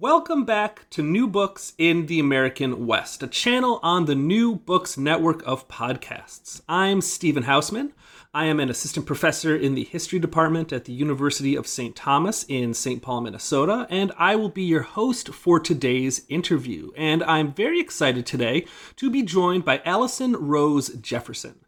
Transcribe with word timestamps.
Welcome 0.00 0.46
back 0.46 0.88
to 0.92 1.02
New 1.02 1.28
Books 1.28 1.74
in 1.76 2.06
the 2.06 2.20
American 2.20 2.86
West, 2.86 3.22
a 3.22 3.26
channel 3.26 3.80
on 3.82 4.06
the 4.06 4.14
New 4.14 4.54
Books 4.54 4.96
network 4.96 5.46
of 5.46 5.68
podcasts. 5.68 6.62
I'm 6.66 7.02
Stephen 7.02 7.42
Hausmann. 7.42 7.92
I 8.32 8.46
am 8.46 8.60
an 8.60 8.70
assistant 8.70 9.04
professor 9.04 9.54
in 9.54 9.74
the 9.74 9.84
history 9.84 10.18
department 10.18 10.72
at 10.72 10.86
the 10.86 10.94
University 10.94 11.54
of 11.54 11.66
St. 11.66 11.94
Thomas 11.94 12.46
in 12.48 12.72
St. 12.72 13.02
Paul, 13.02 13.20
Minnesota, 13.20 13.86
and 13.90 14.10
I 14.16 14.36
will 14.36 14.48
be 14.48 14.62
your 14.62 14.80
host 14.80 15.34
for 15.34 15.60
today's 15.60 16.22
interview. 16.30 16.92
And 16.96 17.22
I'm 17.24 17.52
very 17.52 17.78
excited 17.78 18.24
today 18.24 18.64
to 18.96 19.10
be 19.10 19.22
joined 19.22 19.66
by 19.66 19.82
Allison 19.84 20.34
Rose 20.34 20.88
Jefferson. 20.94 21.60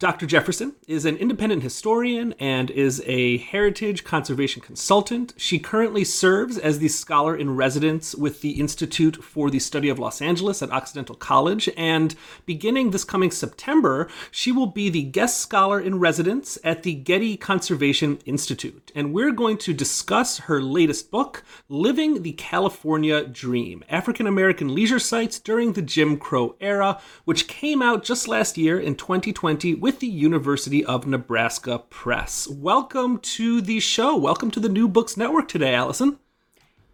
Dr. 0.00 0.26
Jefferson 0.26 0.76
is 0.86 1.04
an 1.04 1.16
independent 1.16 1.64
historian 1.64 2.32
and 2.38 2.70
is 2.70 3.02
a 3.04 3.38
heritage 3.38 4.04
conservation 4.04 4.62
consultant. 4.62 5.34
She 5.36 5.58
currently 5.58 6.04
serves 6.04 6.56
as 6.56 6.78
the 6.78 6.86
scholar 6.86 7.36
in 7.36 7.56
residence 7.56 8.14
with 8.14 8.40
the 8.40 8.60
Institute 8.60 9.24
for 9.24 9.50
the 9.50 9.58
Study 9.58 9.88
of 9.88 9.98
Los 9.98 10.22
Angeles 10.22 10.62
at 10.62 10.70
Occidental 10.70 11.16
College. 11.16 11.68
And 11.76 12.14
beginning 12.46 12.92
this 12.92 13.02
coming 13.02 13.32
September, 13.32 14.06
she 14.30 14.52
will 14.52 14.68
be 14.68 14.88
the 14.88 15.02
guest 15.02 15.40
scholar 15.40 15.80
in 15.80 15.98
residence 15.98 16.58
at 16.62 16.84
the 16.84 16.94
Getty 16.94 17.36
Conservation 17.36 18.20
Institute. 18.24 18.92
And 18.94 19.12
we're 19.12 19.32
going 19.32 19.58
to 19.58 19.74
discuss 19.74 20.38
her 20.38 20.62
latest 20.62 21.10
book, 21.10 21.42
Living 21.68 22.22
the 22.22 22.32
California 22.34 23.26
Dream 23.26 23.82
African 23.88 24.28
American 24.28 24.72
Leisure 24.72 25.00
Sites 25.00 25.40
During 25.40 25.72
the 25.72 25.82
Jim 25.82 26.18
Crow 26.18 26.54
Era, 26.60 27.00
which 27.24 27.48
came 27.48 27.82
out 27.82 28.04
just 28.04 28.28
last 28.28 28.56
year 28.56 28.78
in 28.78 28.94
2020 28.94 29.74
with 29.88 30.00
the 30.00 30.06
University 30.06 30.84
of 30.84 31.06
Nebraska 31.06 31.78
Press. 31.78 32.46
Welcome 32.46 33.20
to 33.20 33.62
the 33.62 33.80
show. 33.80 34.14
Welcome 34.18 34.50
to 34.50 34.60
the 34.60 34.68
New 34.68 34.86
Books 34.86 35.16
Network 35.16 35.48
today, 35.48 35.74
Allison. 35.74 36.18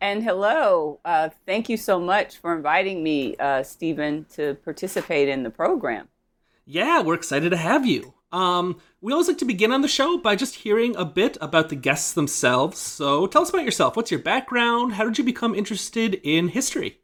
And 0.00 0.22
hello. 0.22 1.00
Uh, 1.04 1.30
thank 1.44 1.68
you 1.68 1.76
so 1.76 1.98
much 1.98 2.36
for 2.36 2.54
inviting 2.54 3.02
me, 3.02 3.34
uh, 3.38 3.64
Stephen, 3.64 4.26
to 4.34 4.54
participate 4.62 5.28
in 5.28 5.42
the 5.42 5.50
program. 5.50 6.06
Yeah, 6.66 7.02
we're 7.02 7.16
excited 7.16 7.50
to 7.50 7.56
have 7.56 7.84
you. 7.84 8.14
Um, 8.30 8.80
we 9.00 9.10
always 9.10 9.26
like 9.26 9.38
to 9.38 9.44
begin 9.44 9.72
on 9.72 9.82
the 9.82 9.88
show 9.88 10.16
by 10.16 10.36
just 10.36 10.54
hearing 10.54 10.94
a 10.94 11.04
bit 11.04 11.36
about 11.40 11.70
the 11.70 11.76
guests 11.76 12.12
themselves. 12.12 12.78
So 12.78 13.26
tell 13.26 13.42
us 13.42 13.50
about 13.50 13.64
yourself. 13.64 13.96
What's 13.96 14.12
your 14.12 14.20
background? 14.20 14.92
How 14.92 15.04
did 15.04 15.18
you 15.18 15.24
become 15.24 15.56
interested 15.56 16.20
in 16.22 16.46
history? 16.46 17.00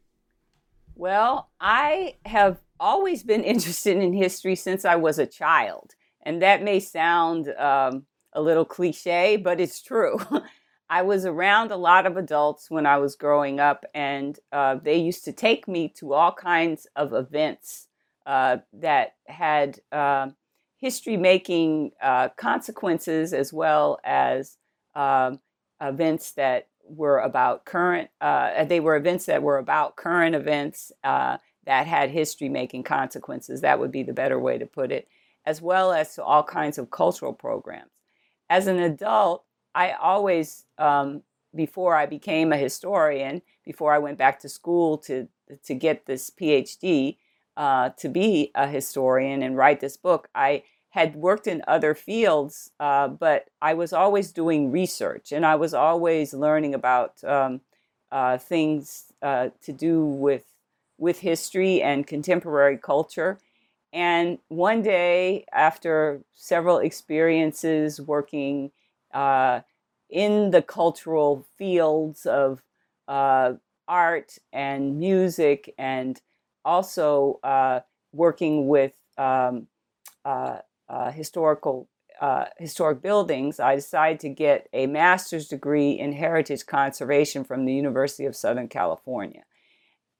Well, 0.95 1.49
I 1.59 2.15
have 2.25 2.61
always 2.81 3.23
been 3.23 3.43
interested 3.53 3.95
in 3.97 4.11
history 4.11 4.55
since 4.55 4.83
I 4.83 4.97
was 4.97 5.19
a 5.19 5.25
child. 5.25 5.93
And 6.23 6.41
that 6.41 6.63
may 6.63 6.79
sound 6.79 7.47
um, 7.57 8.05
a 8.33 8.41
little 8.41 8.65
cliche, 8.65 9.37
but 9.37 9.61
it's 9.61 9.81
true. 9.81 10.19
I 10.89 11.03
was 11.03 11.25
around 11.25 11.71
a 11.71 11.77
lot 11.77 12.05
of 12.05 12.17
adults 12.17 12.69
when 12.69 12.85
I 12.85 12.97
was 12.97 13.15
growing 13.15 13.61
up, 13.61 13.85
and 13.93 14.37
uh, 14.51 14.75
they 14.75 14.97
used 14.97 15.23
to 15.23 15.31
take 15.31 15.65
me 15.65 15.87
to 15.95 16.11
all 16.11 16.33
kinds 16.33 16.85
of 16.97 17.13
events 17.13 17.87
uh, 18.25 18.57
that 18.73 19.13
had 19.25 19.79
uh, 19.93 20.27
history 20.75 21.15
making 21.15 21.91
uh, 22.01 22.27
consequences 22.35 23.31
as 23.31 23.53
well 23.53 23.99
as 24.03 24.57
um, 24.93 25.39
events 25.79 26.33
that 26.33 26.67
were 26.83 27.19
about 27.19 27.63
current, 27.63 28.09
uh, 28.19 28.65
they 28.65 28.81
were 28.81 28.97
events 28.97 29.27
that 29.27 29.41
were 29.41 29.59
about 29.59 29.95
current 29.95 30.35
events 30.35 30.91
uh, 31.05 31.37
that 31.65 31.87
had 31.87 32.09
history 32.09 32.49
making 32.49 32.83
consequences. 32.83 33.61
That 33.61 33.79
would 33.79 33.91
be 33.91 34.03
the 34.03 34.13
better 34.13 34.39
way 34.39 34.57
to 34.57 34.65
put 34.65 34.91
it, 34.91 35.07
as 35.45 35.61
well 35.61 35.91
as 35.91 36.15
to 36.15 36.23
all 36.23 36.43
kinds 36.43 36.77
of 36.77 36.91
cultural 36.91 37.33
programs. 37.33 37.91
As 38.49 38.67
an 38.67 38.79
adult, 38.79 39.43
I 39.73 39.91
always, 39.91 40.65
um, 40.77 41.23
before 41.55 41.95
I 41.95 42.05
became 42.05 42.51
a 42.51 42.57
historian, 42.57 43.41
before 43.63 43.93
I 43.93 43.99
went 43.99 44.17
back 44.17 44.39
to 44.39 44.49
school 44.49 44.97
to, 44.99 45.27
to 45.63 45.73
get 45.73 46.05
this 46.05 46.29
PhD, 46.29 47.17
uh, 47.57 47.89
to 47.97 48.09
be 48.09 48.51
a 48.55 48.67
historian 48.67 49.43
and 49.43 49.57
write 49.57 49.79
this 49.79 49.97
book, 49.97 50.29
I 50.33 50.63
had 50.89 51.15
worked 51.15 51.47
in 51.47 51.63
other 51.67 51.95
fields, 51.95 52.71
uh, 52.79 53.07
but 53.07 53.49
I 53.61 53.73
was 53.73 53.93
always 53.93 54.31
doing 54.31 54.71
research 54.71 55.31
and 55.31 55.45
I 55.45 55.55
was 55.55 55.73
always 55.73 56.33
learning 56.33 56.73
about 56.73 57.23
um, 57.23 57.61
uh, 58.11 58.37
things 58.37 59.05
uh, 59.21 59.49
to 59.63 59.71
do 59.71 60.03
with 60.03 60.43
with 61.01 61.19
history 61.19 61.81
and 61.81 62.05
contemporary 62.05 62.77
culture. 62.77 63.39
And 63.91 64.37
one 64.49 64.83
day, 64.83 65.45
after 65.51 66.21
several 66.35 66.77
experiences 66.77 67.99
working 67.99 68.71
uh, 69.13 69.61
in 70.09 70.51
the 70.51 70.61
cultural 70.61 71.45
fields 71.57 72.27
of 72.27 72.61
uh, 73.07 73.53
art 73.87 74.37
and 74.53 74.99
music, 74.99 75.73
and 75.77 76.21
also 76.63 77.39
uh, 77.43 77.79
working 78.13 78.67
with 78.67 78.93
um, 79.17 79.67
uh, 80.23 80.59
uh, 80.87 81.11
historical 81.11 81.89
uh, 82.21 82.45
historic 82.59 83.01
buildings, 83.01 83.59
I 83.59 83.75
decided 83.75 84.19
to 84.19 84.29
get 84.29 84.69
a 84.71 84.85
master's 84.85 85.47
degree 85.47 85.93
in 85.93 86.13
heritage 86.13 86.67
conservation 86.67 87.43
from 87.43 87.65
the 87.65 87.73
University 87.73 88.25
of 88.25 88.35
Southern 88.35 88.67
California. 88.67 89.41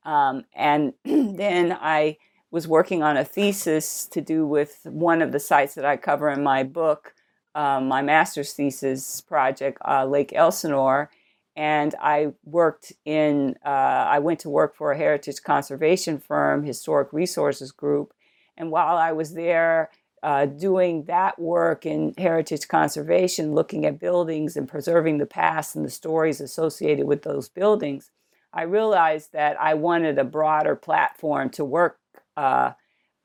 Um, 0.03 0.45
and 0.55 0.93
then 1.05 1.77
I 1.79 2.17
was 2.51 2.67
working 2.67 3.01
on 3.01 3.17
a 3.17 3.23
thesis 3.23 4.05
to 4.07 4.21
do 4.21 4.45
with 4.45 4.81
one 4.83 5.21
of 5.21 5.31
the 5.31 5.39
sites 5.39 5.75
that 5.75 5.85
I 5.85 5.97
cover 5.97 6.29
in 6.29 6.43
my 6.43 6.63
book, 6.63 7.13
um, 7.55 7.87
my 7.87 8.01
master's 8.01 8.53
thesis 8.53 9.21
project, 9.21 9.77
uh, 9.87 10.05
Lake 10.05 10.33
Elsinore. 10.33 11.09
And 11.55 11.95
I 12.01 12.31
worked 12.45 12.93
in, 13.05 13.55
uh, 13.65 13.69
I 13.69 14.19
went 14.19 14.39
to 14.41 14.49
work 14.49 14.75
for 14.75 14.91
a 14.91 14.97
heritage 14.97 15.43
conservation 15.43 16.17
firm, 16.17 16.63
Historic 16.63 17.11
Resources 17.11 17.71
Group. 17.71 18.13
And 18.57 18.71
while 18.71 18.97
I 18.97 19.11
was 19.11 19.33
there 19.33 19.89
uh, 20.23 20.45
doing 20.45 21.05
that 21.05 21.39
work 21.39 21.85
in 21.85 22.13
heritage 22.17 22.67
conservation, 22.67 23.53
looking 23.53 23.85
at 23.85 23.99
buildings 23.99 24.55
and 24.55 24.67
preserving 24.67 25.17
the 25.17 25.25
past 25.25 25.75
and 25.75 25.83
the 25.83 25.89
stories 25.89 26.39
associated 26.39 27.05
with 27.05 27.23
those 27.23 27.49
buildings, 27.49 28.11
I 28.53 28.63
realized 28.63 29.33
that 29.33 29.59
I 29.59 29.75
wanted 29.75 30.17
a 30.17 30.23
broader 30.23 30.75
platform 30.75 31.49
to 31.51 31.65
work 31.65 31.99
uh, 32.35 32.73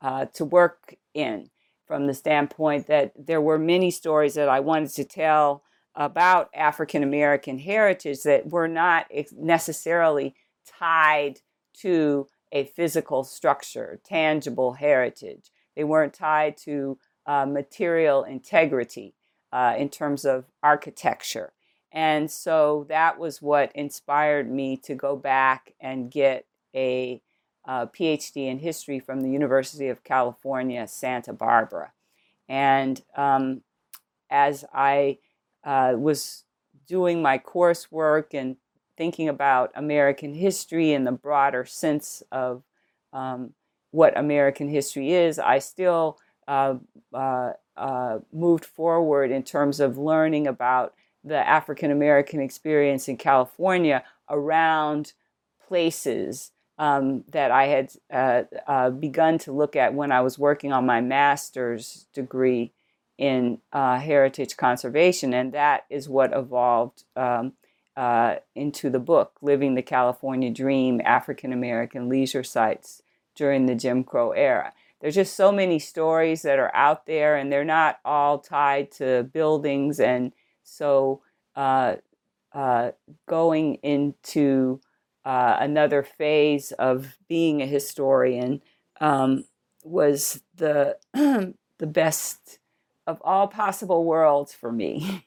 uh, 0.01 0.25
to 0.25 0.45
work 0.45 0.95
in, 1.13 1.49
from 1.87 2.05
the 2.05 2.13
standpoint 2.13 2.87
that 2.87 3.13
there 3.17 3.41
were 3.41 3.57
many 3.57 3.89
stories 3.89 4.35
that 4.35 4.47
I 4.47 4.59
wanted 4.59 4.91
to 4.91 5.03
tell 5.03 5.63
about 5.95 6.49
African 6.53 7.01
American 7.01 7.57
heritage 7.57 8.21
that 8.23 8.49
were 8.49 8.67
not 8.67 9.07
necessarily 9.31 10.35
tied 10.67 11.39
to 11.81 12.27
a 12.51 12.65
physical 12.65 13.23
structure, 13.23 13.99
tangible 14.05 14.73
heritage. 14.73 15.49
They 15.75 15.83
weren't 15.83 16.13
tied 16.13 16.57
to 16.57 16.97
uh, 17.25 17.45
material 17.45 18.23
integrity 18.23 19.15
uh, 19.51 19.75
in 19.77 19.89
terms 19.89 20.25
of 20.25 20.45
architecture. 20.63 21.53
And 21.97 22.29
so 22.29 22.85
that 22.89 23.17
was 23.17 23.41
what 23.41 23.71
inspired 23.73 24.51
me 24.51 24.77
to 24.83 24.93
go 24.93 25.15
back 25.15 25.73
and 25.81 26.11
get 26.11 26.45
a, 26.75 27.19
a 27.67 27.71
uh, 27.71 27.85
PhD 27.87 28.51
in 28.51 28.59
history 28.59 28.99
from 28.99 29.21
the 29.21 29.31
University 29.31 29.87
of 29.87 30.03
California, 30.03 30.87
Santa 30.87 31.33
Barbara. 31.33 31.93
And 32.47 33.01
um, 33.15 33.63
as 34.29 34.63
I 34.71 35.17
uh, 35.63 35.95
was 35.97 36.43
doing 36.85 37.23
my 37.23 37.39
coursework 37.39 38.35
and 38.35 38.57
thinking 38.95 39.27
about 39.27 39.71
American 39.73 40.35
history 40.35 40.93
in 40.93 41.03
the 41.03 41.11
broader 41.11 41.65
sense 41.65 42.21
of 42.31 42.61
um, 43.11 43.55
what 43.89 44.15
American 44.15 44.69
history 44.69 45.13
is, 45.13 45.39
I 45.39 45.57
still 45.57 46.19
uh, 46.47 46.75
uh, 47.11 47.53
uh, 47.75 48.19
moved 48.31 48.65
forward 48.65 49.31
in 49.31 49.41
terms 49.41 49.79
of 49.79 49.97
learning 49.97 50.45
about 50.45 50.93
the 51.27 51.47
African 51.47 51.91
American 51.91 52.39
experience 52.39 53.07
in 53.07 53.17
California 53.17 54.03
around 54.29 55.13
places 55.67 56.51
um, 56.77 57.23
that 57.31 57.51
I 57.51 57.65
had 57.65 57.91
uh, 58.11 58.43
uh, 58.67 58.89
begun 58.91 59.37
to 59.39 59.51
look 59.51 59.75
at 59.75 59.93
when 59.93 60.11
I 60.11 60.21
was 60.21 60.37
working 60.37 60.71
on 60.71 60.85
my 60.85 61.01
master's 61.01 62.05
degree 62.13 62.71
in 63.17 63.59
uh, 63.73 63.97
heritage 63.99 64.57
conservation, 64.57 65.33
and 65.33 65.51
that 65.53 65.85
is 65.89 66.07
what 66.07 66.33
evolved 66.33 67.03
um, 67.15 67.53
uh, 67.95 68.35
into 68.53 68.91
the 68.91 68.99
book, 68.99 69.33
Living 69.41 69.73
the 69.73 69.81
California 69.81 70.51
Dream 70.51 71.01
African 71.03 71.51
American 71.51 72.09
Leisure 72.09 72.43
Sites 72.43 73.01
During 73.35 73.65
the 73.65 73.75
Jim 73.75 74.03
Crow 74.03 74.31
Era. 74.31 74.73
There's 74.99 75.15
just 75.15 75.35
so 75.35 75.51
many 75.51 75.79
stories 75.79 76.43
that 76.43 76.59
are 76.59 76.75
out 76.75 77.07
there, 77.07 77.35
and 77.35 77.51
they're 77.51 77.65
not 77.65 77.99
all 78.05 78.37
tied 78.39 78.91
to 78.93 79.23
buildings. 79.23 79.99
And 79.99 80.31
so, 80.67 81.21
uh, 81.55 81.95
uh, 82.53 82.91
going 83.27 83.75
into 83.75 84.81
uh, 85.25 85.57
another 85.59 86.03
phase 86.03 86.71
of 86.73 87.17
being 87.27 87.61
a 87.61 87.65
historian 87.67 88.61
um, 89.01 89.45
was 89.83 90.41
the 90.55 90.97
the 91.13 91.87
best 91.87 92.59
of 93.05 93.21
all 93.23 93.47
possible 93.47 94.03
worlds 94.05 94.53
for 94.53 94.71
me. 94.71 95.25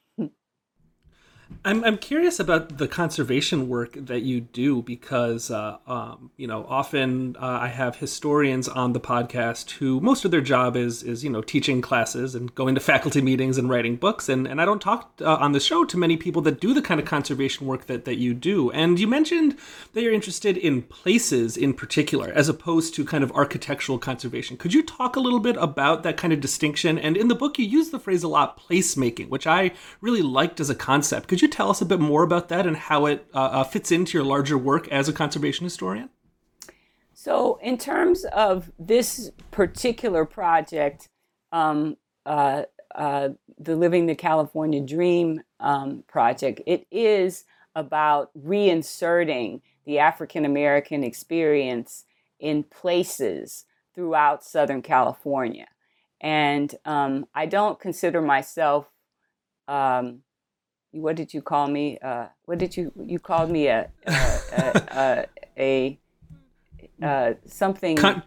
I'm, 1.63 1.83
I'm 1.83 1.97
curious 1.97 2.39
about 2.39 2.77
the 2.77 2.87
conservation 2.87 3.69
work 3.69 3.93
that 3.93 4.21
you 4.21 4.41
do 4.41 4.81
because, 4.81 5.51
uh, 5.51 5.77
um, 5.85 6.31
you 6.35 6.47
know, 6.47 6.65
often 6.67 7.35
uh, 7.39 7.59
I 7.61 7.67
have 7.67 7.97
historians 7.97 8.67
on 8.67 8.93
the 8.93 8.99
podcast 8.99 9.71
who 9.71 9.99
most 9.99 10.25
of 10.25 10.31
their 10.31 10.41
job 10.41 10.75
is, 10.75 11.03
is 11.03 11.23
you 11.23 11.29
know, 11.29 11.41
teaching 11.41 11.81
classes 11.81 12.33
and 12.33 12.53
going 12.55 12.75
to 12.75 12.81
faculty 12.91 13.21
meetings 13.21 13.57
and 13.57 13.69
writing 13.69 13.95
books. 13.95 14.27
And, 14.27 14.47
and 14.47 14.61
I 14.61 14.65
don't 14.65 14.81
talk 14.81 15.11
uh, 15.21 15.35
on 15.35 15.51
the 15.51 15.59
show 15.59 15.85
to 15.85 15.97
many 15.97 16.17
people 16.17 16.41
that 16.43 16.59
do 16.59 16.73
the 16.73 16.81
kind 16.81 16.99
of 16.99 17.05
conservation 17.05 17.67
work 17.67 17.85
that, 17.85 18.05
that 18.05 18.17
you 18.17 18.33
do. 18.33 18.71
And 18.71 18.99
you 18.99 19.07
mentioned 19.07 19.57
that 19.93 20.01
you're 20.01 20.13
interested 20.13 20.57
in 20.57 20.81
places 20.81 21.57
in 21.57 21.73
particular, 21.73 22.31
as 22.33 22.49
opposed 22.49 22.95
to 22.95 23.05
kind 23.05 23.23
of 23.23 23.31
architectural 23.33 23.99
conservation. 23.99 24.57
Could 24.57 24.73
you 24.73 24.83
talk 24.83 25.15
a 25.15 25.19
little 25.19 25.39
bit 25.39 25.57
about 25.57 26.03
that 26.03 26.17
kind 26.17 26.33
of 26.33 26.39
distinction? 26.39 26.97
And 26.97 27.15
in 27.15 27.27
the 27.27 27.35
book, 27.35 27.59
you 27.59 27.65
use 27.65 27.89
the 27.89 27.99
phrase 27.99 28.23
a 28.23 28.27
lot, 28.27 28.59
placemaking, 28.59 29.29
which 29.29 29.45
I 29.45 29.71
really 30.01 30.21
liked 30.21 30.59
as 30.59 30.69
a 30.69 30.75
concept. 30.75 31.27
Could 31.27 31.40
you 31.41 31.47
tell 31.47 31.69
us 31.69 31.81
a 31.81 31.85
bit 31.85 31.99
more 31.99 32.23
about 32.23 32.49
that 32.49 32.65
and 32.65 32.75
how 32.75 33.05
it 33.05 33.27
uh, 33.33 33.37
uh, 33.37 33.63
fits 33.63 33.91
into 33.91 34.17
your 34.17 34.25
larger 34.25 34.57
work 34.57 34.87
as 34.89 35.07
a 35.07 35.13
conservation 35.13 35.63
historian? 35.63 36.09
So, 37.13 37.59
in 37.61 37.77
terms 37.77 38.25
of 38.25 38.71
this 38.79 39.31
particular 39.51 40.25
project, 40.25 41.09
um, 41.51 41.97
uh, 42.25 42.63
uh, 42.95 43.29
the 43.59 43.75
Living 43.75 44.07
the 44.07 44.15
California 44.15 44.81
Dream 44.81 45.41
um, 45.59 46.03
project, 46.07 46.61
it 46.65 46.87
is 46.91 47.45
about 47.75 48.31
reinserting 48.37 49.61
the 49.85 49.99
African 49.99 50.45
American 50.45 51.03
experience 51.03 52.05
in 52.39 52.63
places 52.63 53.65
throughout 53.93 54.43
Southern 54.43 54.81
California. 54.81 55.67
And 56.19 56.73
um, 56.85 57.25
I 57.33 57.45
don't 57.45 57.79
consider 57.79 58.21
myself 58.21 58.87
um, 59.67 60.21
what 60.91 61.15
did 61.15 61.33
you 61.33 61.41
call 61.41 61.67
me? 61.67 61.97
Uh, 61.99 62.27
what 62.45 62.57
did 62.57 62.75
you 62.77 62.91
you 63.05 63.19
called 63.19 63.49
me 63.49 63.67
a 63.67 63.89
a, 64.05 65.25
a, 65.57 65.97
a 66.99 67.05
uh, 67.05 67.33
something 67.45 67.97
Con- 67.97 68.23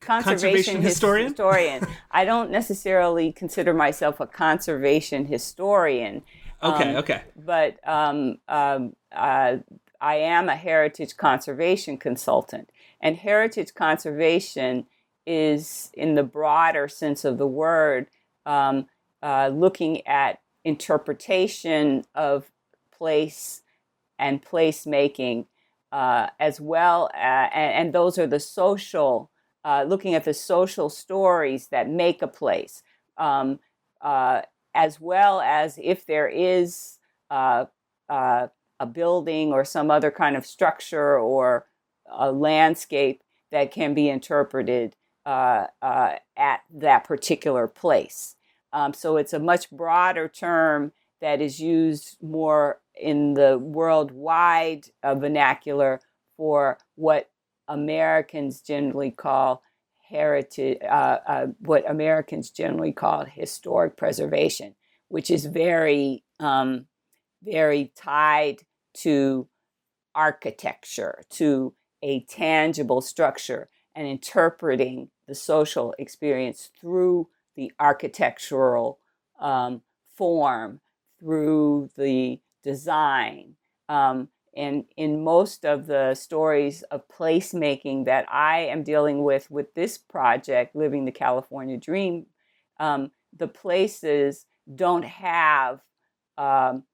conservation, 0.00 0.40
conservation 0.40 0.82
historian. 0.82 1.26
historian. 1.28 1.86
I 2.10 2.24
don't 2.24 2.50
necessarily 2.50 3.32
consider 3.32 3.74
myself 3.74 4.20
a 4.20 4.26
conservation 4.26 5.26
historian. 5.26 6.22
Okay, 6.62 6.90
um, 6.90 6.96
okay. 6.96 7.22
But 7.36 7.86
um, 7.88 8.38
um, 8.48 8.96
uh, 9.12 9.58
I 10.00 10.16
am 10.16 10.48
a 10.48 10.56
heritage 10.56 11.16
conservation 11.16 11.96
consultant, 11.98 12.70
and 13.00 13.16
heritage 13.16 13.74
conservation 13.74 14.86
is, 15.26 15.90
in 15.94 16.14
the 16.14 16.22
broader 16.22 16.88
sense 16.88 17.24
of 17.24 17.38
the 17.38 17.46
word, 17.46 18.06
um, 18.46 18.86
uh, 19.22 19.48
looking 19.48 20.06
at 20.06 20.40
interpretation 20.64 22.04
of 22.14 22.50
place 22.96 23.62
and 24.18 24.42
placemaking, 24.42 25.46
uh, 25.92 26.28
as 26.40 26.60
well, 26.60 27.10
as, 27.14 27.50
and, 27.54 27.72
and, 27.72 27.94
those 27.94 28.18
are 28.18 28.26
the 28.26 28.40
social, 28.40 29.30
uh, 29.64 29.84
looking 29.86 30.14
at 30.14 30.24
the 30.24 30.34
social 30.34 30.88
stories 30.88 31.68
that 31.68 31.88
make 31.88 32.22
a 32.22 32.26
place, 32.26 32.82
um, 33.18 33.58
uh, 34.00 34.42
as 34.74 35.00
well 35.00 35.40
as 35.40 35.78
if 35.82 36.06
there 36.06 36.28
is 36.28 36.98
uh, 37.30 37.66
uh, 38.08 38.48
a 38.80 38.86
building 38.86 39.52
or 39.52 39.64
some 39.64 39.90
other 39.90 40.10
kind 40.10 40.36
of 40.36 40.46
structure 40.46 41.18
or 41.18 41.66
a 42.10 42.32
landscape 42.32 43.22
that 43.52 43.70
can 43.70 43.94
be 43.94 44.08
interpreted 44.08 44.96
uh, 45.26 45.66
at 46.36 46.62
that 46.72 47.04
particular 47.04 47.66
place. 47.66 48.36
Um, 48.74 48.92
so 48.92 49.16
it's 49.16 49.32
a 49.32 49.38
much 49.38 49.70
broader 49.70 50.28
term 50.28 50.92
that 51.20 51.40
is 51.40 51.60
used 51.60 52.18
more 52.20 52.80
in 53.00 53.34
the 53.34 53.56
worldwide 53.58 54.86
uh, 55.02 55.14
vernacular 55.14 56.00
for 56.36 56.78
what 56.96 57.30
Americans 57.68 58.60
generally 58.60 59.12
call 59.12 59.62
heritage, 60.10 60.78
uh, 60.82 61.18
uh, 61.26 61.46
what 61.60 61.88
Americans 61.88 62.50
generally 62.50 62.92
call 62.92 63.24
historic 63.24 63.96
preservation, 63.96 64.74
which 65.08 65.30
is 65.30 65.46
very, 65.46 66.24
um, 66.40 66.86
very 67.42 67.92
tied 67.96 68.58
to 68.92 69.48
architecture, 70.14 71.22
to 71.30 71.74
a 72.02 72.20
tangible 72.24 73.00
structure, 73.00 73.68
and 73.94 74.06
interpreting 74.06 75.10
the 75.28 75.34
social 75.34 75.94
experience 75.98 76.70
through 76.80 77.28
the 77.56 77.72
architectural 77.78 78.98
um, 79.40 79.82
form, 80.14 80.80
through 81.20 81.90
the 81.96 82.40
design. 82.62 83.54
Um, 83.88 84.28
and 84.56 84.84
in 84.96 85.24
most 85.24 85.64
of 85.64 85.86
the 85.86 86.14
stories 86.14 86.82
of 86.84 87.08
placemaking 87.08 88.04
that 88.04 88.26
I 88.30 88.60
am 88.60 88.82
dealing 88.82 89.24
with 89.24 89.50
with 89.50 89.74
this 89.74 89.98
project, 89.98 90.76
Living 90.76 91.04
the 91.04 91.12
California 91.12 91.76
Dream, 91.76 92.26
um, 92.78 93.10
the 93.36 93.48
places 93.48 94.46
don't 94.72 95.04
have 95.04 95.80
um, 96.38 96.84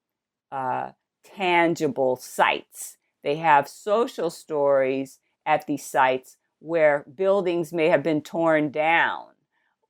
uh, 0.51 0.91
tangible 1.23 2.15
sites. 2.15 2.97
They 3.23 3.35
have 3.35 3.67
social 3.67 4.29
stories 4.29 5.19
at 5.45 5.67
these 5.67 5.85
sites 5.85 6.37
where 6.59 7.05
buildings 7.15 7.71
may 7.71 7.89
have 7.89 8.03
been 8.03 8.21
torn 8.21 8.71
down 8.71 9.27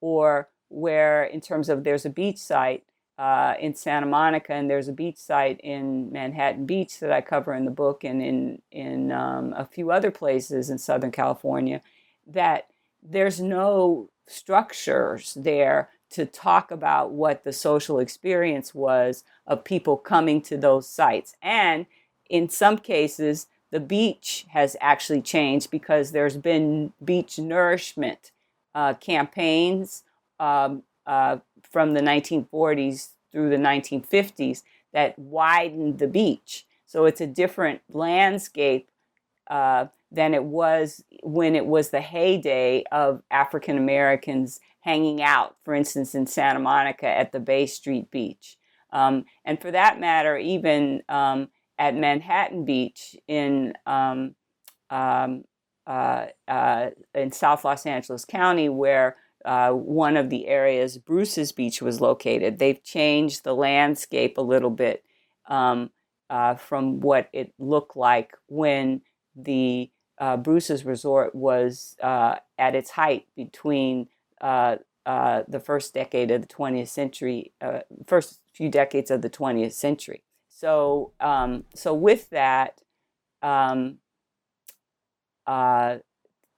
or 0.02 0.50
where, 0.72 1.24
in 1.24 1.42
terms 1.42 1.70
of 1.70 1.84
there's 1.84 2.06
a 2.06 2.10
beach 2.10 2.38
site 2.38 2.84
uh, 3.18 3.54
in 3.60 3.76
Santa 3.76 4.06
Monica 4.06 4.54
and 4.54 4.70
there's 4.70 4.88
a 4.88 4.94
beach 4.94 5.18
site 5.18 5.60
in 5.60 6.12
Manhattan 6.12 6.66
Beach 6.66 7.00
that 7.00 7.12
I 7.12 7.22
cover 7.22 7.54
in 7.54 7.66
the 7.66 7.72
book 7.72 8.04
and 8.04 8.22
in, 8.22 8.62
in 8.72 9.12
um, 9.12 9.54
a 9.56 9.66
few 9.66 9.92
other 9.92 10.10
places 10.12 10.70
in 10.70 10.78
Southern 10.78 11.12
California, 11.12 11.82
that 12.26 12.68
there's 13.04 13.40
no 13.40 14.10
structures 14.28 15.36
there 15.36 15.90
to 16.12 16.26
talk 16.26 16.72
about 16.72 17.12
what 17.12 17.44
the 17.44 17.54
social 17.54 18.00
experience 18.00 18.74
was 18.74 19.24
of 19.46 19.64
people 19.64 19.98
coming 19.98 20.42
to 20.42 20.58
those 20.58 20.88
sites. 20.88 21.36
And 21.42 21.86
in 22.30 22.50
some 22.50 22.78
cases, 22.78 23.48
the 23.72 23.80
beach 23.80 24.46
has 24.50 24.76
actually 24.82 25.22
changed 25.22 25.72
because 25.72 26.12
there's 26.12 26.38
been 26.38 26.94
beach 27.04 27.40
nourishment 27.40 28.32
uh, 28.74 28.94
campaigns 28.96 30.04
um, 30.42 30.84
uh, 31.06 31.38
from 31.72 31.94
the 31.94 32.02
1940s 32.02 33.10
through 33.32 33.50
the 33.50 33.56
1950s 33.56 34.64
that 34.92 35.18
widened 35.18 36.00
the 36.00 36.08
beach. 36.08 36.66
So 36.86 37.06
it's 37.06 37.22
a 37.22 37.28
different 37.28 37.82
landscape 37.90 38.90
uh, 39.50 39.86
than 40.12 40.34
it 40.34 40.44
was 40.44 41.04
when 41.24 41.56
it 41.56 41.66
was 41.66 41.90
the 41.90 42.02
heyday 42.02 42.84
of 42.92 43.22
African 43.32 43.78
Americans 43.78 44.60
hanging 44.82 45.22
out, 45.22 45.56
for 45.64 45.74
instance, 45.74 46.16
in 46.16 46.26
Santa 46.26 46.60
Monica 46.60 47.08
at 47.08 47.32
the 47.32 47.40
Bay 47.40 47.66
Street 47.68 48.12
Beach. 48.12 48.58
Um, 48.92 49.26
and 49.46 49.62
for 49.62 49.72
that 49.72 50.00
matter, 50.00 50.38
even 50.38 51.04
um, 51.08 51.50
at 51.80 51.96
Manhattan 51.96 52.66
Beach 52.66 53.16
in 53.28 53.74
um, 53.86 54.36
um 54.90 55.46
uh, 55.88 56.28
uh, 56.48 56.90
in 57.16 57.32
South 57.32 57.66
Los 57.66 57.86
Angeles 57.86 58.24
County, 58.24 58.70
where 58.70 59.18
uh, 59.46 59.72
one 59.72 60.18
of 60.18 60.30
the 60.30 60.48
areas 60.48 60.98
Bruce's 60.98 61.52
Beach 61.52 61.82
was 61.82 62.02
located. 62.02 62.60
They've 62.60 62.84
changed 62.84 63.44
the 63.44 63.56
landscape 63.56 64.38
a 64.38 64.42
little 64.42 64.70
bit 64.70 65.04
um, 65.48 65.92
uh, 66.30 66.56
from 66.56 67.00
what 67.02 67.30
it 67.34 67.54
looked 67.60 67.98
like 67.98 68.36
when 68.48 69.02
the 69.36 69.92
uh, 70.18 70.38
Bruce's 70.38 70.86
Resort 70.86 71.34
was 71.34 71.96
uh, 72.02 72.36
at 72.58 72.76
its 72.76 72.92
height 72.92 73.26
between 73.36 74.08
uh, 74.40 74.78
uh, 75.06 75.44
the 75.48 75.60
first 75.60 75.94
decade 75.94 76.32
of 76.32 76.42
the 76.42 76.48
20th 76.48 76.88
century, 76.88 77.52
first 78.06 78.40
few 78.54 78.70
decades 78.70 79.10
of 79.10 79.22
the 79.22 79.30
20th 79.30 79.74
century. 79.74 80.24
So, 80.48 81.12
um, 81.20 81.66
so 81.74 81.94
with 81.94 82.30
that, 82.30 82.82
um, 83.42 83.98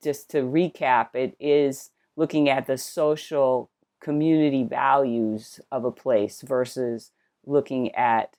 just 0.03 0.29
to 0.31 0.41
recap, 0.41 1.15
it 1.15 1.35
is 1.39 1.91
looking 2.15 2.50
at 2.50 2.67
the 2.67 2.77
social 2.77 3.70
community 4.00 4.63
values 4.63 5.60
of 5.72 5.86
a 5.86 5.91
place 5.91 6.41
versus 6.41 7.12
looking 7.46 7.93
at 7.96 8.36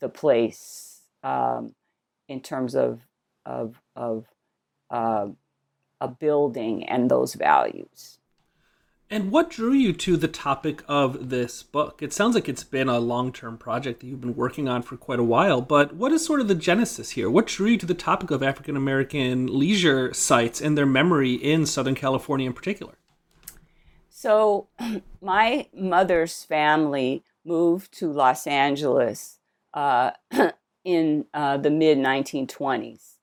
the 0.00 0.08
place 0.08 1.02
um, 1.22 1.74
in 2.28 2.40
terms 2.40 2.74
of 2.74 3.00
of 3.44 3.80
of 3.94 4.26
uh, 4.90 5.26
a 6.00 6.08
building 6.08 6.84
and 6.84 7.10
those 7.10 7.34
values. 7.34 8.18
And 9.10 9.30
what 9.30 9.50
drew 9.50 9.72
you 9.72 9.92
to 9.92 10.16
the 10.16 10.26
topic 10.26 10.82
of 10.88 11.28
this 11.28 11.62
book? 11.62 12.02
It 12.02 12.14
sounds 12.14 12.34
like 12.34 12.48
it's 12.48 12.64
been 12.64 12.88
a 12.88 12.98
long 12.98 13.30
term 13.30 13.58
project 13.58 14.00
that 14.00 14.06
you've 14.06 14.22
been 14.22 14.34
working 14.34 14.68
on 14.68 14.80
for 14.80 14.96
quite 14.96 15.18
a 15.18 15.24
while, 15.24 15.60
but 15.60 15.94
what 15.94 16.12
is 16.12 16.24
sort 16.24 16.40
of 16.40 16.48
the 16.48 16.54
genesis 16.54 17.10
here? 17.10 17.28
What 17.28 17.46
drew 17.46 17.68
you 17.68 17.78
to 17.78 17.86
the 17.86 17.92
topic 17.92 18.30
of 18.30 18.42
African 18.42 18.74
American 18.74 19.46
leisure 19.46 20.14
sites 20.14 20.62
and 20.62 20.78
their 20.78 20.86
memory 20.86 21.34
in 21.34 21.66
Southern 21.66 21.94
California 21.94 22.46
in 22.46 22.54
particular? 22.54 22.94
So, 24.22 24.68
my 25.20 25.66
mother's 25.74 26.44
family 26.44 27.24
moved 27.44 27.90
to 27.98 28.12
Los 28.12 28.46
Angeles 28.46 29.40
uh, 29.74 30.12
in 30.84 31.24
uh, 31.34 31.56
the 31.56 31.70
mid 31.70 31.98
1920s. 31.98 33.14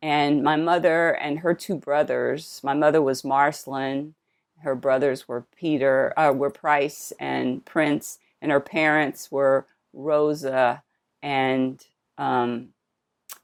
And 0.00 0.42
my 0.42 0.56
mother 0.56 1.10
and 1.10 1.40
her 1.40 1.52
two 1.52 1.74
brothers, 1.74 2.62
my 2.64 2.72
mother 2.72 3.02
was 3.02 3.24
Marcelin, 3.24 4.14
her 4.62 4.74
brothers 4.74 5.28
were 5.28 5.44
Peter, 5.54 6.14
uh, 6.18 6.32
were 6.32 6.48
Price 6.48 7.12
and 7.20 7.62
Prince, 7.66 8.18
and 8.40 8.50
her 8.50 8.58
parents 8.58 9.30
were 9.30 9.66
Rosa 9.92 10.82
and 11.22 11.84
um, 12.16 12.68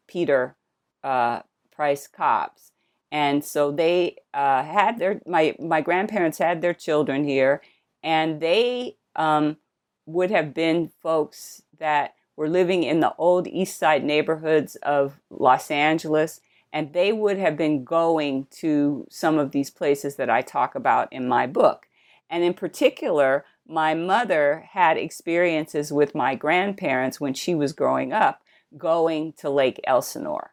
Peter 0.07 0.57
uh, 1.03 1.41
Price 1.71 2.07
Cobbs. 2.07 2.73
And 3.14 3.44
so 3.44 3.71
they 3.71 4.16
uh, 4.35 4.64
had 4.64 4.99
their 4.99 5.21
my 5.25 5.54
my 5.61 5.80
grandparents 5.80 6.38
had 6.38 6.61
their 6.61 6.75
children 6.75 7.25
here, 7.25 7.62
and 8.02 8.40
they 8.40 8.97
um, 9.14 9.59
would 10.04 10.33
have 10.33 10.52
been 10.52 10.90
folks 11.00 11.62
that 11.78 12.14
were 12.37 12.49
living 12.49 12.83
in 12.83 12.99
the 12.99 13.14
old 13.16 13.47
East 13.47 13.78
Side 13.78 14.02
neighborhoods 14.02 14.75
of 14.83 15.21
Los 15.30 15.71
Angeles 15.71 16.40
and 16.75 16.92
they 16.92 17.12
would 17.12 17.38
have 17.38 17.56
been 17.56 17.85
going 17.85 18.49
to 18.50 19.06
some 19.09 19.38
of 19.38 19.52
these 19.52 19.71
places 19.71 20.16
that 20.16 20.28
I 20.28 20.42
talk 20.42 20.75
about 20.75 21.11
in 21.12 21.28
my 21.28 21.47
book. 21.47 21.87
And 22.28 22.42
in 22.42 22.52
particular, 22.52 23.44
my 23.64 23.94
mother 23.94 24.64
had 24.73 24.97
experiences 24.97 25.92
with 25.92 26.16
my 26.16 26.35
grandparents 26.35 27.21
when 27.21 27.33
she 27.33 27.54
was 27.54 27.73
growing 27.73 28.12
up 28.12 28.42
going 28.76 29.35
to 29.35 29.50
Lake 29.50 29.80
Elsinore. 29.85 30.52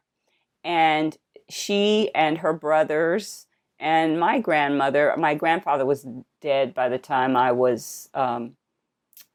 And 0.63 1.17
she 1.51 2.10
and 2.15 2.39
her 2.39 2.53
brothers 2.53 3.48
and 3.79 4.20
my 4.20 4.39
grandmother, 4.39 5.15
my 5.17 5.34
grandfather 5.34 5.86
was 5.86 6.05
dead 6.39 6.74
by 6.74 6.88
the 6.88 7.00
time 7.00 7.36
I 7.36 7.51
was 7.51 8.10
um, 8.13 8.55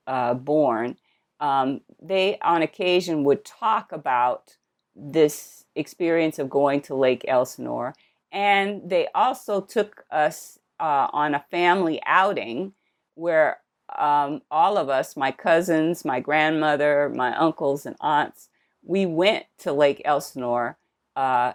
uh, 0.07 0.35
born. 0.35 0.97
Um, 1.41 1.81
they, 2.01 2.39
on 2.41 2.63
occasion, 2.63 3.25
would 3.25 3.45
talk 3.45 3.91
about 3.91 4.57
this 4.95 5.65
experience 5.75 6.39
of 6.39 6.49
going 6.49 6.81
to 6.83 6.95
Lake 6.95 7.25
Elsinore. 7.27 7.95
And 8.31 8.89
they 8.89 9.09
also 9.15 9.61
took 9.61 10.05
us 10.11 10.59
uh, 10.79 11.09
on 11.13 11.35
a 11.35 11.45
family 11.51 12.01
outing 12.07 12.73
where 13.15 13.59
um, 13.99 14.43
all 14.51 14.79
of 14.79 14.89
us, 14.89 15.17
my 15.17 15.33
cousins, 15.33 16.05
my 16.05 16.21
grandmother, 16.21 17.13
my 17.15 17.37
uncles, 17.37 17.85
and 17.85 17.97
aunts, 18.01 18.49
we 18.83 19.07
went 19.07 19.47
to 19.59 19.73
Lake 19.73 20.03
Elsinore 20.05 20.79
uh, 21.17 21.55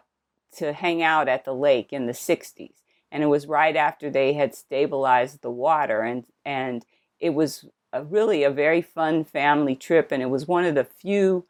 to 0.58 0.74
hang 0.74 1.02
out 1.02 1.28
at 1.28 1.46
the 1.46 1.54
lake 1.54 1.92
in 1.92 2.06
the 2.06 2.14
60s. 2.14 2.74
And 3.12 3.24
it 3.24 3.28
was 3.28 3.48
right 3.48 3.76
after 3.76 4.10
they 4.10 4.34
had 4.34 4.56
stabilized 4.56 5.42
the 5.42 5.52
water. 5.52 6.02
And, 6.02 6.26
and 6.46 6.86
it 7.20 7.32
was 7.32 7.66
a, 7.92 8.04
really 8.04 8.44
a 8.44 8.52
very 8.52 8.82
fun 8.82 9.24
family 9.24 9.76
trip. 9.76 10.12
And 10.12 10.22
it 10.22 10.30
was 10.30 10.48
one 10.48 10.66
of 10.66 10.76
the 10.76 10.86
few 10.86 11.46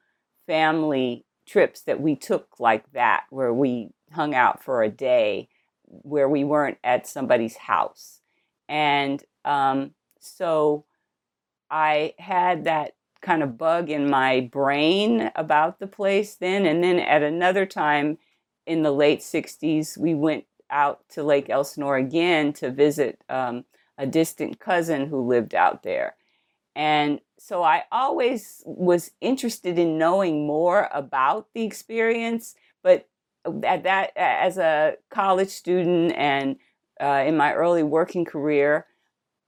family 0.47 1.25
trips 1.45 1.81
that 1.81 2.01
we 2.01 2.15
took 2.15 2.59
like 2.59 2.91
that, 2.93 3.25
where 3.29 3.53
we 3.53 3.89
hung 4.11 4.33
out 4.33 4.63
for 4.63 4.81
a 4.81 4.89
day, 4.89 5.49
where 5.85 6.29
we 6.29 6.43
weren't 6.43 6.77
at 6.83 7.07
somebody's 7.07 7.57
house. 7.57 8.21
And 8.67 9.23
um, 9.45 9.91
so 10.19 10.85
I 11.69 12.13
had 12.17 12.63
that 12.63 12.95
kind 13.21 13.43
of 13.43 13.57
bug 13.57 13.89
in 13.89 14.09
my 14.09 14.49
brain 14.51 15.31
about 15.35 15.79
the 15.79 15.87
place 15.87 16.35
then. 16.35 16.65
And 16.65 16.83
then 16.83 16.99
at 16.99 17.21
another 17.21 17.65
time 17.65 18.17
in 18.71 18.83
the 18.83 18.91
late 18.91 19.19
60s, 19.19 19.97
we 19.97 20.13
went 20.13 20.45
out 20.69 21.01
to 21.09 21.23
Lake 21.23 21.49
Elsinore 21.49 21.97
again 21.97 22.53
to 22.53 22.71
visit 22.71 23.21
um, 23.27 23.65
a 23.97 24.07
distant 24.07 24.61
cousin 24.61 25.07
who 25.07 25.27
lived 25.27 25.53
out 25.53 25.83
there. 25.83 26.15
And 26.73 27.19
so 27.37 27.63
I 27.63 27.83
always 27.91 28.63
was 28.65 29.11
interested 29.19 29.77
in 29.77 29.97
knowing 29.97 30.47
more 30.47 30.87
about 30.93 31.47
the 31.53 31.63
experience, 31.63 32.55
but 32.81 33.09
at 33.63 33.83
that 33.83 34.15
as 34.15 34.57
a 34.57 34.95
college 35.09 35.49
student 35.49 36.13
and 36.15 36.55
uh, 37.01 37.25
in 37.27 37.35
my 37.35 37.53
early 37.53 37.83
working 37.83 38.23
career, 38.23 38.85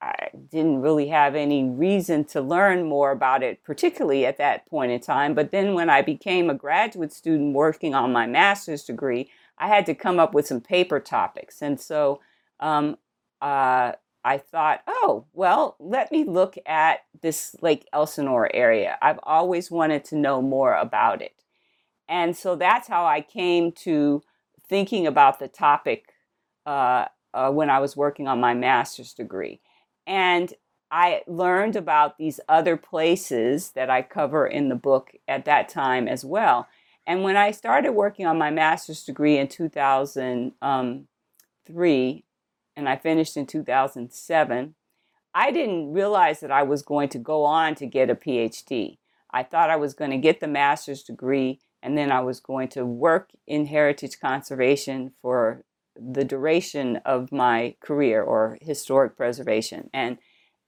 I 0.04 0.30
didn't 0.50 0.82
really 0.82 1.08
have 1.08 1.34
any 1.34 1.64
reason 1.64 2.26
to 2.26 2.42
learn 2.42 2.84
more 2.84 3.12
about 3.12 3.42
it, 3.42 3.64
particularly 3.64 4.26
at 4.26 4.38
that 4.38 4.66
point 4.68 4.92
in 4.92 5.00
time. 5.00 5.34
But 5.34 5.52
then 5.52 5.74
when 5.74 5.90
I 5.90 6.02
became 6.02 6.50
a 6.50 6.54
graduate 6.54 7.14
student 7.14 7.54
working 7.54 7.96
on 7.96 8.12
my 8.12 8.28
master's 8.28 8.84
degree, 8.84 9.30
I 9.58 9.68
had 9.68 9.86
to 9.86 9.96
come 9.96 10.20
up 10.20 10.34
with 10.34 10.46
some 10.46 10.60
paper 10.60 11.00
topics. 11.00 11.62
And 11.62 11.80
so 11.80 12.20
um, 12.60 12.98
uh, 13.42 13.94
I 14.26 14.38
thought, 14.38 14.82
oh, 14.88 15.26
well, 15.32 15.78
let 15.80 16.12
me 16.12 16.26
look 16.26 16.58
at 16.66 17.06
this 17.22 17.56
Lake 17.62 17.88
Elsinore 17.94 18.54
area. 18.54 18.98
I've 19.02 19.20
always 19.24 19.72
wanted 19.72 20.04
to 20.06 20.18
know 20.18 20.42
more 20.42 20.76
about 20.76 21.22
it. 21.22 21.44
And 22.10 22.36
so 22.36 22.58
that's 22.58 22.90
how 22.90 23.06
I 23.06 23.22
came 23.22 23.72
to 23.84 24.22
thinking 24.68 25.08
about 25.08 25.40
the 25.40 25.48
topic 25.48 26.10
uh, 26.66 27.06
uh, 27.34 27.52
when 27.52 27.70
I 27.70 27.80
was 27.80 27.96
working 27.96 28.28
on 28.28 28.42
my 28.42 28.54
master's 28.54 29.14
degree. 29.14 29.62
And 30.06 30.54
I 30.92 31.24
learned 31.28 31.76
about 31.76 32.18
these 32.18 32.40
other 32.48 32.78
places 32.78 33.72
that 33.72 33.90
I 33.90 34.02
cover 34.02 34.46
in 34.46 34.70
the 34.70 34.76
book 34.76 35.14
at 35.28 35.46
that 35.46 35.70
time 35.70 36.08
as 36.08 36.24
well. 36.24 36.68
And 37.06 37.24
when 37.24 37.36
I 37.36 37.52
started 37.52 37.94
working 37.94 38.26
on 38.26 38.38
my 38.38 38.50
master's 38.52 39.04
degree 39.04 39.38
in 39.38 39.48
2003, 39.48 40.56
um, 40.62 41.08
and 42.76 42.90
I 42.90 42.96
finished 42.96 43.38
in 43.38 43.46
2007, 43.46 44.76
I 45.36 45.52
didn't 45.52 45.94
realize 45.94 46.40
that 46.42 46.52
I 46.52 46.64
was 46.64 46.82
going 46.84 47.10
to 47.10 47.20
go 47.20 47.44
on 47.44 47.76
to 47.76 47.86
get 47.86 48.10
a 48.10 48.16
PhD. 48.16 48.98
I 49.32 49.44
thought 49.44 49.72
I 49.72 49.76
was 49.76 49.94
going 49.94 50.12
to 50.12 50.18
get 50.18 50.40
the 50.40 50.48
master's 50.48 51.04
degree 51.04 51.60
and 51.82 51.98
then 51.98 52.12
I 52.12 52.22
was 52.22 52.40
going 52.40 52.70
to 52.70 52.86
work 52.86 53.32
in 53.46 53.66
heritage 53.66 54.20
conservation 54.20 55.12
for 55.22 55.66
the 55.96 56.24
duration 56.24 56.98
of 57.06 57.32
my 57.32 57.76
career 57.80 58.22
or 58.22 58.58
historic 58.62 59.16
preservation. 59.16 59.90
And 59.94 60.18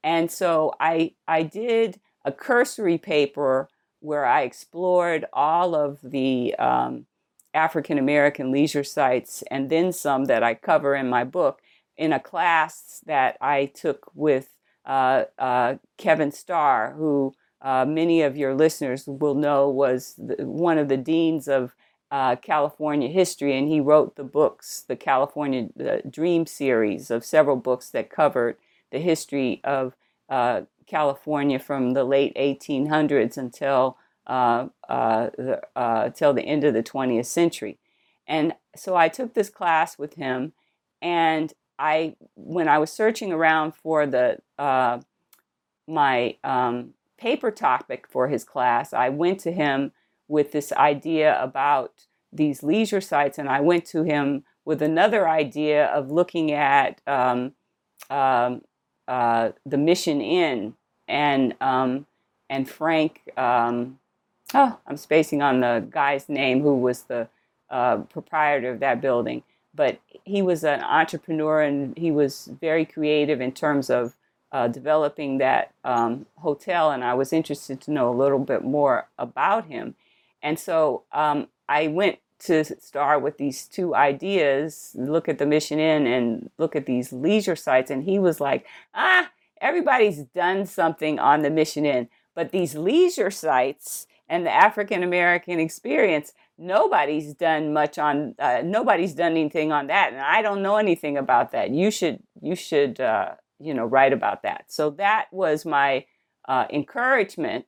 and 0.03 0.31
so 0.31 0.73
I 0.79 1.13
I 1.27 1.43
did 1.43 1.99
a 2.23 2.31
cursory 2.31 2.97
paper 2.97 3.69
where 3.99 4.25
I 4.25 4.41
explored 4.41 5.25
all 5.33 5.73
of 5.73 5.99
the 6.03 6.55
um, 6.55 7.07
African 7.53 7.97
American 7.97 8.51
leisure 8.51 8.83
sites 8.83 9.43
and 9.49 9.69
then 9.69 9.91
some 9.91 10.25
that 10.25 10.43
I 10.43 10.53
cover 10.53 10.95
in 10.95 11.09
my 11.09 11.23
book 11.23 11.61
in 11.97 12.13
a 12.13 12.19
class 12.19 13.01
that 13.05 13.37
I 13.41 13.65
took 13.67 14.11
with 14.13 14.49
uh, 14.85 15.23
uh, 15.39 15.75
Kevin 15.97 16.31
Starr, 16.31 16.93
who 16.93 17.33
uh, 17.61 17.85
many 17.85 18.21
of 18.21 18.37
your 18.37 18.53
listeners 18.53 19.07
will 19.07 19.33
know 19.33 19.69
was 19.69 20.13
the, 20.17 20.45
one 20.45 20.77
of 20.77 20.89
the 20.89 20.97
deans 20.97 21.47
of 21.47 21.73
uh, 22.11 22.35
California 22.37 23.09
history, 23.09 23.57
and 23.57 23.67
he 23.67 23.79
wrote 23.79 24.15
the 24.15 24.23
books, 24.23 24.83
the 24.87 24.95
California 24.95 25.69
the 25.75 26.01
Dream 26.09 26.45
series 26.45 27.09
of 27.09 27.25
several 27.25 27.55
books 27.55 27.89
that 27.89 28.09
covered 28.09 28.57
the 28.91 28.99
history 28.99 29.61
of 29.63 29.95
uh, 30.29 30.61
California 30.87 31.59
from 31.59 31.93
the 31.93 32.03
late 32.03 32.35
1800s 32.35 33.37
until 33.37 33.97
uh, 34.27 34.67
the, 34.87 35.61
until 35.75 36.33
the 36.33 36.43
end 36.43 36.63
of 36.63 36.73
the 36.73 36.83
20th 36.83 37.25
century. 37.25 37.77
And 38.27 38.53
so 38.75 38.95
I 38.95 39.09
took 39.09 39.33
this 39.33 39.49
class 39.49 39.97
with 39.97 40.15
him, 40.15 40.53
and 41.01 41.53
I 41.77 42.15
when 42.35 42.67
I 42.67 42.79
was 42.79 42.91
searching 42.91 43.31
around 43.31 43.75
for 43.75 44.07
the 44.07 44.39
uh, 44.57 44.99
my 45.87 46.37
um, 46.43 46.93
paper 47.17 47.51
topic 47.51 48.07
for 48.09 48.27
his 48.27 48.43
class, 48.43 48.93
I 48.93 49.09
went 49.09 49.39
to 49.41 49.51
him 49.51 49.91
with 50.27 50.51
this 50.51 50.71
idea 50.73 51.41
about 51.41 52.07
these 52.31 52.63
leisure 52.63 53.01
sites, 53.01 53.37
and 53.37 53.49
I 53.49 53.61
went 53.61 53.85
to 53.87 54.03
him 54.03 54.43
with 54.65 54.81
another 54.81 55.29
idea 55.29 55.85
of 55.87 56.11
looking 56.11 56.51
at 56.51 57.01
um, 57.07 57.53
um 58.09 58.61
uh, 59.07 59.51
the 59.65 59.77
Mission 59.77 60.21
Inn 60.21 60.75
and 61.07 61.55
um, 61.61 62.07
and 62.49 62.69
Frank. 62.69 63.21
Um, 63.37 63.99
oh, 64.53 64.79
I'm 64.87 64.97
spacing 64.97 65.41
on 65.41 65.59
the 65.59 65.85
guy's 65.89 66.27
name 66.29 66.61
who 66.61 66.75
was 66.75 67.03
the 67.03 67.27
uh, 67.69 67.97
proprietor 67.97 68.71
of 68.71 68.79
that 68.79 69.01
building, 69.01 69.43
but 69.73 69.99
he 70.23 70.41
was 70.41 70.63
an 70.63 70.81
entrepreneur 70.81 71.61
and 71.61 71.97
he 71.97 72.11
was 72.11 72.49
very 72.59 72.85
creative 72.85 73.41
in 73.41 73.51
terms 73.51 73.89
of 73.89 74.15
uh, 74.51 74.67
developing 74.67 75.37
that 75.39 75.73
um, 75.83 76.25
hotel. 76.37 76.91
And 76.91 77.03
I 77.03 77.13
was 77.13 77.33
interested 77.33 77.81
to 77.81 77.91
know 77.91 78.09
a 78.09 78.15
little 78.15 78.39
bit 78.39 78.63
more 78.63 79.07
about 79.17 79.65
him, 79.65 79.95
and 80.45 80.59
so 80.59 81.03
um, 81.11 81.47
I 81.67 81.87
went 81.87 82.19
to 82.37 82.63
start 82.63 83.23
with 83.23 83.37
these 83.37 83.65
two 83.65 83.95
ideas 83.95 84.91
look 84.93 85.27
at 85.27 85.37
the 85.37 85.45
mission 85.45 85.79
inn 85.79 86.05
and 86.05 86.49
look 86.57 86.75
at 86.75 86.85
these 86.85 87.11
leisure 87.11 87.55
sites 87.55 87.89
and 87.89 88.03
he 88.03 88.19
was 88.19 88.41
like 88.41 88.65
ah 88.93 89.29
everybody's 89.61 90.19
done 90.35 90.65
something 90.65 91.17
on 91.17 91.41
the 91.41 91.49
mission 91.49 91.85
inn. 91.85 92.09
But 92.35 92.51
these 92.51 92.75
leisure 92.75 93.31
sites 93.31 94.05
and 94.27 94.45
the 94.45 94.51
african 94.51 95.01
american 95.01 95.59
experience 95.59 96.33
nobody's 96.57 97.33
done 97.33 97.73
much 97.73 97.97
on 97.97 98.35
uh, 98.37 98.61
nobody's 98.63 99.13
done 99.13 99.31
anything 99.31 99.71
on 99.71 99.87
that 99.87 100.11
and 100.11 100.21
i 100.21 100.41
don't 100.41 100.61
know 100.61 100.77
anything 100.77 101.17
about 101.17 101.51
that. 101.51 101.71
You 101.71 101.89
should 101.89 102.19
you 102.41 102.55
should 102.55 102.99
uh, 102.99 103.35
you 103.59 103.73
know 103.73 103.85
write 103.85 104.13
about 104.13 104.43
that. 104.43 104.65
So 104.67 104.89
that 104.91 105.27
was 105.31 105.65
my 105.65 106.05
uh, 106.47 106.65
encouragement 106.69 107.65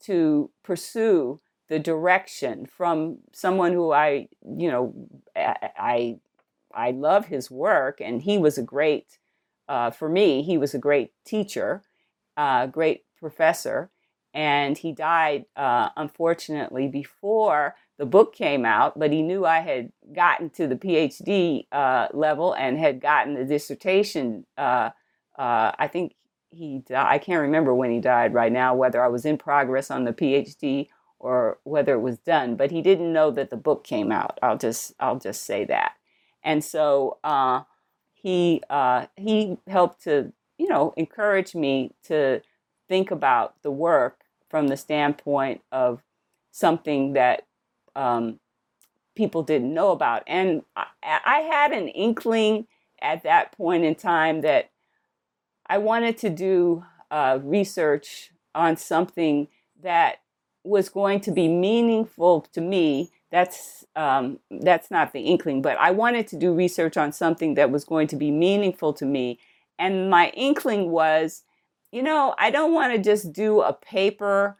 to 0.00 0.50
pursue 0.62 1.40
the 1.68 1.78
direction 1.78 2.66
from 2.66 3.18
someone 3.32 3.72
who 3.72 3.92
I, 3.92 4.28
you 4.42 4.70
know, 4.70 4.94
I 5.36 6.18
I 6.74 6.90
love 6.90 7.26
his 7.26 7.50
work, 7.50 8.00
and 8.00 8.22
he 8.22 8.38
was 8.38 8.58
a 8.58 8.62
great, 8.62 9.18
uh, 9.68 9.90
for 9.90 10.08
me, 10.08 10.42
he 10.42 10.58
was 10.58 10.74
a 10.74 10.78
great 10.78 11.12
teacher, 11.24 11.82
uh, 12.36 12.66
great 12.66 13.04
professor, 13.18 13.90
and 14.34 14.76
he 14.76 14.92
died 14.92 15.46
uh, 15.56 15.88
unfortunately 15.96 16.88
before 16.88 17.74
the 17.98 18.06
book 18.06 18.34
came 18.34 18.64
out. 18.64 18.98
But 18.98 19.12
he 19.12 19.22
knew 19.22 19.44
I 19.44 19.60
had 19.60 19.92
gotten 20.12 20.50
to 20.50 20.66
the 20.66 20.76
PhD 20.76 21.66
uh, 21.72 22.08
level 22.12 22.54
and 22.54 22.78
had 22.78 23.00
gotten 23.00 23.34
the 23.34 23.44
dissertation. 23.44 24.46
Uh, 24.56 24.90
uh, 25.38 25.72
I 25.78 25.88
think 25.90 26.14
he, 26.50 26.82
I 26.94 27.18
can't 27.18 27.42
remember 27.42 27.74
when 27.74 27.90
he 27.90 28.00
died 28.00 28.32
right 28.32 28.52
now, 28.52 28.74
whether 28.74 29.02
I 29.02 29.08
was 29.08 29.24
in 29.24 29.36
progress 29.38 29.90
on 29.90 30.04
the 30.04 30.12
PhD 30.12 30.88
or 31.20 31.58
whether 31.64 31.94
it 31.94 32.00
was 32.00 32.18
done, 32.18 32.56
but 32.56 32.70
he 32.70 32.82
didn't 32.82 33.12
know 33.12 33.30
that 33.30 33.50
the 33.50 33.56
book 33.56 33.84
came 33.84 34.12
out. 34.12 34.38
I'll 34.42 34.58
just 34.58 34.92
I'll 35.00 35.18
just 35.18 35.44
say 35.44 35.64
that. 35.64 35.92
And 36.42 36.64
so 36.64 37.18
uh, 37.24 37.62
he 38.12 38.62
uh, 38.70 39.06
he 39.16 39.58
helped 39.66 40.04
to 40.04 40.32
you 40.58 40.68
know 40.68 40.94
encourage 40.96 41.54
me 41.54 41.94
to 42.04 42.40
think 42.88 43.10
about 43.10 43.60
the 43.62 43.70
work 43.70 44.20
from 44.48 44.68
the 44.68 44.76
standpoint 44.76 45.60
of 45.70 46.02
something 46.50 47.12
that 47.12 47.46
um, 47.94 48.40
people 49.14 49.42
didn't 49.42 49.74
know 49.74 49.90
about. 49.90 50.22
And 50.26 50.62
I, 50.76 50.86
I 51.02 51.38
had 51.40 51.72
an 51.72 51.88
inkling 51.88 52.66
at 53.02 53.22
that 53.24 53.52
point 53.52 53.84
in 53.84 53.94
time 53.94 54.40
that 54.40 54.70
I 55.66 55.78
wanted 55.78 56.16
to 56.18 56.30
do 56.30 56.84
uh, 57.10 57.38
research 57.42 58.30
on 58.54 58.76
something 58.76 59.48
that 59.82 60.20
was 60.68 60.88
going 60.88 61.20
to 61.20 61.30
be 61.30 61.48
meaningful 61.48 62.42
to 62.52 62.60
me 62.60 63.10
that's 63.30 63.84
um, 63.96 64.38
that's 64.50 64.90
not 64.90 65.12
the 65.12 65.20
inkling 65.20 65.60
but 65.62 65.76
i 65.78 65.90
wanted 65.90 66.26
to 66.26 66.36
do 66.36 66.54
research 66.54 66.96
on 66.96 67.12
something 67.12 67.54
that 67.54 67.70
was 67.70 67.84
going 67.84 68.06
to 68.06 68.16
be 68.16 68.30
meaningful 68.30 68.92
to 68.92 69.04
me. 69.04 69.38
And 69.78 70.10
my 70.10 70.30
inkling 70.30 70.90
was 70.90 71.42
you 71.92 72.02
know 72.02 72.34
i 72.38 72.50
don't 72.50 72.74
want 72.74 72.92
to 72.92 72.98
just 72.98 73.32
do 73.32 73.60
a 73.60 73.72
paper 73.72 74.56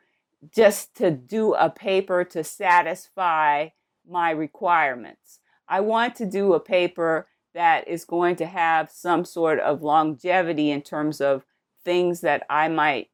just 0.54 0.94
to 0.96 1.10
do 1.10 1.54
a 1.54 1.68
paper 1.68 2.24
to 2.24 2.44
satisfy 2.44 3.68
my 4.08 4.30
requirements. 4.30 5.40
I 5.68 5.80
want 5.80 6.14
to 6.16 6.26
do 6.26 6.54
a 6.54 6.60
paper 6.60 7.26
that 7.54 7.88
is 7.88 8.04
going 8.04 8.36
to 8.36 8.46
have 8.46 8.90
some 8.90 9.24
sort 9.24 9.58
of 9.60 9.82
longevity 9.82 10.70
in 10.70 10.82
terms 10.82 11.20
of 11.20 11.44
things 11.84 12.20
that 12.20 12.44
i 12.50 12.68
might 12.68 13.08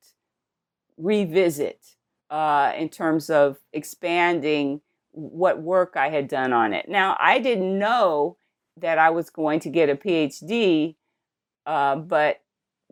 revisit 0.97 1.94
uh, 2.31 2.73
in 2.77 2.89
terms 2.89 3.31
of 3.31 3.59
expanding 3.73 4.81
what 5.13 5.63
work 5.63 5.95
I 5.97 6.09
had 6.09 6.29
done 6.29 6.53
on 6.53 6.73
it. 6.73 6.89
Now, 6.89 7.17
I 7.21 7.39
didn't 7.39 7.79
know 7.79 8.37
that 8.81 8.99
I 8.99 9.11
was 9.11 9.31
going 9.31 9.61
to 9.61 9.71
get 9.71 9.89
a 9.89 9.95
PhD, 9.95 10.97
uh, 11.67 11.97
but 11.97 12.41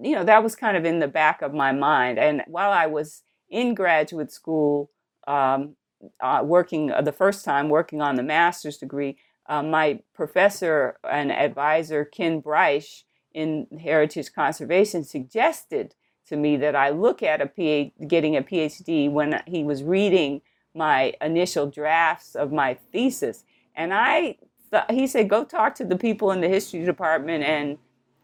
you 0.00 0.14
know 0.14 0.24
that 0.24 0.42
was 0.42 0.54
kind 0.54 0.76
of 0.76 0.84
in 0.84 1.00
the 1.00 1.08
back 1.08 1.42
of 1.42 1.52
my 1.52 1.72
mind. 1.72 2.18
And 2.18 2.42
while 2.46 2.70
I 2.70 2.86
was 2.86 3.22
in 3.50 3.74
graduate 3.74 4.32
school, 4.32 4.90
um, 5.26 5.76
uh, 6.20 6.42
working 6.44 6.90
uh, 6.90 7.02
the 7.02 7.12
first 7.12 7.44
time 7.44 7.68
working 7.68 8.00
on 8.00 8.14
the 8.14 8.22
master's 8.22 8.78
degree, 8.78 9.16
uh, 9.48 9.62
my 9.62 10.00
professor 10.14 10.98
and 11.08 11.32
advisor 11.32 12.04
Ken 12.04 12.40
Breisch 12.40 13.02
in 13.34 13.66
heritage 13.82 14.32
conservation 14.32 15.04
suggested 15.04 15.94
to 16.28 16.36
me 16.36 16.56
that 16.58 16.76
I 16.76 16.90
look 16.90 17.22
at 17.22 17.40
a 17.40 17.46
PhD, 17.46 17.92
getting 18.08 18.36
a 18.36 18.42
PhD 18.42 19.10
when 19.10 19.42
he 19.46 19.64
was 19.64 19.82
reading 19.82 20.42
my 20.74 21.14
initial 21.20 21.66
drafts 21.66 22.34
of 22.34 22.52
my 22.52 22.74
thesis, 22.92 23.44
and 23.74 23.92
I 23.92 24.36
th- 24.70 24.84
he 24.90 25.06
said, 25.06 25.28
"Go 25.28 25.44
talk 25.44 25.74
to 25.76 25.84
the 25.84 25.96
people 25.96 26.30
in 26.30 26.40
the 26.40 26.48
history 26.48 26.84
department 26.84 27.44
and 27.44 27.78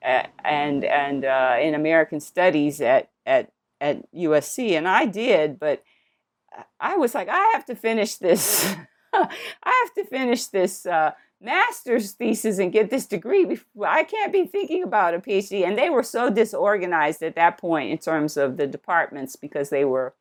uh, 0.05 0.27
and 0.45 0.85
and 0.85 1.25
uh, 1.25 1.57
in 1.61 1.75
American 1.75 2.21
Studies 2.21 2.81
at 2.81 3.11
at 3.27 3.53
at 3.81 4.11
USC," 4.13 4.73
and 4.73 4.89
I 4.89 5.07
did, 5.07 5.59
but 5.59 5.83
I 6.81 6.97
was 6.97 7.15
like, 7.15 7.29
I 7.29 7.53
have 7.55 7.65
to 7.67 7.75
finish 7.75 8.17
this. 8.17 8.75
I 9.13 9.29
have 9.65 9.95
to 9.95 10.05
finish 10.05 10.47
this. 10.47 10.87
Uh, 10.87 11.13
master's 11.41 12.13
thesis 12.13 12.59
and 12.59 12.73
get 12.73 12.91
this 12.91 13.07
degree. 13.07 13.59
I 13.85 14.05
can't 14.05 14.33
be 14.33 14.47
thinking 14.47 14.83
about 14.83 15.15
a 15.15 15.19
PhD. 15.19 15.67
And 15.67 15.79
they 15.79 15.91
were 15.91 16.03
so 16.03 16.31
disorganized 16.31 17.23
at 17.23 17.37
that 17.37 17.59
point 17.59 17.91
in 17.91 17.99
terms 17.99 18.37
of 18.37 18.57
the 18.57 18.67
departments 18.67 19.37
because 19.37 19.71
they 19.71 19.85
were, 19.85 20.15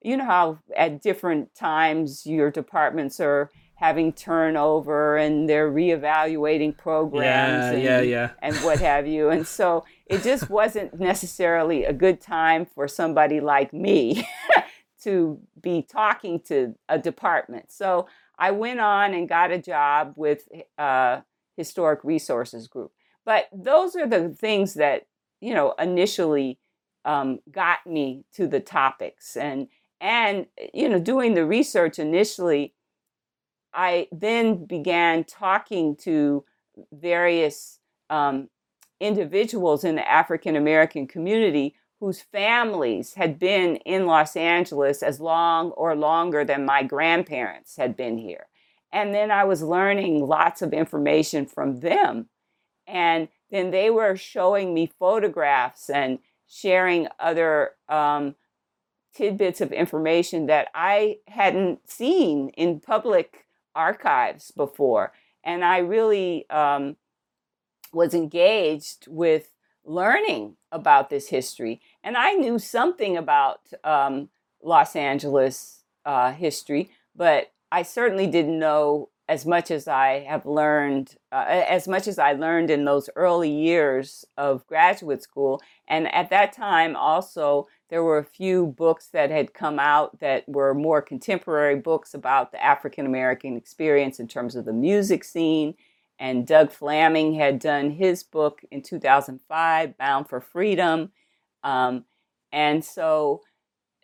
you 0.00 0.16
know, 0.16 0.24
how 0.24 0.58
at 0.76 1.02
different 1.02 1.54
times 1.54 2.26
your 2.26 2.50
departments 2.50 3.20
are 3.20 3.50
having 3.74 4.12
turnover 4.12 5.16
and 5.16 5.48
they're 5.48 5.70
reevaluating 5.70 6.76
programs 6.78 7.24
yeah, 7.24 7.70
and, 7.72 7.82
yeah, 7.82 8.00
yeah. 8.00 8.30
and 8.38 8.54
what 8.58 8.78
have 8.78 9.08
you. 9.08 9.28
And 9.28 9.46
so 9.46 9.84
it 10.06 10.22
just 10.22 10.48
wasn't 10.48 10.98
necessarily 11.00 11.84
a 11.84 11.92
good 11.92 12.20
time 12.20 12.64
for 12.64 12.86
somebody 12.86 13.40
like 13.40 13.72
me 13.72 14.26
to 15.02 15.40
be 15.60 15.82
talking 15.82 16.38
to 16.40 16.76
a 16.88 16.96
department. 16.96 17.72
So 17.72 18.06
I 18.38 18.50
went 18.50 18.80
on 18.80 19.14
and 19.14 19.28
got 19.28 19.52
a 19.52 19.58
job 19.58 20.14
with 20.16 20.48
uh, 20.78 21.20
Historic 21.56 22.00
Resources 22.04 22.66
Group. 22.66 22.92
But 23.24 23.48
those 23.52 23.94
are 23.94 24.06
the 24.06 24.30
things 24.30 24.74
that, 24.74 25.06
you 25.40 25.54
know, 25.54 25.74
initially 25.78 26.58
um, 27.04 27.40
got 27.50 27.86
me 27.86 28.24
to 28.34 28.46
the 28.46 28.60
topics. 28.60 29.36
And, 29.36 29.68
and, 30.00 30.46
you 30.74 30.88
know, 30.88 30.98
doing 30.98 31.34
the 31.34 31.46
research 31.46 31.98
initially, 31.98 32.74
I 33.72 34.08
then 34.10 34.64
began 34.64 35.24
talking 35.24 35.96
to 35.96 36.44
various 36.92 37.78
um, 38.10 38.48
individuals 39.00 39.84
in 39.84 39.96
the 39.96 40.08
African 40.08 40.56
American 40.56 41.06
community 41.06 41.74
whose 42.02 42.20
families 42.20 43.14
had 43.14 43.38
been 43.38 43.76
in 43.76 44.06
Los 44.06 44.34
Angeles 44.34 45.04
as 45.04 45.20
long 45.20 45.70
or 45.70 45.94
longer 45.94 46.44
than 46.44 46.64
my 46.64 46.82
grandparents 46.82 47.76
had 47.76 47.96
been 47.96 48.18
here. 48.18 48.48
And 48.92 49.14
then 49.14 49.30
I 49.30 49.44
was 49.44 49.62
learning 49.62 50.26
lots 50.26 50.62
of 50.62 50.72
information 50.72 51.46
from 51.46 51.78
them. 51.78 52.28
And 52.88 53.28
then 53.52 53.70
they 53.70 53.88
were 53.88 54.16
showing 54.16 54.74
me 54.74 54.90
photographs 54.98 55.88
and 55.88 56.18
sharing 56.48 57.06
other 57.20 57.70
um, 57.88 58.34
tidbits 59.14 59.60
of 59.60 59.70
information 59.70 60.46
that 60.46 60.70
I 60.74 61.18
hadn't 61.28 61.88
seen 61.88 62.48
in 62.56 62.80
public 62.80 63.46
archives 63.76 64.50
before. 64.50 65.12
And 65.44 65.64
I 65.64 65.78
really 65.78 66.50
um, 66.50 66.96
was 67.92 68.12
engaged 68.12 69.06
with 69.06 69.52
learning 69.84 70.56
about 70.70 71.10
this 71.10 71.28
history. 71.28 71.80
And 72.02 72.16
I 72.16 72.32
knew 72.32 72.58
something 72.58 73.16
about 73.16 73.60
um, 73.84 74.28
Los 74.62 74.96
Angeles 74.96 75.84
uh, 76.04 76.32
history, 76.32 76.90
but 77.14 77.52
I 77.70 77.82
certainly 77.82 78.26
didn't 78.26 78.58
know 78.58 79.08
as 79.28 79.46
much 79.46 79.70
as 79.70 79.88
I 79.88 80.26
have 80.28 80.44
learned, 80.44 81.16
uh, 81.30 81.44
as 81.48 81.86
much 81.86 82.06
as 82.06 82.18
I 82.18 82.32
learned 82.32 82.70
in 82.70 82.84
those 82.84 83.08
early 83.16 83.50
years 83.50 84.24
of 84.36 84.66
graduate 84.66 85.22
school. 85.22 85.62
And 85.88 86.12
at 86.12 86.28
that 86.30 86.52
time, 86.52 86.96
also, 86.96 87.66
there 87.88 88.02
were 88.02 88.18
a 88.18 88.24
few 88.24 88.66
books 88.66 89.08
that 89.12 89.30
had 89.30 89.54
come 89.54 89.78
out 89.78 90.18
that 90.20 90.48
were 90.48 90.74
more 90.74 91.00
contemporary 91.00 91.76
books 91.76 92.14
about 92.14 92.52
the 92.52 92.62
African 92.62 93.06
American 93.06 93.56
experience 93.56 94.18
in 94.18 94.28
terms 94.28 94.56
of 94.56 94.64
the 94.64 94.72
music 94.72 95.24
scene. 95.24 95.74
And 96.22 96.46
Doug 96.46 96.70
Flamming 96.70 97.34
had 97.34 97.58
done 97.58 97.90
his 97.90 98.22
book 98.22 98.60
in 98.70 98.80
2005, 98.80 99.98
Bound 99.98 100.28
for 100.28 100.40
Freedom. 100.40 101.10
Um, 101.64 102.04
and 102.52 102.84
so 102.84 103.42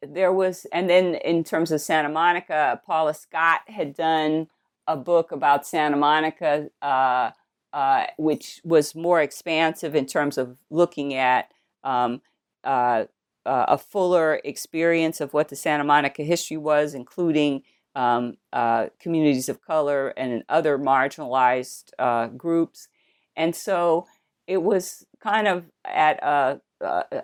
there 0.03 0.33
was, 0.33 0.67
and 0.73 0.91
then 0.91 1.15
in 1.15 1.45
terms 1.45 1.71
of 1.71 1.81
Santa 1.81 2.09
Monica, 2.09 2.81
Paula 2.85 3.15
Scott 3.15 3.61
had 3.69 3.95
done 3.95 4.49
a 4.89 4.97
book 4.97 5.31
about 5.31 5.65
Santa 5.65 5.97
Monica, 5.97 6.71
uh, 6.83 7.31
uh, 7.73 8.07
which 8.17 8.61
was 8.65 8.97
more 8.97 9.23
expansive 9.23 9.95
in 9.95 10.05
terms 10.05 10.37
of 10.37 10.57
looking 10.71 11.15
at 11.15 11.53
um, 11.85 12.21
uh, 12.65 13.05
uh, 13.47 13.67
a 13.69 13.79
fuller 13.79 14.41
experience 14.43 15.21
of 15.21 15.33
what 15.33 15.51
the 15.51 15.57
Santa 15.57 15.85
Monica 15.85 16.25
history 16.25 16.57
was, 16.57 16.95
including 16.95 17.63
um, 17.99 18.37
uh, 18.53 18.87
communities 19.01 19.49
of 19.49 19.61
color 19.61 20.11
and 20.11 20.45
other 20.49 20.79
marginalized 20.79 21.91
uh, 21.99 22.29
groups. 22.29 22.87
And 23.35 23.57
so 23.57 24.07
it 24.47 24.63
was 24.63 25.05
kind 25.21 25.49
of 25.49 25.65
at 25.85 26.23
a, 26.23 26.61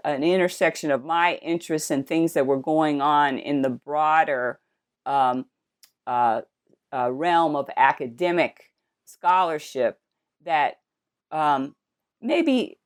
an 0.04 0.24
intersection 0.24 0.90
of 0.90 1.04
my 1.04 1.36
interests 1.36 1.92
and 1.92 2.04
things 2.04 2.32
that 2.32 2.46
were 2.46 2.58
going 2.58 3.00
on 3.00 3.38
in 3.38 3.62
the 3.62 3.70
broader 3.70 4.58
um, 5.06 5.46
uh, 6.08 6.40
uh, 6.92 7.10
realm 7.12 7.54
of 7.54 7.70
academic 7.76 8.72
scholarship 9.04 10.00
that 10.44 10.80
um, 11.30 11.76
maybe 12.20 12.78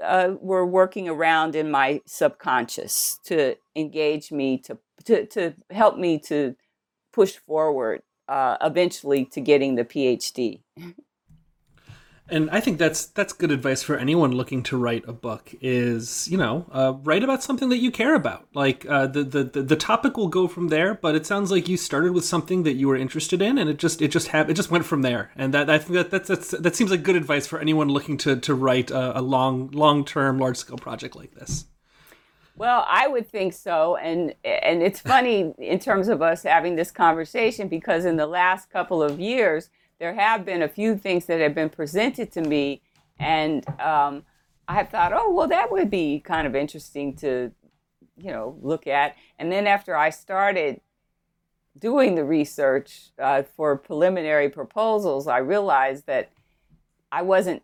uh, 0.00 0.34
were 0.40 0.64
working 0.64 1.08
around 1.08 1.56
in 1.56 1.68
my 1.68 2.00
subconscious 2.06 3.18
to 3.24 3.56
engage 3.74 4.30
me 4.30 4.56
to 4.56 4.78
to 5.04 5.26
to 5.26 5.54
help 5.70 5.96
me 5.98 6.18
to 6.18 6.56
push 7.12 7.36
forward 7.36 8.02
uh, 8.28 8.56
eventually 8.60 9.24
to 9.26 9.40
getting 9.40 9.74
the 9.74 9.84
PhD. 9.84 10.60
and 12.30 12.48
I 12.50 12.60
think 12.60 12.78
that's 12.78 13.06
that's 13.06 13.32
good 13.32 13.50
advice 13.50 13.82
for 13.82 13.96
anyone 13.96 14.32
looking 14.32 14.62
to 14.64 14.76
write 14.76 15.04
a 15.06 15.12
book. 15.12 15.52
Is 15.60 16.28
you 16.28 16.38
know 16.38 16.66
uh, 16.70 16.94
write 17.02 17.24
about 17.24 17.42
something 17.42 17.68
that 17.70 17.78
you 17.78 17.90
care 17.90 18.14
about. 18.14 18.46
Like 18.54 18.86
uh, 18.88 19.06
the, 19.08 19.24
the 19.24 19.62
the 19.62 19.76
topic 19.76 20.16
will 20.16 20.28
go 20.28 20.46
from 20.48 20.68
there, 20.68 20.94
but 20.94 21.14
it 21.14 21.26
sounds 21.26 21.50
like 21.50 21.68
you 21.68 21.76
started 21.76 22.12
with 22.12 22.24
something 22.24 22.62
that 22.62 22.74
you 22.74 22.88
were 22.88 22.96
interested 22.96 23.42
in, 23.42 23.58
and 23.58 23.68
it 23.68 23.78
just 23.78 24.00
it 24.00 24.08
just 24.08 24.28
ha- 24.28 24.46
it 24.48 24.54
just 24.54 24.70
went 24.70 24.84
from 24.84 25.02
there. 25.02 25.32
And 25.36 25.52
that 25.54 25.68
I 25.68 25.78
think 25.78 25.94
that 25.94 26.10
that's, 26.10 26.28
that's 26.28 26.50
that 26.50 26.76
seems 26.76 26.90
like 26.90 27.02
good 27.02 27.16
advice 27.16 27.46
for 27.46 27.58
anyone 27.58 27.88
looking 27.88 28.16
to 28.18 28.36
to 28.36 28.54
write 28.54 28.90
a, 28.90 29.18
a 29.18 29.22
long 29.22 29.70
long 29.72 30.04
term 30.04 30.38
large 30.38 30.56
scale 30.56 30.78
project 30.78 31.16
like 31.16 31.34
this. 31.34 31.66
Well, 32.60 32.84
I 32.86 33.08
would 33.08 33.26
think 33.26 33.54
so, 33.54 33.96
and 33.96 34.34
and 34.44 34.82
it's 34.82 35.00
funny 35.00 35.54
in 35.56 35.78
terms 35.78 36.08
of 36.08 36.20
us 36.20 36.42
having 36.42 36.76
this 36.76 36.90
conversation 36.90 37.68
because 37.68 38.04
in 38.04 38.18
the 38.18 38.26
last 38.26 38.68
couple 38.68 39.02
of 39.02 39.18
years 39.18 39.70
there 39.98 40.12
have 40.12 40.44
been 40.44 40.60
a 40.60 40.68
few 40.68 40.98
things 40.98 41.24
that 41.24 41.40
have 41.40 41.54
been 41.54 41.70
presented 41.70 42.30
to 42.32 42.42
me, 42.42 42.82
and 43.18 43.66
um, 43.80 44.24
I 44.68 44.84
thought, 44.84 45.14
oh, 45.14 45.30
well, 45.32 45.48
that 45.48 45.72
would 45.72 45.88
be 45.88 46.20
kind 46.20 46.46
of 46.46 46.54
interesting 46.54 47.16
to, 47.16 47.50
you 48.18 48.30
know, 48.30 48.58
look 48.60 48.86
at. 48.86 49.16
And 49.38 49.50
then 49.50 49.66
after 49.66 49.96
I 49.96 50.10
started 50.10 50.82
doing 51.78 52.14
the 52.14 52.26
research 52.26 53.12
uh, 53.18 53.44
for 53.56 53.74
preliminary 53.74 54.50
proposals, 54.50 55.26
I 55.28 55.38
realized 55.38 56.06
that 56.08 56.30
I 57.10 57.22
wasn't 57.22 57.62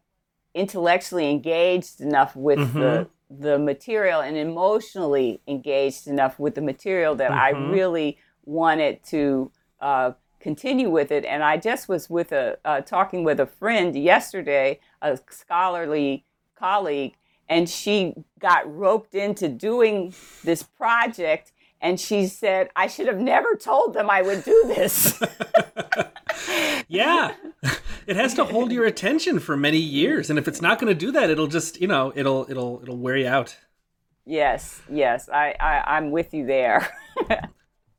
intellectually 0.54 1.30
engaged 1.30 2.00
enough 2.00 2.34
with 2.34 2.58
mm-hmm. 2.60 2.80
the 2.80 3.08
the 3.30 3.58
material 3.58 4.20
and 4.20 4.36
emotionally 4.36 5.40
engaged 5.46 6.06
enough 6.06 6.38
with 6.38 6.54
the 6.54 6.60
material 6.60 7.14
that 7.16 7.30
mm-hmm. 7.30 7.66
I 7.66 7.70
really 7.70 8.18
wanted 8.44 9.02
to 9.04 9.50
uh, 9.80 10.12
continue 10.40 10.90
with 10.90 11.10
it. 11.10 11.24
And 11.24 11.42
I 11.42 11.56
just 11.56 11.88
was 11.88 12.08
with 12.08 12.32
a 12.32 12.58
uh, 12.64 12.80
talking 12.82 13.24
with 13.24 13.40
a 13.40 13.46
friend 13.46 13.96
yesterday, 13.96 14.80
a 15.02 15.18
scholarly 15.30 16.24
colleague, 16.56 17.16
and 17.48 17.68
she 17.68 18.14
got 18.38 18.72
roped 18.72 19.14
into 19.14 19.48
doing 19.48 20.14
this 20.44 20.62
project. 20.62 21.52
And 21.80 22.00
she 22.00 22.26
said, 22.26 22.70
I 22.74 22.86
should 22.86 23.06
have 23.06 23.18
never 23.18 23.54
told 23.54 23.92
them 23.92 24.08
I 24.08 24.22
would 24.22 24.44
do 24.44 24.64
this. 24.66 25.20
yeah. 26.88 27.34
It 28.06 28.14
has 28.14 28.34
to 28.34 28.44
hold 28.44 28.70
your 28.70 28.84
attention 28.84 29.40
for 29.40 29.56
many 29.56 29.78
years. 29.78 30.30
And 30.30 30.38
if 30.38 30.46
it's 30.46 30.62
not 30.62 30.78
going 30.78 30.96
to 30.96 31.06
do 31.06 31.10
that, 31.10 31.28
it'll 31.28 31.48
just, 31.48 31.80
you 31.80 31.88
know, 31.88 32.12
it'll, 32.14 32.46
it'll, 32.48 32.78
it'll 32.80 32.96
wear 32.96 33.16
you 33.16 33.26
out. 33.26 33.56
Yes, 34.24 34.80
yes, 34.88 35.28
I, 35.28 35.54
I 35.58 35.96
I'm 35.96 36.12
with 36.12 36.32
you 36.32 36.46
there. 36.46 36.88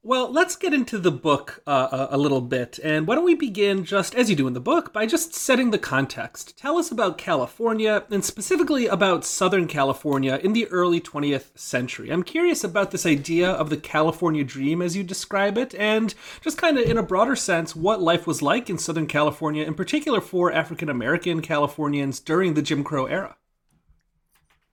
Well, 0.08 0.32
let's 0.32 0.56
get 0.56 0.74
into 0.74 1.00
the 1.00 1.12
book 1.12 1.62
uh, 1.68 2.08
a, 2.10 2.18
little 2.18 2.40
bit. 2.40 2.80
And 2.82 3.06
why 3.06 3.16
don't 3.16 3.26
we 3.26 3.36
begin, 3.36 3.84
just 3.84 4.16
as 4.16 4.30
you 4.30 4.38
do 4.38 4.48
in 4.48 4.54
the 4.54 4.62
book, 4.62 4.94
by 4.94 5.06
just 5.06 5.36
setting 5.36 5.72
the 5.72 5.78
context? 5.78 6.58
Tell 6.58 6.78
us 6.78 6.90
about 6.90 7.18
California, 7.18 8.06
and 8.10 8.24
specifically 8.24 8.88
about 8.88 9.26
Southern 9.26 9.68
California 9.68 10.40
in 10.42 10.54
the 10.54 10.66
early 10.68 11.02
20th 11.02 11.58
century. 11.60 12.10
I'm 12.10 12.24
curious 12.24 12.64
about 12.64 12.92
this 12.92 13.06
idea 13.06 13.52
of 13.52 13.70
the 13.70 13.76
California 13.76 14.46
dream 14.46 14.82
as 14.82 14.96
you 14.96 15.04
describe 15.04 15.58
it, 15.58 15.76
and 15.76 16.16
just 16.40 16.58
kind 16.58 16.78
of 16.78 16.90
in 16.90 16.98
a 16.98 17.04
broader 17.04 17.36
sense, 17.36 17.76
what 17.76 18.02
life 18.02 18.26
was 18.26 18.42
like 18.42 18.70
in 18.70 18.78
Southern 18.78 19.08
California, 19.08 19.66
in 19.66 19.74
particular 19.74 20.22
for 20.22 20.54
African 20.54 20.88
American 20.88 21.42
Californians 21.42 22.22
during 22.22 22.54
the 22.54 22.62
Jim 22.62 22.82
Crow 22.82 23.08
era. 23.08 23.36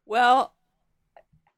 Well, 0.07 0.55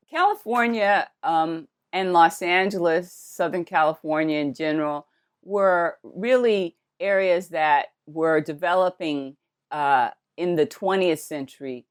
California. 0.08 1.10
Um 1.22 1.68
and 1.96 2.12
Los 2.12 2.42
Angeles, 2.42 3.10
Southern 3.10 3.64
California 3.64 4.38
in 4.38 4.52
general, 4.52 5.06
were 5.42 5.96
really 6.02 6.76
areas 7.00 7.48
that 7.48 7.86
were 8.06 8.38
developing 8.42 9.38
uh, 9.70 10.10
in 10.36 10.56
the 10.56 10.66
20th 10.66 11.20
century 11.20 11.86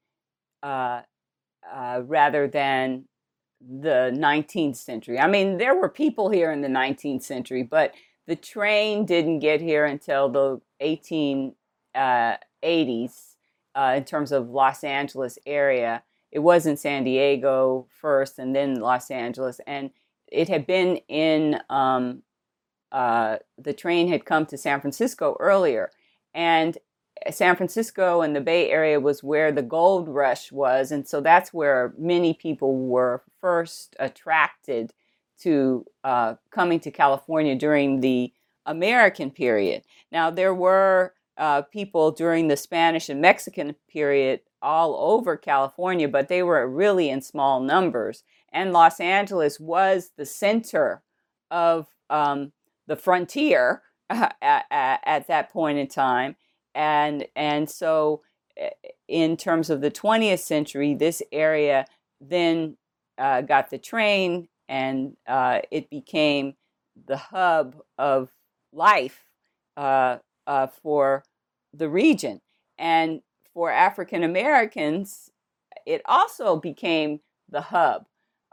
uh, 0.62 1.02
uh, 1.74 2.02
rather 2.04 2.46
than 2.46 3.06
the 3.60 4.12
19th 4.14 4.76
century. 4.76 5.18
I 5.18 5.26
mean, 5.26 5.56
there 5.56 5.74
were 5.74 5.88
people 5.88 6.30
here 6.30 6.52
in 6.52 6.60
the 6.60 6.68
19th 6.68 7.24
century, 7.24 7.64
but 7.64 7.92
the 8.28 8.36
train 8.36 9.06
didn't 9.06 9.40
get 9.40 9.60
here 9.60 9.86
until 9.86 10.28
the 10.28 10.60
1880s 10.80 11.54
uh, 11.96 12.36
uh, 13.74 13.94
in 13.96 14.04
terms 14.04 14.30
of 14.30 14.50
Los 14.50 14.84
Angeles 14.84 15.36
area 15.46 16.04
it 16.36 16.42
was 16.42 16.66
in 16.66 16.76
San 16.76 17.02
Diego 17.02 17.86
first 17.98 18.38
and 18.38 18.54
then 18.54 18.74
Los 18.74 19.10
Angeles. 19.10 19.58
And 19.66 19.90
it 20.26 20.50
had 20.50 20.66
been 20.66 20.98
in, 21.08 21.58
um, 21.70 22.24
uh, 22.92 23.38
the 23.56 23.72
train 23.72 24.08
had 24.08 24.26
come 24.26 24.44
to 24.46 24.58
San 24.58 24.82
Francisco 24.82 25.38
earlier. 25.40 25.90
And 26.34 26.76
San 27.30 27.56
Francisco 27.56 28.20
and 28.20 28.36
the 28.36 28.42
Bay 28.42 28.70
Area 28.70 29.00
was 29.00 29.24
where 29.24 29.50
the 29.50 29.62
gold 29.62 30.10
rush 30.10 30.52
was. 30.52 30.92
And 30.92 31.08
so 31.08 31.22
that's 31.22 31.54
where 31.54 31.94
many 31.96 32.34
people 32.34 32.76
were 32.76 33.22
first 33.40 33.96
attracted 33.98 34.92
to 35.38 35.86
uh, 36.04 36.34
coming 36.50 36.80
to 36.80 36.90
California 36.90 37.56
during 37.56 38.00
the 38.00 38.30
American 38.66 39.30
period. 39.30 39.84
Now, 40.12 40.28
there 40.28 40.52
were 40.52 41.14
uh, 41.38 41.62
people 41.62 42.10
during 42.10 42.48
the 42.48 42.58
Spanish 42.58 43.08
and 43.08 43.22
Mexican 43.22 43.74
period 43.88 44.40
all 44.66 44.96
over 44.96 45.36
California, 45.36 46.08
but 46.08 46.26
they 46.26 46.42
were 46.42 46.66
really 46.66 47.08
in 47.08 47.22
small 47.22 47.60
numbers. 47.60 48.24
And 48.52 48.72
Los 48.72 48.98
Angeles 48.98 49.60
was 49.60 50.10
the 50.16 50.26
center 50.26 51.02
of 51.52 51.86
um, 52.10 52.52
the 52.88 52.96
frontier 52.96 53.82
uh, 54.10 54.30
at, 54.42 54.64
at, 54.70 55.00
at, 55.04 55.28
that 55.28 55.52
point 55.52 55.78
in 55.78 55.86
time. 55.86 56.34
And, 56.74 57.26
and 57.36 57.70
so, 57.70 58.22
eh, 58.56 58.70
in 59.06 59.36
terms 59.36 59.70
of 59.70 59.80
the 59.80 59.90
20th 59.90 60.40
century, 60.40 60.94
this 60.94 61.22
area 61.30 61.86
then 62.20 62.76
uh, 63.18 63.42
got 63.42 63.70
the 63.70 63.78
train 63.78 64.48
and 64.68 65.16
uh, 65.28 65.60
it 65.70 65.88
became 65.90 66.54
the 67.06 67.16
hub 67.16 67.76
of 67.98 68.32
life 68.72 69.22
uh, 69.76 70.18
uh, 70.46 70.66
for 70.66 71.22
the 71.72 71.88
region. 71.88 72.40
And 72.78 73.20
for 73.56 73.70
African 73.70 74.22
Americans, 74.22 75.30
it 75.86 76.02
also 76.04 76.56
became 76.56 77.20
the 77.48 77.62
hub 77.62 78.04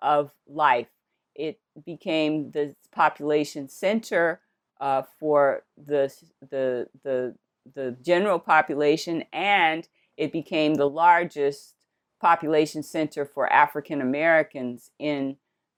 of 0.02 0.32
life. 0.48 0.88
It 1.36 1.60
became 1.86 2.52
the 2.52 2.74
population 2.96 3.68
center 3.68 4.40
uh, 4.80 5.02
for 5.20 5.64
the, 5.76 6.10
the, 6.50 6.88
the, 7.04 7.36
the 7.76 7.98
general 8.02 8.40
population, 8.40 9.26
and 9.34 9.86
it 10.16 10.32
became 10.32 10.76
the 10.76 10.90
largest 10.90 11.74
population 12.22 12.82
center 12.82 13.26
for 13.26 13.52
African 13.52 14.00
Americans 14.00 14.92
in 15.00 15.36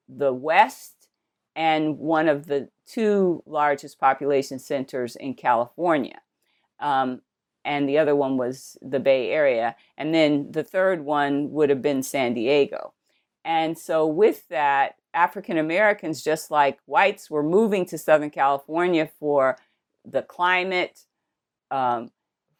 the 0.08 0.32
West 0.32 1.08
and 1.56 1.98
one 1.98 2.28
of 2.28 2.46
the 2.46 2.68
two 2.86 3.42
largest 3.44 3.98
population 3.98 4.60
centers 4.60 5.16
in 5.16 5.34
California. 5.34 6.20
Um, 6.78 7.22
and 7.66 7.88
the 7.88 7.98
other 7.98 8.14
one 8.14 8.36
was 8.36 8.78
the 8.80 9.00
Bay 9.00 9.30
Area. 9.30 9.74
And 9.98 10.14
then 10.14 10.52
the 10.52 10.62
third 10.62 11.04
one 11.04 11.50
would 11.50 11.68
have 11.68 11.82
been 11.82 12.02
San 12.02 12.32
Diego. 12.32 12.94
And 13.44 13.76
so, 13.76 14.06
with 14.06 14.48
that, 14.48 14.94
African 15.12 15.58
Americans, 15.58 16.22
just 16.22 16.50
like 16.50 16.78
whites, 16.86 17.28
were 17.28 17.42
moving 17.42 17.84
to 17.86 17.98
Southern 17.98 18.30
California 18.30 19.10
for 19.18 19.56
the 20.04 20.22
climate, 20.22 21.00
um, 21.70 22.10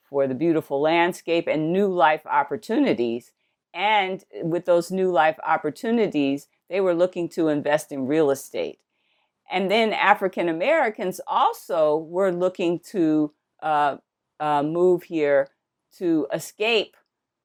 for 0.03 0.27
the 0.27 0.35
beautiful 0.35 0.81
landscape, 0.81 1.47
and 1.47 1.73
new 1.73 1.89
life 1.89 2.27
opportunities. 2.27 3.31
And 3.73 4.25
with 4.43 4.65
those 4.65 4.91
new 4.91 5.13
life 5.13 5.39
opportunities, 5.47 6.49
they 6.69 6.81
were 6.81 6.95
looking 6.95 7.29
to 7.31 7.49
invest 7.49 7.93
in 7.93 8.07
real 8.07 8.31
estate. 8.31 8.81
And 9.51 9.71
then 9.71 9.93
African 9.93 10.49
Americans 10.49 11.21
also 11.29 11.97
were 11.97 12.33
looking 12.33 12.81
to 12.91 13.33
uh, 13.63 13.99
uh, 14.41 14.63
move 14.63 15.05
here 15.05 15.49
to 15.99 16.27
escape 16.33 16.97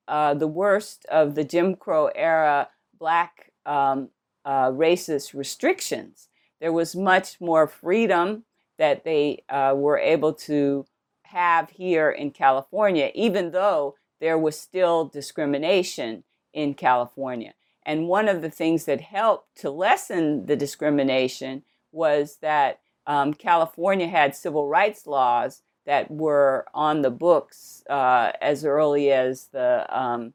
uh, 0.07 0.33
the 0.33 0.47
worst 0.47 1.05
of 1.05 1.35
the 1.35 1.43
Jim 1.43 1.75
Crow 1.75 2.07
era 2.07 2.69
black 2.97 3.51
um, 3.65 4.09
uh, 4.45 4.69
racist 4.69 5.33
restrictions. 5.33 6.27
There 6.59 6.73
was 6.73 6.95
much 6.95 7.39
more 7.39 7.67
freedom 7.67 8.43
that 8.77 9.03
they 9.03 9.43
uh, 9.49 9.73
were 9.75 9.97
able 9.97 10.33
to 10.33 10.85
have 11.23 11.69
here 11.69 12.09
in 12.09 12.31
California, 12.31 13.11
even 13.15 13.51
though 13.51 13.95
there 14.19 14.37
was 14.37 14.59
still 14.59 15.05
discrimination 15.05 16.23
in 16.53 16.73
California. 16.73 17.53
And 17.83 18.07
one 18.07 18.27
of 18.27 18.41
the 18.41 18.49
things 18.49 18.85
that 18.85 19.01
helped 19.01 19.55
to 19.61 19.71
lessen 19.71 20.45
the 20.45 20.55
discrimination 20.55 21.63
was 21.91 22.37
that 22.41 22.79
um, 23.07 23.33
California 23.33 24.07
had 24.07 24.35
civil 24.35 24.67
rights 24.67 25.07
laws 25.07 25.63
that 25.85 26.09
were 26.11 26.65
on 26.73 27.01
the 27.01 27.09
books 27.09 27.83
uh, 27.89 28.31
as 28.41 28.65
early 28.65 29.11
as 29.11 29.47
the 29.47 29.85
um, 29.89 30.33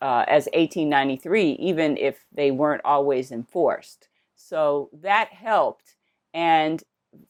uh, 0.00 0.24
as 0.28 0.44
1893, 0.52 1.52
even 1.52 1.96
if 1.96 2.24
they 2.32 2.50
weren't 2.50 2.82
always 2.84 3.32
enforced. 3.32 4.08
So 4.34 4.90
that 4.92 5.28
helped, 5.32 5.94
and 6.34 6.82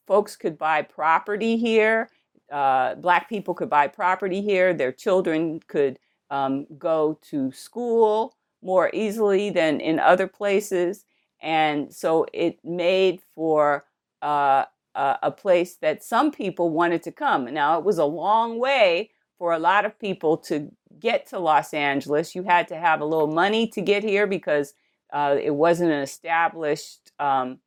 folks 0.06 0.36
could 0.36 0.58
buy 0.58 0.82
property 0.82 1.56
here. 1.56 2.10
Uh, 2.50 2.94
black 2.96 3.28
people 3.28 3.54
could 3.54 3.70
buy 3.70 3.86
property 3.86 4.40
here. 4.40 4.74
Their 4.74 4.92
children 4.92 5.60
could 5.66 5.98
um, 6.30 6.66
go 6.78 7.18
to 7.30 7.52
school 7.52 8.34
more 8.62 8.90
easily 8.92 9.50
than 9.50 9.80
in 9.80 9.98
other 9.98 10.26
places. 10.26 11.04
And 11.40 11.94
so 11.94 12.26
it 12.32 12.58
made 12.64 13.20
for 13.34 13.84
uh, 14.22 14.64
a 14.96 15.30
place 15.30 15.76
that 15.76 16.02
some 16.02 16.30
people 16.30 16.70
wanted 16.70 17.02
to 17.02 17.12
come. 17.12 17.52
Now, 17.52 17.78
it 17.78 17.84
was 17.84 17.98
a 17.98 18.04
long 18.04 18.58
way 18.58 19.10
for 19.38 19.52
a 19.52 19.58
lot 19.58 19.84
of 19.84 19.98
people 19.98 20.36
to 20.38 20.70
get 20.98 21.26
to 21.26 21.38
Los 21.38 21.74
Angeles. 21.74 22.34
You 22.34 22.44
had 22.44 22.68
to 22.68 22.76
have 22.76 23.00
a 23.00 23.04
little 23.04 23.26
money 23.26 23.66
to 23.68 23.80
get 23.80 24.02
here 24.02 24.26
because 24.26 24.72
uh, 25.12 25.36
it 25.40 25.54
wasn't 25.54 25.92
an 25.92 26.00
established 26.00 27.12
um, 27.18 27.58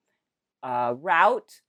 uh, 0.63 0.95
route 0.97 1.61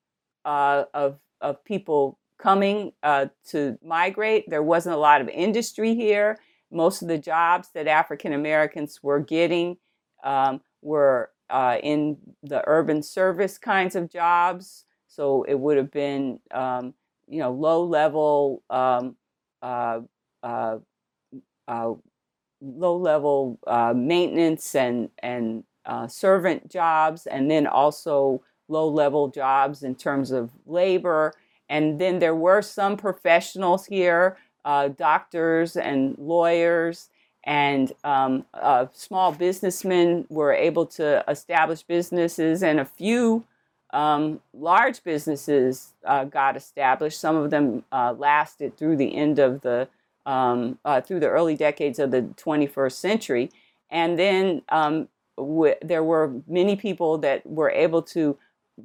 uh, 0.45 0.85
of, 0.95 1.19
of 1.41 1.65
people 1.65 2.19
coming 2.39 2.93
uh, 3.03 3.27
to 3.49 3.79
migrate. 3.85 4.49
There 4.49 4.63
wasn't 4.63 4.97
a 4.97 4.99
lot 4.99 5.21
of 5.21 5.29
industry 5.29 5.95
here. 5.95 6.39
Most 6.73 7.03
of 7.03 7.09
the 7.09 7.19
jobs 7.19 7.69
that 7.75 7.87
African 7.87 8.33
Americans 8.33 9.01
were 9.03 9.21
getting 9.21 9.77
um, 10.25 10.61
were 10.83 11.31
uh, 11.51 11.79
in 11.83 12.17
the 12.43 12.63
urban 12.67 13.03
service 13.03 13.59
kinds 13.59 13.95
of 13.97 14.11
jobs. 14.11 14.85
So 15.21 15.43
it 15.43 15.61
would 15.61 15.77
have 15.77 15.91
been, 15.91 16.41
um, 16.51 16.95
you 17.29 17.41
know, 17.41 17.53
low 17.53 17.85
level, 17.85 18.63
um, 18.71 19.17
uh, 19.61 20.01
uh, 20.43 20.79
uh 21.69 21.93
low 22.63 22.97
level 22.97 23.59
uh, 23.67 23.93
maintenance 23.95 24.75
and 24.75 25.11
and 25.19 25.65
uh, 25.85 26.07
servant 26.07 26.71
jobs, 26.71 27.27
and 27.27 27.51
then 27.51 27.67
also 27.67 28.43
low 28.69 28.89
level 28.89 29.29
jobs 29.29 29.83
in 29.83 29.95
terms 29.95 30.31
of 30.31 30.53
labor. 30.65 31.35
And 31.69 32.01
then 32.01 32.19
there 32.19 32.35
were 32.35 32.63
some 32.63 32.97
professionals 32.97 33.85
here 33.85 34.39
uh, 34.65 34.89
doctors 34.89 35.77
and 35.77 36.17
lawyers 36.17 37.11
and 37.45 37.93
um, 38.05 38.47
uh, 38.55 38.87
small 38.95 39.33
businessmen 39.33 40.25
were 40.31 40.55
able 40.55 40.87
to 40.87 41.23
establish 41.29 41.83
businesses, 41.83 42.63
and 42.63 42.81
a 42.81 42.87
few 42.87 43.45
um, 43.93 44.41
large 44.53 45.03
businesses 45.03 45.95
uh, 46.05 46.25
got 46.25 46.57
established. 46.57 47.21
Some 47.21 47.37
of 47.37 47.51
them 47.51 47.85
uh, 47.93 48.15
lasted 48.17 48.77
through 48.77 48.97
the 48.97 49.15
end 49.17 49.39
of 49.39 49.63
the 49.63 49.89
um, 50.27 50.79
uh, 50.85 51.01
through 51.01 51.21
the 51.21 51.29
early 51.29 51.57
decades 51.57 51.99
of 51.99 52.11
the 52.11 52.23
21st 52.23 52.93
century, 52.93 53.51
and 53.91 54.19
then 54.19 54.63
um, 54.69 55.09
w- 55.37 55.75
there 55.83 56.05
were 56.05 56.35
many 56.47 56.77
people 56.77 57.19
that 57.19 57.45
were 57.47 57.71
able 57.71 58.03
to 58.03 58.37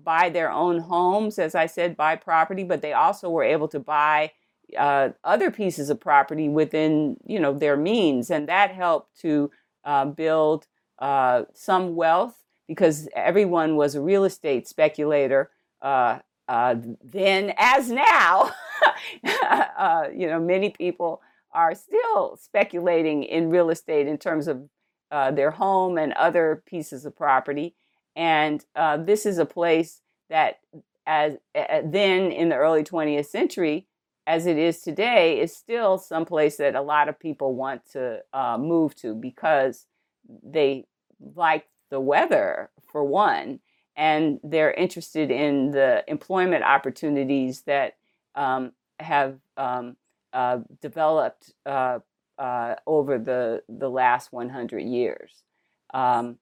buy 0.03 0.29
their 0.29 0.49
own 0.51 0.79
homes, 0.79 1.37
as 1.37 1.53
I 1.53 1.65
said, 1.65 1.97
buy 1.97 2.15
property, 2.15 2.63
but 2.63 2.81
they 2.81 2.93
also 2.93 3.29
were 3.29 3.43
able 3.43 3.67
to 3.69 3.79
buy 3.79 4.31
uh, 4.77 5.09
other 5.23 5.51
pieces 5.51 5.89
of 5.89 5.99
property 5.99 6.49
within 6.49 7.17
you 7.25 7.39
know 7.39 7.53
their 7.53 7.77
means, 7.77 8.31
and 8.31 8.47
that 8.49 8.71
helped 8.71 9.19
to 9.21 9.51
uh, 9.83 10.05
build 10.05 10.67
uh, 10.99 11.43
some 11.53 11.95
wealth 11.95 12.44
because 12.67 13.07
everyone 13.15 13.75
was 13.75 13.95
a 13.95 14.01
real 14.01 14.23
estate 14.23 14.67
speculator 14.67 15.51
uh, 15.81 16.19
uh, 16.47 16.75
then 17.03 17.53
as 17.57 17.89
now. 17.89 18.51
Uh, 19.77 20.07
you 20.13 20.27
know, 20.27 20.39
many 20.39 20.69
people 20.69 21.21
are 21.53 21.75
still 21.75 22.37
speculating 22.37 23.23
in 23.23 23.49
real 23.49 23.69
estate 23.69 24.07
in 24.07 24.17
terms 24.17 24.47
of 24.47 24.69
their 25.35 25.51
home 25.51 25.97
and 25.97 26.13
other 26.13 26.63
pieces 26.65 27.05
of 27.05 27.15
property, 27.15 27.75
and 28.15 28.65
this 29.05 29.25
is 29.25 29.37
a 29.37 29.45
place 29.45 30.01
that 30.29 30.59
as 31.05 31.33
then 31.53 32.31
in 32.31 32.49
the 32.49 32.55
early 32.55 32.83
20th 32.83 33.27
century 33.27 33.87
as 34.27 34.45
it 34.45 34.57
is 34.57 34.81
today 34.81 35.39
is 35.39 35.55
still 35.55 35.97
someplace 35.97 36.57
that 36.57 36.75
a 36.75 36.81
lot 36.81 37.09
of 37.09 37.19
people 37.19 37.55
want 37.55 37.81
to 37.91 38.19
uh, 38.33 38.57
move 38.57 38.95
to 38.95 39.13
because 39.13 39.85
they 40.43 40.85
like 41.35 41.65
the 41.89 41.99
weather 41.99 42.69
for 42.91 43.03
one 43.03 43.59
and 43.95 44.39
they're 44.43 44.73
interested 44.73 45.31
in 45.31 45.71
the 45.71 46.03
employment 46.07 46.63
opportunities 46.63 47.61
that 47.61 47.95
um, 48.35 48.73
have 48.99 49.37
um, 49.57 49.95
uh, 50.33 50.59
developed 50.81 51.53
uh, 51.65 51.99
uh 52.37 52.75
over 52.85 53.17
the, 53.17 53.63
the 53.69 53.89
last 53.89 54.33
100 54.33 54.79
years. 54.81 55.43
Um, 55.93 56.37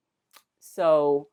so, 0.59 1.27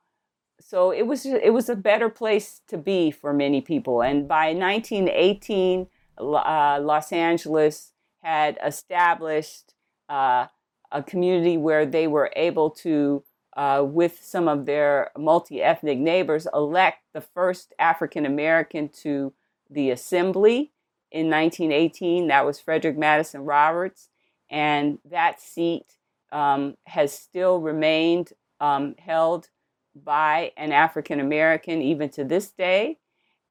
so 0.60 0.90
it 0.90 1.06
was 1.06 1.24
it 1.24 1.54
was 1.54 1.70
a 1.70 1.76
better 1.76 2.10
place 2.10 2.60
to 2.68 2.76
be 2.76 3.10
for 3.10 3.32
many 3.32 3.62
people. 3.62 4.02
And 4.02 4.28
by 4.28 4.52
1918, 4.52 5.86
uh, 6.18 6.78
Los 6.82 7.12
Angeles 7.12 7.92
had 8.22 8.58
established 8.62 9.72
uh, 10.10 10.46
a 10.92 11.02
community 11.02 11.56
where 11.56 11.86
they 11.86 12.06
were 12.06 12.30
able 12.36 12.68
to, 12.70 13.22
uh, 13.56 13.84
with 13.86 14.20
some 14.22 14.48
of 14.48 14.66
their 14.66 15.10
multi 15.16 15.62
ethnic 15.62 15.98
neighbors, 15.98 16.46
elect 16.54 16.98
the 17.12 17.20
first 17.20 17.74
African 17.78 18.24
American 18.24 18.88
to 19.02 19.32
the 19.68 19.90
assembly 19.90 20.72
in 21.10 21.28
1918. 21.28 22.28
That 22.28 22.46
was 22.46 22.60
Frederick 22.60 22.96
Madison 22.96 23.44
Roberts. 23.44 24.08
And 24.50 24.98
that 25.08 25.40
seat 25.40 25.94
um, 26.32 26.76
has 26.86 27.12
still 27.12 27.60
remained 27.60 28.32
um, 28.60 28.94
held 28.98 29.48
by 29.94 30.52
an 30.56 30.72
African 30.72 31.20
American 31.20 31.82
even 31.82 32.08
to 32.10 32.24
this 32.24 32.50
day. 32.50 32.98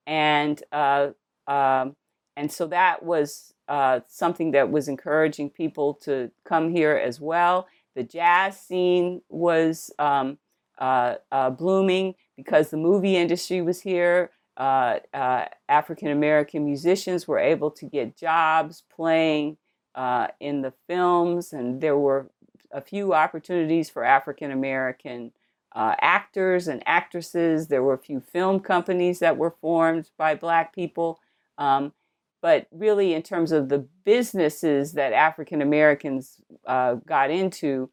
And 0.07 0.61
uh, 0.71 1.09
um, 1.47 1.95
and 2.37 2.51
so 2.51 2.67
that 2.67 3.03
was 3.03 3.53
uh, 3.67 3.99
something 4.07 4.51
that 4.51 4.71
was 4.71 4.87
encouraging 4.87 5.49
people 5.49 5.93
to 5.95 6.31
come 6.45 6.71
here 6.71 6.95
as 6.95 7.19
well. 7.19 7.67
The 7.95 8.03
jazz 8.03 8.59
scene 8.59 9.21
was 9.29 9.91
um, 9.99 10.37
uh, 10.77 11.15
uh, 11.31 11.49
blooming 11.49 12.15
because 12.37 12.69
the 12.69 12.77
movie 12.77 13.17
industry 13.17 13.61
was 13.61 13.81
here. 13.81 14.31
Uh, 14.55 14.99
uh, 15.13 15.45
African 15.67 16.09
American 16.09 16.65
musicians 16.65 17.27
were 17.27 17.39
able 17.39 17.71
to 17.71 17.85
get 17.85 18.17
jobs 18.17 18.83
playing 18.93 19.57
uh, 19.95 20.27
in 20.39 20.61
the 20.61 20.73
films, 20.87 21.53
and 21.53 21.81
there 21.81 21.97
were 21.97 22.29
a 22.71 22.81
few 22.81 23.13
opportunities 23.13 23.89
for 23.89 24.03
African 24.03 24.51
American 24.51 25.31
actors 25.75 26.67
and 26.67 26.83
actresses. 26.85 27.67
There 27.67 27.83
were 27.83 27.93
a 27.93 27.99
few 27.99 28.19
film 28.19 28.59
companies 28.59 29.19
that 29.19 29.37
were 29.37 29.55
formed 29.61 30.09
by 30.17 30.35
Black 30.35 30.73
people. 30.73 31.19
Um, 31.57 31.93
but 32.41 32.67
really 32.71 33.13
in 33.13 33.21
terms 33.21 33.51
of 33.51 33.69
the 33.69 33.85
businesses 34.03 34.93
that 34.93 35.13
African 35.13 35.61
Americans 35.61 36.41
uh, 36.65 36.95
got 37.05 37.31
into, 37.31 37.89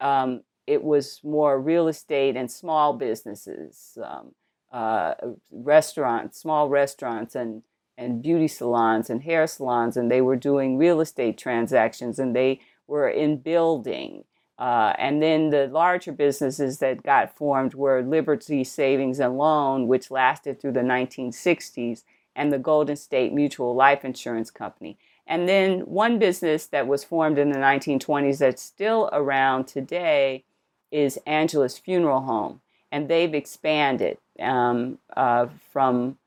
um, 0.00 0.42
it 0.66 0.82
was 0.82 1.20
more 1.22 1.60
real 1.60 1.88
estate 1.88 2.36
and 2.36 2.50
small 2.50 2.92
businesses, 2.92 3.98
um, 4.02 4.32
uh, 4.72 5.14
restaurants, 5.50 6.40
small 6.40 6.68
restaurants, 6.68 7.34
and 7.34 7.62
and 7.98 8.22
beauty 8.22 8.48
salons 8.48 9.10
and 9.10 9.22
hair 9.22 9.46
salons, 9.46 9.94
and 9.96 10.10
they 10.10 10.22
were 10.22 10.36
doing 10.36 10.78
real 10.78 11.02
estate 11.02 11.36
transactions, 11.36 12.18
and 12.18 12.34
they 12.34 12.58
were 12.86 13.08
in 13.08 13.36
building. 13.36 14.24
Uh, 14.58 14.94
and 14.98 15.22
then 15.22 15.50
the 15.50 15.66
larger 15.68 16.12
businesses 16.12 16.78
that 16.78 17.02
got 17.02 17.36
formed 17.36 17.74
were 17.74 18.02
Liberty 18.02 18.64
Savings 18.64 19.20
and 19.20 19.36
Loan, 19.36 19.86
which 19.86 20.10
lasted 20.10 20.60
through 20.60 20.72
the 20.72 20.80
1960s, 20.80 22.04
and 22.34 22.52
the 22.52 22.58
Golden 22.58 22.96
State 22.96 23.32
Mutual 23.32 23.74
Life 23.74 24.04
Insurance 24.04 24.50
Company. 24.50 24.98
And 25.26 25.48
then 25.48 25.80
one 25.80 26.18
business 26.18 26.66
that 26.66 26.86
was 26.86 27.04
formed 27.04 27.38
in 27.38 27.52
the 27.52 27.58
1920s 27.58 28.38
that's 28.38 28.62
still 28.62 29.08
around 29.12 29.66
today 29.66 30.44
is 30.90 31.18
Angelus 31.26 31.78
Funeral 31.78 32.22
Home. 32.22 32.60
And 32.90 33.08
they've 33.08 33.34
expanded 33.34 34.18
um, 34.40 34.98
uh, 35.16 35.46
from 35.72 36.18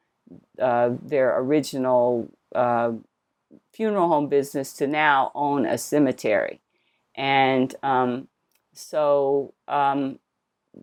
uh, 0.60 0.92
their 1.02 1.38
original 1.40 2.30
uh, 2.56 2.94
funeral 3.74 4.08
home 4.08 4.28
business 4.28 4.74
to 4.74 4.88
now 4.88 5.32
own 5.36 5.66
a 5.66 5.78
cemetery. 5.78 6.62
And 7.16 7.76
um, 7.84 8.28
so 8.74 9.54
um, 9.68 10.20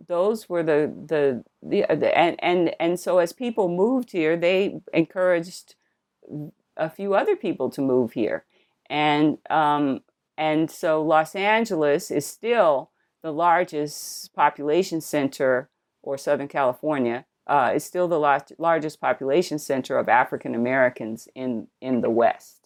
those 0.07 0.47
were 0.47 0.63
the, 0.63 0.93
the, 1.07 1.43
the, 1.63 1.85
the, 1.89 2.17
and, 2.17 2.35
and, 2.39 2.75
and 2.79 2.99
so 2.99 3.19
as 3.19 3.33
people 3.33 3.69
moved 3.69 4.11
here, 4.11 4.35
they 4.35 4.79
encouraged 4.93 5.75
a 6.77 6.89
few 6.89 7.13
other 7.13 7.35
people 7.35 7.69
to 7.71 7.81
move 7.81 8.13
here. 8.13 8.45
And, 8.89 9.37
um, 9.49 10.01
and 10.37 10.71
so 10.71 11.01
Los 11.01 11.35
Angeles 11.35 12.11
is 12.11 12.25
still 12.25 12.89
the 13.21 13.31
largest 13.31 14.33
population 14.33 15.01
center, 15.01 15.69
or 16.01 16.17
Southern 16.17 16.47
California, 16.47 17.25
uh, 17.45 17.73
is 17.75 17.83
still 17.83 18.07
the 18.07 18.19
lar- 18.19 18.45
largest 18.57 18.99
population 18.99 19.59
center 19.59 19.97
of 19.97 20.09
African 20.09 20.55
Americans 20.55 21.27
in, 21.35 21.67
in 21.79 22.01
the 22.01 22.09
West. 22.09 22.60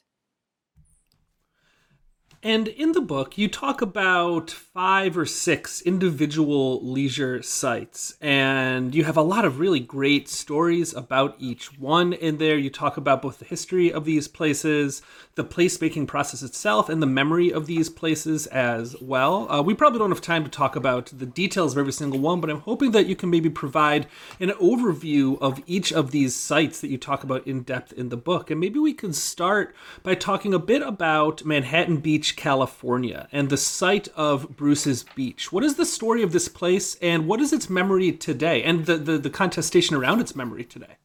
And 2.45 2.67
in 2.67 2.91
the 2.91 3.01
book, 3.01 3.39
you 3.39 3.47
talk 3.47 3.81
about 3.81 4.51
five 4.51 5.17
or 5.17 5.25
six 5.25 5.81
individual 5.81 6.79
leisure 6.87 7.41
sites, 7.41 8.15
and 8.21 8.93
you 8.93 9.03
have 9.03 9.17
a 9.17 9.23
lot 9.23 9.45
of 9.45 9.57
really 9.57 9.79
great 9.79 10.29
stories 10.29 10.93
about 10.93 11.35
each 11.39 11.79
one 11.79 12.13
in 12.13 12.37
there. 12.37 12.55
You 12.55 12.69
talk 12.69 12.97
about 12.97 13.23
both 13.23 13.39
the 13.39 13.45
history 13.45 13.91
of 13.91 14.05
these 14.05 14.27
places, 14.27 15.01
the 15.33 15.43
placemaking 15.43 16.05
process 16.05 16.43
itself, 16.43 16.87
and 16.87 17.01
the 17.01 17.07
memory 17.07 17.51
of 17.51 17.65
these 17.65 17.89
places 17.89 18.45
as 18.45 18.95
well. 19.01 19.51
Uh, 19.51 19.63
we 19.63 19.73
probably 19.73 19.97
don't 19.97 20.11
have 20.11 20.21
time 20.21 20.43
to 20.43 20.49
talk 20.51 20.75
about 20.75 21.07
the 21.07 21.25
details 21.25 21.71
of 21.71 21.79
every 21.79 21.93
single 21.93 22.19
one, 22.19 22.41
but 22.41 22.51
I'm 22.51 22.59
hoping 22.59 22.91
that 22.91 23.07
you 23.07 23.15
can 23.15 23.31
maybe 23.31 23.49
provide 23.49 24.05
an 24.39 24.49
overview 24.49 25.41
of 25.41 25.63
each 25.65 25.91
of 25.91 26.11
these 26.11 26.35
sites 26.35 26.79
that 26.81 26.89
you 26.89 26.99
talk 26.99 27.23
about 27.23 27.47
in 27.47 27.63
depth 27.63 27.91
in 27.93 28.09
the 28.09 28.17
book. 28.17 28.51
And 28.51 28.59
maybe 28.59 28.77
we 28.77 28.93
can 28.93 29.13
start 29.13 29.73
by 30.03 30.13
talking 30.13 30.53
a 30.53 30.59
bit 30.59 30.83
about 30.83 31.43
Manhattan 31.43 31.97
Beach 31.97 32.34
California, 32.35 33.27
and 33.31 33.49
the 33.49 33.57
site 33.57 34.07
of 34.15 34.55
Bruce's 34.55 35.05
Beach. 35.15 35.51
What 35.51 35.63
is 35.63 35.75
the 35.75 35.85
story 35.85 36.21
of 36.21 36.31
this 36.31 36.47
place, 36.47 36.95
and 37.01 37.27
what 37.27 37.41
is 37.41 37.53
its 37.53 37.69
memory 37.69 38.11
today, 38.11 38.63
and 38.63 38.85
the, 38.85 38.97
the, 38.97 39.17
the 39.17 39.29
contestation 39.29 39.95
around 39.95 40.21
its 40.21 40.35
memory 40.35 40.63
today? 40.63 40.97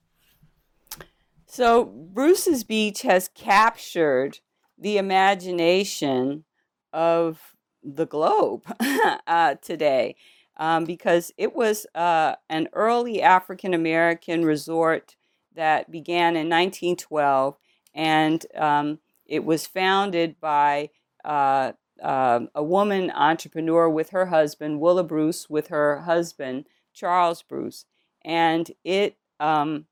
So, 1.47 1.85
Bruce's 1.85 2.65
Beach 2.65 3.03
has 3.03 3.29
captured 3.35 4.39
the 4.79 4.99
imagination 4.99 6.45
of 6.93 7.55
the 7.83 8.07
globe 8.07 8.65
uh, 9.27 9.55
today 9.57 10.17
um, 10.57 10.85
because 10.85 11.33
it 11.37 11.55
was 11.55 11.87
uh, 11.95 12.35
an 12.49 12.69
early 12.73 13.23
African 13.23 13.75
American 13.75 14.45
resort 14.45 15.17
that 15.55 15.91
began 15.91 16.37
in 16.37 16.49
1912 16.49 17.57
and 17.95 18.47
um, 18.57 18.99
it 19.27 19.45
was 19.45 19.67
founded 19.67 20.39
by 20.41 20.91
uh, 21.25 21.73
uh, 22.03 22.41
a 22.55 22.63
woman 22.63 23.11
entrepreneur 23.11 23.89
with 23.89 24.11
her 24.11 24.27
husband, 24.27 24.81
Willa 24.81 25.05
Bruce, 25.05 25.51
with 25.51 25.69
her 25.69 26.01
husband, 26.01 26.67
Charles 26.95 27.43
Bruce. 27.43 27.85
And 28.25 28.71
it, 28.85 29.17
um, 29.39 29.87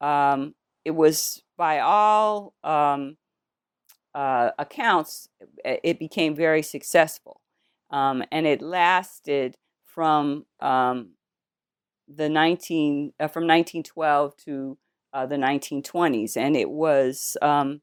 um, 0.00 0.54
it 0.84 0.92
was 0.92 1.42
by 1.56 1.80
all 1.80 2.54
um, 2.62 3.16
uh, 4.14 4.50
accounts, 4.58 5.28
it 5.64 5.98
became 5.98 6.34
very 6.34 6.62
successful. 6.62 7.40
Um, 7.90 8.24
and 8.30 8.46
it 8.46 8.60
lasted 8.60 9.56
from 9.84 10.46
um, 10.60 11.10
the 12.08 12.28
19, 12.28 13.12
uh, 13.18 13.28
from 13.28 13.44
1912 13.44 14.36
to 14.44 14.78
uh, 15.12 15.26
the 15.26 15.36
1920s. 15.36 16.36
And 16.36 16.56
it 16.56 16.70
was, 16.70 17.36
um, 17.40 17.80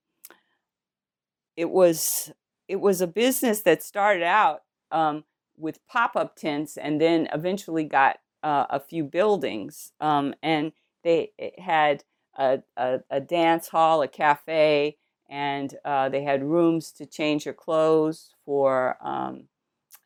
it 1.55 1.69
was 1.69 2.31
it 2.71 2.79
was 2.79 3.01
a 3.01 3.07
business 3.07 3.63
that 3.63 3.83
started 3.83 4.23
out 4.23 4.61
um, 4.93 5.25
with 5.57 5.85
pop-up 5.89 6.37
tents 6.37 6.77
and 6.77 7.01
then 7.01 7.27
eventually 7.33 7.83
got 7.83 8.19
uh, 8.43 8.65
a 8.69 8.79
few 8.79 9.03
buildings 9.03 9.91
um, 9.99 10.33
and 10.41 10.71
they 11.03 11.33
had 11.57 12.05
a, 12.37 12.59
a, 12.77 13.01
a, 13.09 13.19
dance 13.19 13.67
hall 13.67 14.01
a 14.01 14.07
cafe 14.07 14.95
and 15.29 15.75
uh, 15.83 16.07
they 16.07 16.23
had 16.23 16.43
rooms 16.43 16.93
to 16.93 17.05
change 17.05 17.43
your 17.43 17.53
clothes 17.53 18.33
for 18.45 18.95
um, 19.05 19.43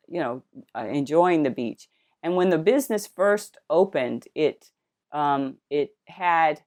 you 0.08 0.18
know 0.18 0.42
uh, 0.74 0.86
enjoying 0.88 1.44
the 1.44 1.50
beach. 1.50 1.88
And 2.24 2.34
when 2.34 2.50
the 2.50 2.58
business 2.58 3.06
first 3.06 3.58
opened 3.70 4.26
it 4.34 4.72
um, 5.12 5.58
it 5.70 5.90
had 6.08 6.62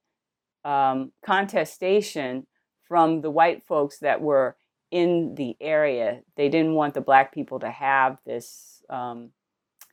um, 0.64 1.12
contestation 1.22 2.46
from 2.88 3.20
the 3.20 3.30
white 3.30 3.62
folks 3.66 3.98
that 3.98 4.22
were 4.22 4.56
in 4.90 5.34
the 5.36 5.56
area. 5.60 6.20
They 6.36 6.48
didn't 6.48 6.74
want 6.74 6.94
the 6.94 7.00
black 7.00 7.32
people 7.32 7.58
to 7.60 7.70
have 7.70 8.18
this 8.24 8.82
um, 8.88 9.30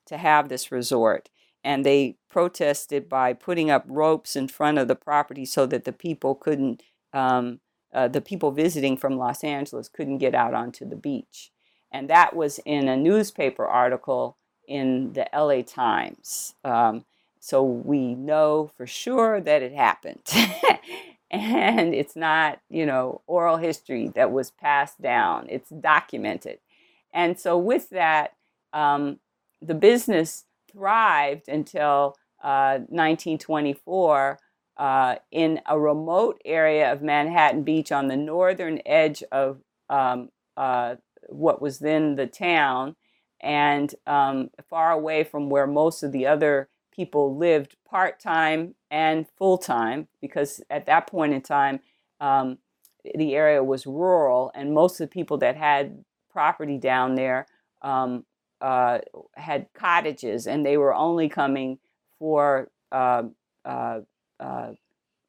to 0.05 0.17
have 0.17 0.49
this 0.49 0.71
resort, 0.71 1.29
and 1.63 1.86
they 1.86 2.17
protested 2.29 3.10
by 3.10 3.33
putting 3.33 3.69
up 3.69 3.83
ropes 3.88 4.36
in 4.36 4.47
front 4.47 4.77
of 4.77 4.88
the 4.88 4.95
property 4.95 5.45
so 5.45 5.65
that 5.65 5.86
the 5.86 5.93
people 5.93 6.36
couldn't. 6.36 6.83
Um, 7.13 7.60
uh, 7.93 8.07
the 8.07 8.21
people 8.21 8.51
visiting 8.51 8.97
from 8.97 9.17
Los 9.17 9.43
Angeles 9.43 9.88
couldn't 9.88 10.17
get 10.17 10.36
out 10.36 10.53
onto 10.53 10.88
the 10.88 10.95
beach, 10.95 11.51
and 11.91 12.10
that 12.10 12.36
was 12.36 12.60
in 12.65 12.88
a 12.88 12.97
newspaper 12.97 13.65
article 13.65 14.38
in 14.67 15.13
the 15.13 15.27
LA 15.33 15.62
Times. 15.62 16.53
Um, 16.63 17.05
so 17.39 17.63
we 17.63 18.13
know 18.13 18.71
for 18.75 18.86
sure 18.86 19.39
that 19.39 19.62
it 19.62 19.71
happened. 19.73 20.21
and 21.31 21.93
it's 21.93 22.15
not, 22.15 22.59
you 22.69 22.85
know, 22.85 23.21
oral 23.27 23.57
history 23.57 24.09
that 24.15 24.31
was 24.31 24.51
passed 24.51 25.01
down. 25.01 25.47
It's 25.49 25.69
documented. 25.69 26.59
And 27.13 27.39
so, 27.39 27.57
with 27.57 27.89
that, 27.89 28.33
um, 28.73 29.19
the 29.61 29.73
business 29.73 30.45
thrived 30.71 31.49
until 31.49 32.15
uh, 32.43 32.79
1924 32.89 34.39
uh, 34.77 35.15
in 35.31 35.59
a 35.65 35.79
remote 35.79 36.39
area 36.45 36.91
of 36.91 37.01
Manhattan 37.01 37.63
Beach 37.63 37.91
on 37.91 38.07
the 38.07 38.17
northern 38.17 38.79
edge 38.85 39.23
of 39.31 39.59
um, 39.89 40.29
uh, 40.55 40.95
what 41.29 41.61
was 41.61 41.79
then 41.79 42.15
the 42.15 42.27
town 42.27 42.95
and 43.41 43.93
um, 44.05 44.49
far 44.69 44.91
away 44.91 45.23
from 45.23 45.49
where 45.49 45.67
most 45.67 46.03
of 46.03 46.11
the 46.11 46.27
other 46.27 46.69
people 46.97 47.38
lived 47.38 47.77
part 47.88 48.19
time 48.19 48.75
and 48.91 49.27
full 49.38 49.57
time 49.57 50.07
because 50.19 50.62
at 50.69 50.88
that 50.88 51.07
point 51.07 51.33
in 51.33 51.41
time, 51.41 51.79
um, 52.19 52.57
the 53.15 53.36
area 53.36 53.63
was 53.63 53.86
rural, 53.86 54.51
and 54.53 54.73
most 54.73 54.99
of 54.99 55.07
the 55.07 55.13
people 55.13 55.38
that 55.38 55.55
had 55.55 56.03
property 56.29 56.77
down 56.77 57.15
there 57.15 57.45
um, 57.83 58.25
uh, 58.60 58.97
had 59.36 59.67
cottages, 59.73 60.47
and 60.47 60.65
they 60.65 60.75
were 60.75 60.93
only 60.93 61.29
coming 61.29 61.77
for 62.19 62.69
uh, 62.91 63.23
uh, 63.63 63.99
uh 64.39 64.71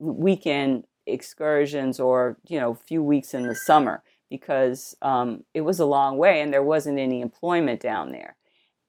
weekend 0.00 0.84
excursions 1.06 2.00
or 2.00 2.36
you 2.48 2.58
know 2.58 2.74
few 2.74 3.02
weeks 3.02 3.34
in 3.34 3.46
the 3.46 3.54
summer 3.54 4.02
because 4.30 4.96
um, 5.02 5.44
it 5.54 5.62
was 5.62 5.80
a 5.80 5.86
long 5.86 6.18
way 6.18 6.40
and 6.40 6.52
there 6.52 6.62
wasn't 6.62 6.98
any 6.98 7.20
employment 7.20 7.80
down 7.80 8.12
there. 8.12 8.36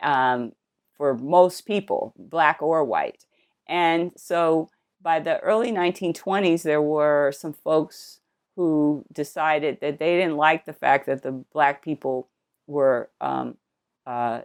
Um, 0.01 0.51
for 0.99 1.15
most 1.15 1.65
people, 1.65 2.13
black 2.19 2.61
or 2.61 2.83
white. 2.83 3.25
And 3.67 4.11
so 4.17 4.69
by 5.01 5.21
the 5.21 5.39
early 5.39 5.71
1920s, 5.71 6.63
there 6.63 6.81
were 6.81 7.31
some 7.31 7.53
folks 7.53 8.19
who 8.57 9.05
decided 9.13 9.79
that 9.79 9.97
they 9.97 10.17
didn't 10.17 10.35
like 10.35 10.65
the 10.65 10.73
fact 10.73 11.05
that 11.05 11.23
the 11.23 11.31
black 11.31 11.81
people 11.81 12.27
were 12.67 13.09
um, 13.21 13.55
uh, 14.05 14.41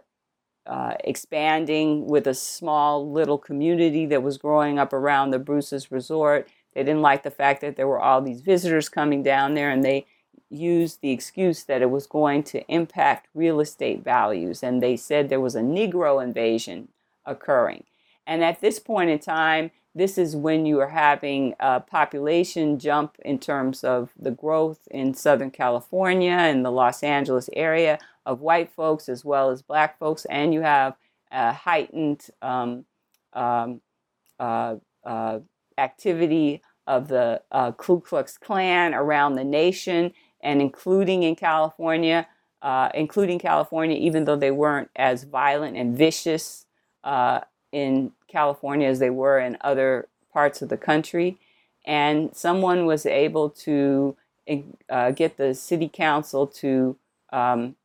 uh, 0.65 0.93
expanding 1.03 2.07
with 2.07 2.25
a 2.25 2.33
small 2.33 3.11
little 3.11 3.37
community 3.37 4.05
that 4.05 4.23
was 4.23 4.37
growing 4.37 4.79
up 4.79 4.93
around 4.93 5.31
the 5.31 5.39
Bruce's 5.39 5.91
Resort. 5.91 6.47
They 6.73 6.83
didn't 6.83 7.01
like 7.01 7.23
the 7.23 7.31
fact 7.31 7.59
that 7.61 7.75
there 7.75 7.87
were 7.87 7.99
all 7.99 8.21
these 8.21 8.39
visitors 8.39 8.87
coming 8.87 9.23
down 9.23 9.55
there, 9.55 9.69
and 9.69 9.83
they 9.83 10.05
used 10.49 11.01
the 11.01 11.11
excuse 11.11 11.63
that 11.63 11.81
it 11.81 11.89
was 11.89 12.07
going 12.07 12.43
to 12.43 12.65
impact 12.67 13.27
real 13.33 13.59
estate 13.59 14.03
values, 14.03 14.63
and 14.63 14.81
they 14.81 14.97
said 14.97 15.29
there 15.29 15.41
was 15.41 15.55
a 15.55 15.61
Negro 15.61 16.23
invasion 16.23 16.89
occurring. 17.25 17.83
And 18.27 18.43
at 18.43 18.61
this 18.61 18.79
point 18.79 19.09
in 19.09 19.19
time, 19.19 19.71
this 19.93 20.17
is 20.17 20.35
when 20.35 20.65
you 20.65 20.79
are 20.81 20.89
having 20.89 21.55
a 21.59 21.79
population 21.79 22.79
jump 22.79 23.17
in 23.23 23.39
terms 23.39 23.83
of 23.83 24.11
the 24.19 24.31
growth 24.31 24.79
in 24.91 25.13
Southern 25.13 25.51
California 25.51 26.31
and 26.31 26.65
the 26.65 26.71
Los 26.71 27.03
Angeles 27.03 27.49
area. 27.53 27.97
of 28.25 28.41
white 28.41 28.71
folks 28.71 29.07
as 29.07 29.23
well 29.23 29.51
as 29.51 29.61
black 29.61 29.99
folks, 29.99 30.25
and 30.25 30.53
you 30.53 30.61
have 30.61 30.95
a 31.31 31.53
heightened 31.53 32.27
um, 32.41 32.85
um, 33.33 33.81
uh, 34.39 34.75
uh, 35.05 35.39
activity 35.77 36.61
of 36.87 37.07
the 37.07 37.41
uh, 37.51 37.71
Ku 37.73 37.99
Klux 37.99 38.37
Klan 38.37 38.93
around 38.93 39.35
the 39.35 39.43
nation 39.43 40.13
and 40.45 40.61
including 40.61 41.23
in 41.23 41.35
California, 41.35 42.27
uh, 42.61 42.89
including 42.93 43.39
California, 43.39 43.97
even 43.97 44.23
though 44.23 44.35
they 44.37 44.51
weren't 44.51 44.89
as 44.95 45.23
violent 45.23 45.75
and 45.75 45.97
vicious 45.97 46.65
uh, 47.03 47.41
in 47.71 48.11
California 48.27 48.87
as 48.87 48.99
they 48.99 49.09
were 49.09 49.39
in 49.39 49.57
other 49.61 50.07
parts 50.31 50.61
of 50.61 50.69
the 50.69 50.77
country. 50.77 51.37
And 51.83 52.35
someone 52.35 52.85
was 52.85 53.05
able 53.05 53.49
to 53.65 54.15
uh, 54.89 55.11
get 55.11 55.37
the 55.37 55.53
city 55.55 55.89
council 55.89 56.47
to 56.47 56.95
um, 57.33 57.75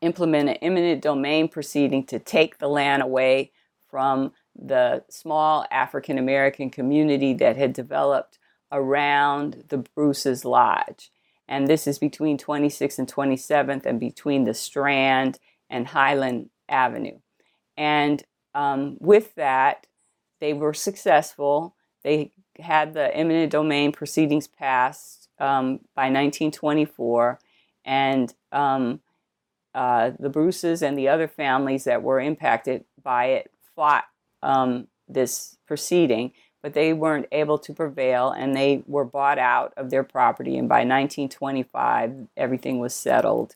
implement 0.00 0.48
an 0.48 0.56
eminent 0.56 1.02
domain 1.02 1.48
proceeding 1.48 2.04
to 2.06 2.18
take 2.18 2.58
the 2.58 2.68
land 2.68 3.02
away 3.02 3.52
from 3.88 4.32
the 4.60 5.04
small 5.08 5.64
African 5.70 6.18
American 6.18 6.68
community 6.68 7.32
that 7.34 7.56
had 7.56 7.72
developed 7.72 8.38
around 8.72 9.64
the 9.68 9.78
Bruce's 9.78 10.44
Lodge. 10.44 11.10
And 11.48 11.66
this 11.66 11.86
is 11.86 11.98
between 11.98 12.38
26th 12.38 12.98
and 12.98 13.12
27th 13.12 13.86
and 13.86 13.98
between 13.98 14.44
the 14.44 14.54
Strand 14.54 15.38
and 15.70 15.86
Highland 15.86 16.50
Avenue. 16.68 17.18
And 17.76 18.22
um, 18.54 18.96
with 19.00 19.34
that, 19.36 19.86
they 20.40 20.52
were 20.52 20.74
successful. 20.74 21.74
They 22.04 22.32
had 22.58 22.92
the 22.92 23.14
eminent 23.16 23.52
domain 23.52 23.92
proceedings 23.92 24.46
passed 24.46 25.28
um, 25.38 25.80
by 25.94 26.10
1924. 26.10 27.38
And 27.84 28.34
um, 28.52 29.00
uh, 29.74 30.10
the 30.18 30.28
Bruces 30.28 30.82
and 30.82 30.98
the 30.98 31.08
other 31.08 31.28
families 31.28 31.84
that 31.84 32.02
were 32.02 32.20
impacted 32.20 32.84
by 33.02 33.26
it 33.26 33.50
fought 33.74 34.04
um, 34.42 34.88
this 35.08 35.56
proceeding, 35.66 36.32
but 36.62 36.74
they 36.74 36.92
weren't 36.92 37.26
able 37.32 37.58
to 37.58 37.72
prevail 37.72 38.30
and 38.30 38.54
they 38.56 38.82
were 38.86 39.04
bought 39.04 39.38
out 39.38 39.72
of 39.76 39.90
their 39.90 40.02
property. 40.04 40.58
And 40.58 40.68
by 40.68 40.78
1925, 40.80 42.28
everything 42.36 42.78
was 42.78 42.94
settled. 42.94 43.54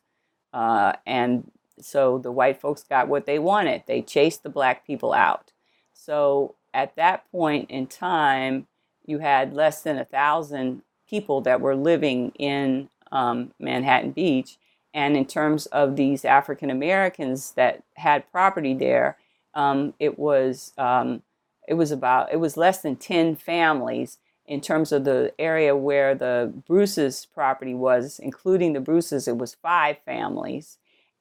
Uh, 0.53 0.93
and 1.07 1.51
so 1.81 2.19
the 2.19 2.33
white 2.33 2.61
folks 2.61 2.85
got 2.85 3.09
what 3.09 3.27
they 3.27 3.39
wanted. 3.39 3.83
They 3.87 4.03
chased 4.03 4.43
the 4.43 4.49
black 4.51 4.87
people 4.87 5.13
out. 5.13 5.53
So 5.93 6.55
at 6.73 6.97
that 6.97 7.31
point 7.31 7.71
in 7.71 7.87
time, 7.87 8.67
you 9.05 9.19
had 9.19 9.53
less 9.53 9.83
than 9.83 9.99
a 9.99 10.05
thousand 10.05 10.83
people 11.09 11.41
that 11.43 11.61
were 11.61 11.77
living 11.77 12.33
in 12.39 12.89
um, 13.11 13.53
Manhattan 13.59 14.13
Beach. 14.13 14.57
And 14.95 15.17
in 15.17 15.27
terms 15.27 15.67
of 15.67 15.97
these 15.97 16.25
African 16.25 16.71
Americans 16.71 17.53
that 17.53 17.83
had 17.97 18.31
property 18.31 18.75
there, 18.75 19.17
um, 19.55 19.95
it 19.99 20.19
was 20.19 20.73
um, 20.79 21.23
it 21.69 21.75
was 21.75 21.91
about 21.91 22.33
it 22.33 22.37
was 22.39 22.57
less 22.57 22.83
than 22.83 22.97
10 22.97 23.37
families 23.37 24.19
in 24.47 24.61
terms 24.61 24.93
of 24.93 25.05
the 25.05 25.33
area 25.39 25.77
where 25.77 26.15
the 26.15 26.53
Bruce's 26.67 27.27
property 27.27 27.75
was, 27.75 28.19
including 28.19 28.73
the 28.73 28.81
Bruce's, 28.81 29.29
it 29.29 29.39
was 29.39 29.55
five 29.55 29.99
families. 30.05 30.79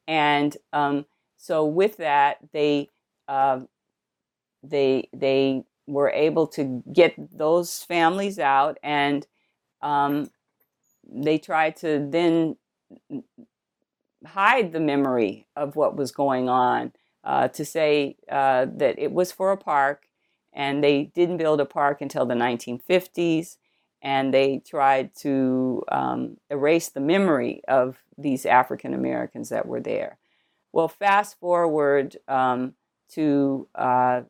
And 0.08 0.58
um, 0.74 1.06
so 1.38 1.66
with 1.66 1.98
that, 1.98 2.38
they 2.52 2.90
uh, 3.28 3.62
they 4.64 5.08
they 5.14 5.64
were 5.88 6.10
able 6.10 6.48
to 6.48 6.84
get 6.92 7.16
those 7.38 7.84
families 7.84 8.40
out, 8.40 8.78
and 8.84 9.26
um, 9.82 10.30
they 11.10 11.38
tried 11.38 11.78
to 11.78 12.08
then 12.10 12.58
hide 14.26 14.72
the 14.72 14.80
memory 14.80 15.48
of 15.56 15.76
what 15.76 15.96
was 15.96 16.12
going 16.12 16.50
on 16.50 16.92
uh, 17.24 17.48
to 17.50 17.66
say 17.66 18.16
uh, 18.30 18.66
that 18.76 19.00
it 19.00 19.12
was 19.12 19.32
for 19.32 19.52
a 19.52 19.58
park, 19.58 20.08
and 20.54 20.84
they 20.84 21.06
didn't 21.16 21.38
build 21.38 21.62
a 21.62 21.66
park 21.66 22.02
until 22.02 22.26
the 22.26 22.36
1950s, 22.36 23.58
and 24.02 24.34
they 24.34 24.62
tried 24.66 25.16
to 25.16 25.84
um, 25.92 26.38
erase 26.50 26.90
the 26.90 27.00
memory 27.00 27.62
of 27.68 27.98
these 28.18 28.46
African 28.46 28.94
Americans 28.94 29.50
that 29.50 29.66
were 29.66 29.80
there. 29.80 30.18
Well, 30.74 30.88
fast 30.88 31.40
forward 31.40 32.18
um, 32.28 32.74
to 33.14 33.68
uh, 33.76 34.22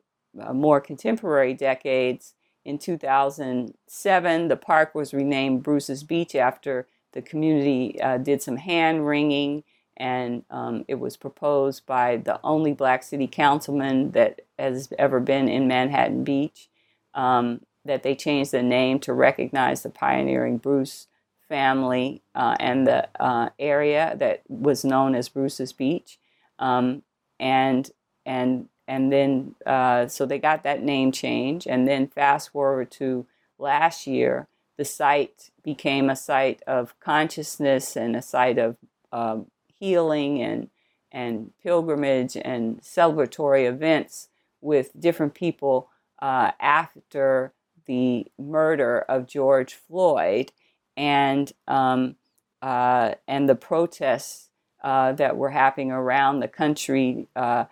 more 0.53 0.82
contemporary 0.82 1.53
decades. 1.53 2.34
In 2.63 2.78
2007, 2.78 4.47
the 4.47 4.57
park 4.57 4.93
was 4.93 5.13
renamed 5.13 5.63
Bruce's 5.63 6.03
Beach 6.03 6.36
after 6.36 6.88
the 7.13 7.22
community 7.22 7.99
uh, 8.01 8.17
did 8.17 8.41
some 8.41 8.57
hand 8.57 9.05
wringing 9.05 9.63
and 9.97 10.43
um, 10.49 10.84
it 10.88 10.95
was 10.95 11.15
proposed 11.15 11.86
by 11.86 12.17
the 12.17 12.39
only 12.43 12.74
black 12.74 13.03
city 13.03 13.28
councilman 13.28 14.11
that 14.11 14.41
has 14.62 14.89
ever 14.97 15.20
been 15.20 15.49
in 15.49 15.68
Manhattan 15.68 16.24
Beach. 16.24 16.70
Um, 17.14 17.62
that 17.86 18.03
they 18.03 18.16
changed 18.16 18.51
the 18.51 18.64
name 18.64 18.99
to 18.99 19.14
recognize 19.14 19.84
the 19.84 19.89
pioneering 19.89 20.57
Bruce 20.57 21.07
family 21.49 22.22
uh, 22.36 22.55
and 22.59 22.88
the 22.88 23.07
uh, 23.22 23.49
area 23.59 24.16
that 24.18 24.41
was 24.47 24.86
known 24.86 25.16
as 25.16 25.30
Bruce's 25.30 25.74
Beach, 25.74 26.20
um, 26.59 27.03
and 27.39 27.89
and 28.26 28.70
and 28.88 29.12
then 29.12 29.55
uh, 29.66 30.07
so 30.07 30.26
they 30.26 30.39
got 30.39 30.64
that 30.64 30.84
name 30.84 31.12
change, 31.12 31.68
and 31.68 31.88
then 31.88 32.07
fast 32.07 32.51
forward 32.51 32.91
to 32.91 33.26
last 33.57 34.07
year, 34.07 34.47
the 34.78 34.86
site 34.86 35.51
became 35.64 36.09
a 36.09 36.16
site 36.16 36.62
of 36.68 36.97
consciousness 36.99 37.95
and 37.95 38.16
a 38.16 38.22
site 38.22 38.57
of 38.57 38.78
um, 39.12 39.47
healing 39.80 40.41
and 40.41 40.70
and 41.12 41.51
pilgrimage 41.62 42.38
and 42.38 42.82
celebratory 42.82 43.68
events 43.68 44.30
with 44.62 44.91
different 44.99 45.34
people 45.34 45.89
uh, 46.22 46.51
after 46.59 47.53
the 47.86 48.28
murder 48.38 48.99
of 48.99 49.28
George 49.28 49.74
Floyd 49.74 50.51
and 50.95 51.51
um, 51.68 52.16
uh, 52.62 53.16
and 53.28 53.49
the 53.49 53.55
protests 53.55 54.49
uh, 54.84 55.14
that 55.14 55.38
were 55.38 55.49
happening 55.49 55.91
around 55.91 56.39
the 56.39 56.47
country 56.47 57.28
uh, 57.36 57.66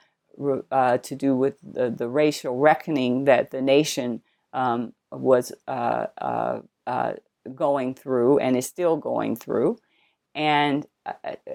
uh, 0.71 0.97
to 0.97 1.15
do 1.15 1.35
with 1.35 1.57
the, 1.61 1.89
the 1.89 2.07
racial 2.07 2.57
reckoning 2.57 3.25
that 3.25 3.51
the 3.51 3.61
nation 3.61 4.21
um, 4.53 4.93
was 5.11 5.51
uh, 5.67 6.07
going 7.55 7.93
through 7.93 8.39
and 8.39 8.57
is 8.57 8.65
still 8.65 8.97
going 8.97 9.35
through. 9.35 9.77
And 10.35 10.85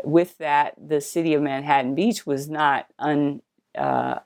with 0.03 0.39
that, 0.39 0.74
the 0.76 1.01
city 1.01 1.35
of 1.35 1.43
Manhattan 1.43 1.95
Beach 1.95 2.26
was 2.26 2.49
not 2.49 2.87
unaffected 2.99 3.43
uh, 3.77 4.20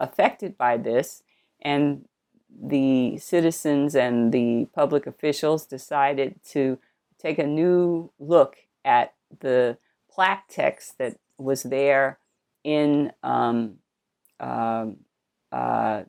by 0.58 0.76
this, 0.76 1.22
and 1.62 2.06
the 2.50 3.18
citizens 3.18 3.94
and 3.94 4.32
the 4.32 4.66
public 4.74 5.06
officials 5.06 5.66
decided 5.66 6.40
to 6.44 6.78
take 7.18 7.38
a 7.38 7.46
new 7.46 8.10
look 8.18 8.56
at 8.84 9.14
the 9.40 9.76
plaque 10.10 10.48
text 10.48 10.98
that 10.98 11.16
was 11.36 11.62
there 11.64 12.18
in 12.64 13.12
um, 13.22 13.74
um 14.40 14.96
uh, 15.52 16.02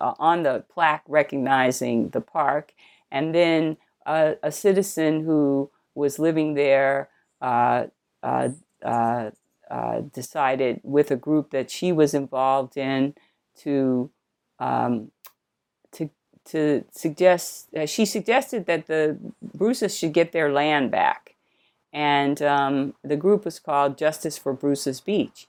uh, 0.00 0.14
on 0.18 0.42
the 0.42 0.64
plaque 0.72 1.04
recognizing 1.06 2.08
the 2.10 2.20
park, 2.20 2.72
and 3.10 3.34
then 3.34 3.76
a, 4.06 4.34
a 4.42 4.50
citizen 4.50 5.24
who 5.24 5.70
was 5.94 6.18
living 6.18 6.54
there 6.54 7.08
uh, 8.82 9.30
uh, 9.70 10.00
decided 10.00 10.80
with 10.82 11.10
a 11.10 11.16
group 11.16 11.50
that 11.50 11.70
she 11.70 11.92
was 11.92 12.14
involved 12.14 12.76
in 12.76 13.14
to 13.56 14.10
um, 14.58 15.10
to 15.92 16.10
to 16.46 16.84
suggest 16.90 17.72
uh, 17.74 17.86
she 17.86 18.04
suggested 18.04 18.66
that 18.66 18.86
the 18.86 19.16
Bruces 19.42 19.96
should 19.96 20.12
get 20.12 20.32
their 20.32 20.52
land 20.52 20.90
back, 20.90 21.36
and 21.92 22.42
um, 22.42 22.94
the 23.02 23.16
group 23.16 23.44
was 23.44 23.58
called 23.58 23.96
Justice 23.96 24.36
for 24.36 24.52
Bruce's 24.52 25.00
Beach, 25.00 25.46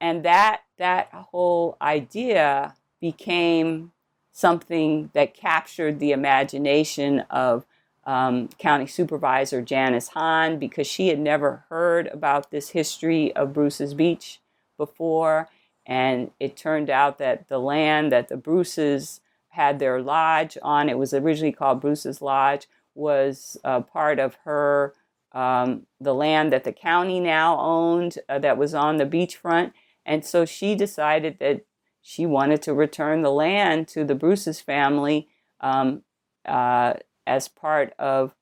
and 0.00 0.24
that 0.24 0.62
that 0.78 1.08
whole 1.12 1.76
idea 1.82 2.74
became 3.00 3.92
something 4.32 5.10
that 5.14 5.34
captured 5.34 5.98
the 5.98 6.12
imagination 6.12 7.20
of 7.28 7.66
um, 8.08 8.48
County 8.58 8.86
Supervisor 8.86 9.60
Janice 9.60 10.08
Hahn 10.08 10.58
because 10.58 10.86
she 10.86 11.08
had 11.08 11.18
never 11.18 11.66
heard 11.68 12.06
about 12.06 12.50
this 12.50 12.70
history 12.70 13.36
of 13.36 13.52
Bruce's 13.52 13.92
Beach 13.92 14.40
before. 14.78 15.50
And 15.84 16.30
it 16.40 16.56
turned 16.56 16.88
out 16.88 17.18
that 17.18 17.48
the 17.48 17.58
land 17.58 18.10
that 18.10 18.28
the 18.28 18.38
Bruces 18.38 19.20
had 19.50 19.78
their 19.78 20.00
lodge 20.00 20.56
on, 20.62 20.88
it 20.88 20.96
was 20.96 21.12
originally 21.12 21.52
called 21.52 21.82
Bruce's 21.82 22.22
Lodge, 22.22 22.66
was 22.94 23.58
uh, 23.62 23.80
part 23.82 24.18
of 24.18 24.36
her, 24.44 24.94
um, 25.32 25.82
the 26.00 26.14
land 26.14 26.50
that 26.50 26.64
the 26.64 26.72
county 26.72 27.20
now 27.20 27.60
owned 27.60 28.16
uh, 28.26 28.38
that 28.38 28.56
was 28.56 28.72
on 28.72 28.96
the 28.96 29.04
beachfront. 29.04 29.72
And 30.06 30.24
so 30.24 30.46
she 30.46 30.74
decided 30.74 31.38
that 31.40 31.66
she 32.00 32.24
wanted 32.24 32.62
to 32.62 32.72
return 32.72 33.20
the 33.20 33.30
land 33.30 33.86
to 33.88 34.02
the 34.02 34.14
Bruce's 34.14 34.62
family 34.62 35.28
um, 35.60 36.04
uh, 36.46 36.94
as 37.28 37.46
part 37.46 37.92
of 37.98 38.34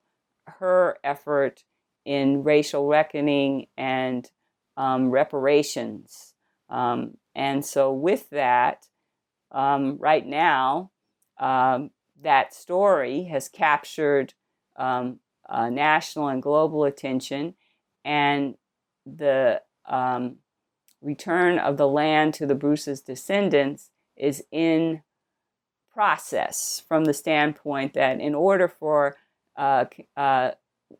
her 0.47 0.97
effort 1.03 1.63
in 2.05 2.43
racial 2.43 2.87
reckoning 2.87 3.67
and 3.77 4.31
um, 4.77 5.11
reparations. 5.11 6.33
Um, 6.69 7.17
and 7.35 7.65
so, 7.65 7.91
with 7.91 8.29
that, 8.29 8.87
um, 9.51 9.97
right 9.99 10.25
now, 10.25 10.91
um, 11.37 11.91
that 12.21 12.53
story 12.53 13.25
has 13.25 13.49
captured 13.49 14.33
um, 14.77 15.19
uh, 15.47 15.69
national 15.69 16.29
and 16.29 16.41
global 16.41 16.85
attention, 16.85 17.55
and 18.05 18.55
the 19.05 19.61
um, 19.85 20.37
return 21.01 21.59
of 21.59 21.77
the 21.77 21.87
land 21.87 22.33
to 22.35 22.45
the 22.45 22.55
Bruce's 22.55 23.01
descendants 23.01 23.89
is 24.15 24.43
in 24.51 25.01
process 25.97 26.83
from 26.87 27.05
the 27.05 27.13
standpoint 27.13 27.95
that 27.95 28.21
in 28.21 28.35
order 28.35 28.67
for 28.67 29.17
uh, 29.57 29.85
uh, 30.15 30.51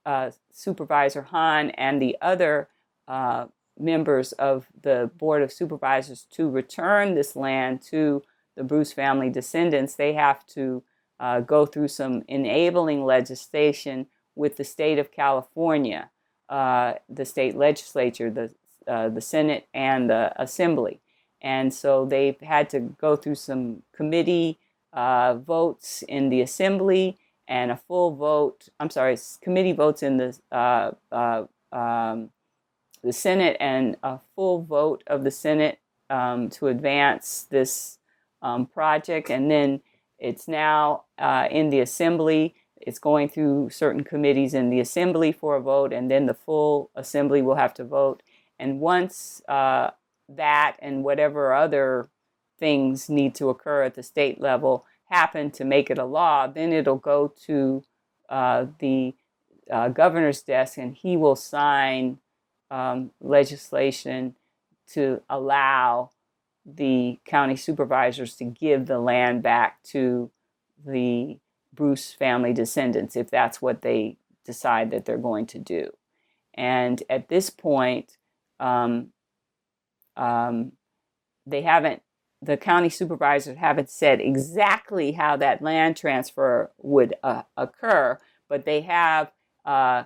uh, 0.03 0.31
Supervisor 0.51 1.21
Hahn 1.21 1.69
and 1.69 2.01
the 2.01 2.17
other 2.19 2.67
uh, 3.07 3.45
members 3.77 4.31
of 4.31 4.65
the 4.81 5.11
Board 5.15 5.43
of 5.43 5.53
Supervisors 5.53 6.25
to 6.31 6.49
return 6.49 7.13
this 7.13 7.35
land 7.35 7.83
to 7.83 8.23
the 8.55 8.63
Bruce 8.63 8.91
family 8.91 9.29
descendants, 9.29 9.93
they 9.93 10.13
have 10.13 10.43
to 10.47 10.81
uh, 11.19 11.41
go 11.41 11.67
through 11.67 11.89
some 11.89 12.23
enabling 12.27 13.05
legislation 13.05 14.07
with 14.33 14.57
the 14.57 14.63
state 14.63 14.97
of 14.97 15.11
California, 15.11 16.09
uh, 16.49 16.93
the 17.07 17.25
state 17.25 17.55
legislature, 17.55 18.31
the, 18.31 18.49
the 18.87 19.21
Senate, 19.21 19.67
and 19.75 20.09
the 20.09 20.33
Assembly. 20.41 21.01
And 21.39 21.71
so 21.71 22.03
they've 22.03 22.41
had 22.41 22.67
to 22.71 22.79
go 22.79 23.15
through 23.15 23.35
some 23.35 23.83
committee 23.93 24.57
uh, 24.97 25.35
votes 25.35 26.03
in 26.07 26.29
the 26.29 26.41
Assembly 26.41 27.19
and 27.47 27.69
a 27.69 27.77
full 27.77 28.15
vote, 28.15 28.67
I'm 28.79 28.89
sorry, 28.89 29.15
committee 29.41 29.71
votes 29.71 30.01
in 30.01 30.17
the, 30.17 30.37
uh, 30.51 30.91
uh, 31.11 31.43
um, 31.71 32.31
the 33.03 33.13
Senate 33.13 33.57
and 33.59 33.95
a 34.01 34.19
full 34.35 34.63
vote 34.63 35.03
of 35.05 35.23
the 35.23 35.29
Senate 35.29 35.77
um, 36.09 36.49
to 36.49 36.67
advance 36.67 37.45
this 37.47 37.99
um, 38.41 38.65
project. 38.65 39.29
And 39.29 39.51
then 39.51 39.81
it's 40.17 40.47
now 40.47 41.03
uh, 41.19 41.47
in 41.51 41.69
the 41.69 41.79
Assembly. 41.79 42.55
It's 42.75 42.99
going 42.99 43.29
through 43.29 43.69
certain 43.69 44.03
committees 44.03 44.55
in 44.55 44.71
the 44.71 44.79
Assembly 44.79 45.31
for 45.31 45.55
a 45.55 45.61
vote, 45.61 45.93
and 45.93 46.09
then 46.09 46.25
the 46.25 46.33
full 46.33 46.89
Assembly 46.95 47.43
will 47.43 47.55
have 47.55 47.73
to 47.75 47.83
vote. 47.83 48.23
And 48.57 48.79
once 48.79 49.43
uh, 49.47 49.91
that 50.27 50.77
and 50.79 51.03
whatever 51.03 51.53
other 51.53 52.09
things 52.59 53.09
need 53.09 53.35
to 53.35 53.49
occur 53.49 53.83
at 53.83 53.95
the 53.95 54.03
state 54.03 54.41
level 54.41 54.85
happen 55.09 55.49
to 55.51 55.63
make 55.63 55.89
it 55.89 55.97
a 55.97 56.05
law, 56.05 56.47
then 56.47 56.73
it'll 56.73 56.97
go 56.97 57.33
to 57.45 57.83
uh, 58.29 58.65
the 58.79 59.13
uh, 59.71 59.89
governor's 59.89 60.41
desk 60.41 60.77
and 60.77 60.95
he 60.95 61.15
will 61.15 61.35
sign 61.35 62.19
um, 62.69 63.11
legislation 63.21 64.35
to 64.87 65.21
allow 65.29 66.11
the 66.65 67.19
county 67.25 67.55
supervisors 67.55 68.35
to 68.35 68.43
give 68.43 68.85
the 68.85 68.99
land 68.99 69.41
back 69.41 69.81
to 69.83 70.29
the 70.85 71.37
Bruce 71.73 72.11
family 72.11 72.53
descendants 72.53 73.15
if 73.15 73.29
that's 73.29 73.61
what 73.61 73.81
they 73.81 74.17
decide 74.45 74.91
that 74.91 75.05
they're 75.05 75.17
going 75.17 75.45
to 75.45 75.59
do. 75.59 75.91
And 76.53 77.01
at 77.09 77.29
this 77.29 77.49
point, 77.49 78.17
um, 78.59 79.09
um, 80.17 80.73
they 81.45 81.61
haven't, 81.61 82.01
the 82.41 82.57
county 82.57 82.89
supervisors 82.89 83.57
haven't 83.57 83.89
said 83.89 84.21
exactly 84.21 85.13
how 85.13 85.37
that 85.37 85.61
land 85.61 85.97
transfer 85.97 86.71
would 86.77 87.15
uh, 87.23 87.43
occur, 87.55 88.19
but 88.47 88.65
they 88.65 88.81
have 88.81 89.31
uh, 89.65 90.03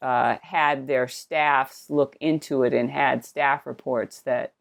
uh, 0.00 0.36
had 0.42 0.86
their 0.86 1.08
staffs 1.08 1.86
look 1.90 2.16
into 2.20 2.62
it 2.62 2.72
and 2.72 2.90
had 2.90 3.24
staff 3.24 3.66
reports 3.66 4.20
that 4.22 4.52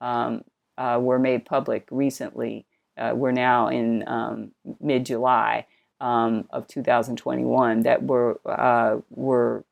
um, 0.00 0.44
uh, 0.76 0.98
were 1.00 1.18
made 1.18 1.44
public 1.44 1.86
recently. 1.90 2.66
Uh, 2.96 3.12
we're 3.14 3.32
now 3.32 3.68
in 3.68 4.06
um, 4.08 4.52
mid 4.80 5.06
July 5.06 5.66
um, 6.00 6.46
of 6.50 6.66
2021 6.68 7.82
that 7.82 8.02
were 8.02 8.40
uh, 8.46 8.98
were 9.10 9.64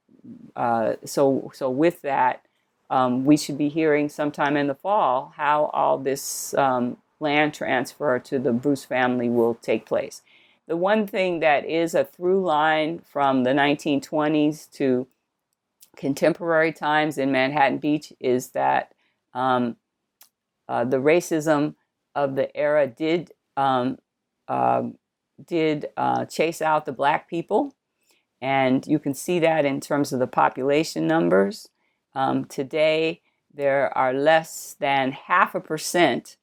so 1.04 1.50
so 1.52 1.68
with 1.70 2.02
that 2.02 2.44
um, 2.92 3.24
we 3.24 3.38
should 3.38 3.56
be 3.56 3.70
hearing 3.70 4.10
sometime 4.10 4.54
in 4.54 4.66
the 4.66 4.74
fall 4.74 5.32
how 5.36 5.70
all 5.72 5.96
this 5.96 6.52
um, 6.54 6.98
land 7.20 7.54
transfer 7.54 8.18
to 8.18 8.38
the 8.38 8.52
Bruce 8.52 8.84
family 8.84 9.30
will 9.30 9.54
take 9.54 9.86
place. 9.86 10.20
The 10.68 10.76
one 10.76 11.06
thing 11.06 11.40
that 11.40 11.64
is 11.64 11.94
a 11.94 12.04
through 12.04 12.44
line 12.44 12.98
from 12.98 13.44
the 13.44 13.50
1920s 13.50 14.70
to 14.72 15.08
contemporary 15.96 16.72
times 16.72 17.16
in 17.16 17.32
Manhattan 17.32 17.78
Beach 17.78 18.12
is 18.20 18.50
that 18.50 18.92
um, 19.32 19.76
uh, 20.68 20.84
the 20.84 20.98
racism 20.98 21.74
of 22.14 22.36
the 22.36 22.54
era 22.54 22.86
did 22.86 23.32
um, 23.56 23.98
uh, 24.48 24.82
did 25.46 25.86
uh, 25.96 26.26
chase 26.26 26.60
out 26.60 26.84
the 26.84 26.92
black 26.92 27.28
people, 27.28 27.74
and 28.40 28.86
you 28.86 28.98
can 28.98 29.14
see 29.14 29.38
that 29.38 29.64
in 29.64 29.80
terms 29.80 30.12
of 30.12 30.18
the 30.18 30.26
population 30.26 31.06
numbers. 31.06 31.68
Um, 32.14 32.44
today, 32.44 33.22
there 33.52 33.96
are 33.96 34.12
less 34.12 34.76
than 34.78 35.12
half 35.12 35.54
a 35.54 35.60
percent 35.60 36.36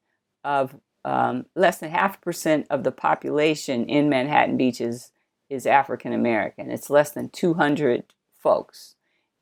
of 0.43 0.75
um, 1.05 1.45
less 1.55 1.77
than 1.77 1.91
half 1.91 2.17
a 2.17 2.19
percent 2.19 2.67
of 2.69 2.83
the 2.83 2.91
population 2.91 3.85
in 3.85 4.09
Manhattan 4.09 4.57
Beach 4.57 4.81
is, 4.81 5.11
is 5.49 5.65
African 5.65 6.11
American. 6.13 6.69
It's 6.69 6.89
less 6.89 7.11
than 7.11 7.29
200 7.29 8.03
folks 8.37 8.95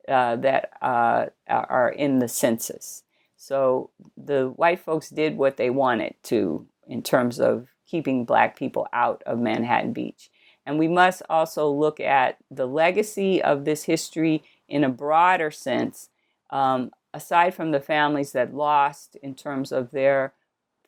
uh, 0.07 0.36
that 0.38 0.71
uh, 0.82 1.25
are 1.47 1.89
in 1.89 2.19
the 2.19 2.28
census. 2.28 3.03
So 3.36 3.89
the 4.15 4.53
white 4.55 4.80
folks 4.80 5.09
did 5.09 5.38
what 5.38 5.57
they 5.57 5.69
wanted 5.69 6.15
to 6.23 6.67
in 6.88 7.01
terms 7.01 7.39
of 7.39 7.67
keeping 7.86 8.25
black 8.25 8.57
people 8.57 8.88
out 8.93 9.23
of 9.25 9.39
Manhattan 9.39 9.93
Beach. 9.93 10.30
And 10.65 10.78
we 10.78 10.88
must 10.88 11.21
also 11.30 11.69
look 11.69 11.99
at 11.99 12.38
the 12.51 12.65
legacy 12.65 13.41
of 13.41 13.65
this 13.65 13.84
history 13.84 14.43
in 14.67 14.84
a 14.84 14.89
broader 14.89 15.49
sense, 15.49 16.09
um, 16.49 16.91
aside 17.13 17.53
from 17.53 17.71
the 17.71 17.79
families 17.79 18.31
that 18.31 18.53
lost 18.53 19.15
in 19.21 19.35
terms 19.35 19.71
of 19.71 19.91
their 19.91 20.33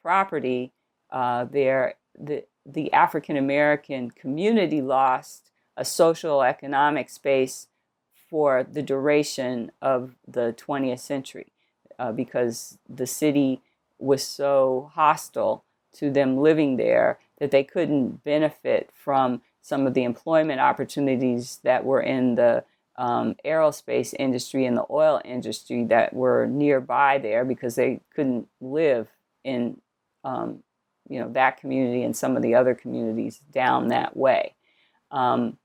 property, 0.01 0.72
uh, 1.12 1.45
their, 1.45 1.95
the, 2.18 2.45
the 2.66 2.91
African 2.93 3.38
American 3.38 4.12
community 4.12 4.82
lost 4.82 5.51
a 5.76 5.86
social 5.86 6.43
economic 6.43 7.10
space 7.10 7.68
for 8.30 8.64
the 8.64 8.84
duration 8.84 9.72
of 9.82 10.16
the 10.28 10.53
20th 10.53 10.99
century 10.99 11.51
uh, 11.97 12.12
because 12.12 12.78
the 12.88 13.07
city 13.07 13.62
was 13.97 14.24
so 14.24 14.91
hostile 14.93 15.64
to 15.93 16.12
them 16.12 16.38
living 16.38 16.78
there 16.78 17.20
that 17.39 17.51
they 17.51 17.64
couldn't 17.64 18.24
benefit 18.24 18.89
from 18.93 19.41
some 19.62 19.88
of 19.88 19.93
the 19.93 20.03
employment 20.03 20.60
opportunities 20.60 21.60
that 21.64 21.84
were 21.84 22.01
in 22.01 22.36
the 22.36 22.64
um, 23.00 23.36
aerospace 23.45 24.14
industry 24.20 24.66
and 24.66 24.76
the 24.76 24.86
oil 24.91 25.22
industry 25.24 25.86
that 25.86 26.14
were 26.14 26.45
nearby 26.47 27.18
there 27.18 27.45
because 27.45 27.76
they 27.76 28.02
couldn't 28.14 28.50
live 28.60 29.08
in 29.45 29.80
um, 30.26 30.62
you 31.08 31.18
know 31.18 31.32
that 31.32 31.62
community 31.62 32.04
and 32.04 32.16
some 32.16 32.36
of 32.36 32.43
the 32.43 32.54
other 32.54 32.76
communities 32.76 33.39
down 33.54 33.88
that 33.88 34.18
way. 34.18 34.54
Um, 35.12 35.58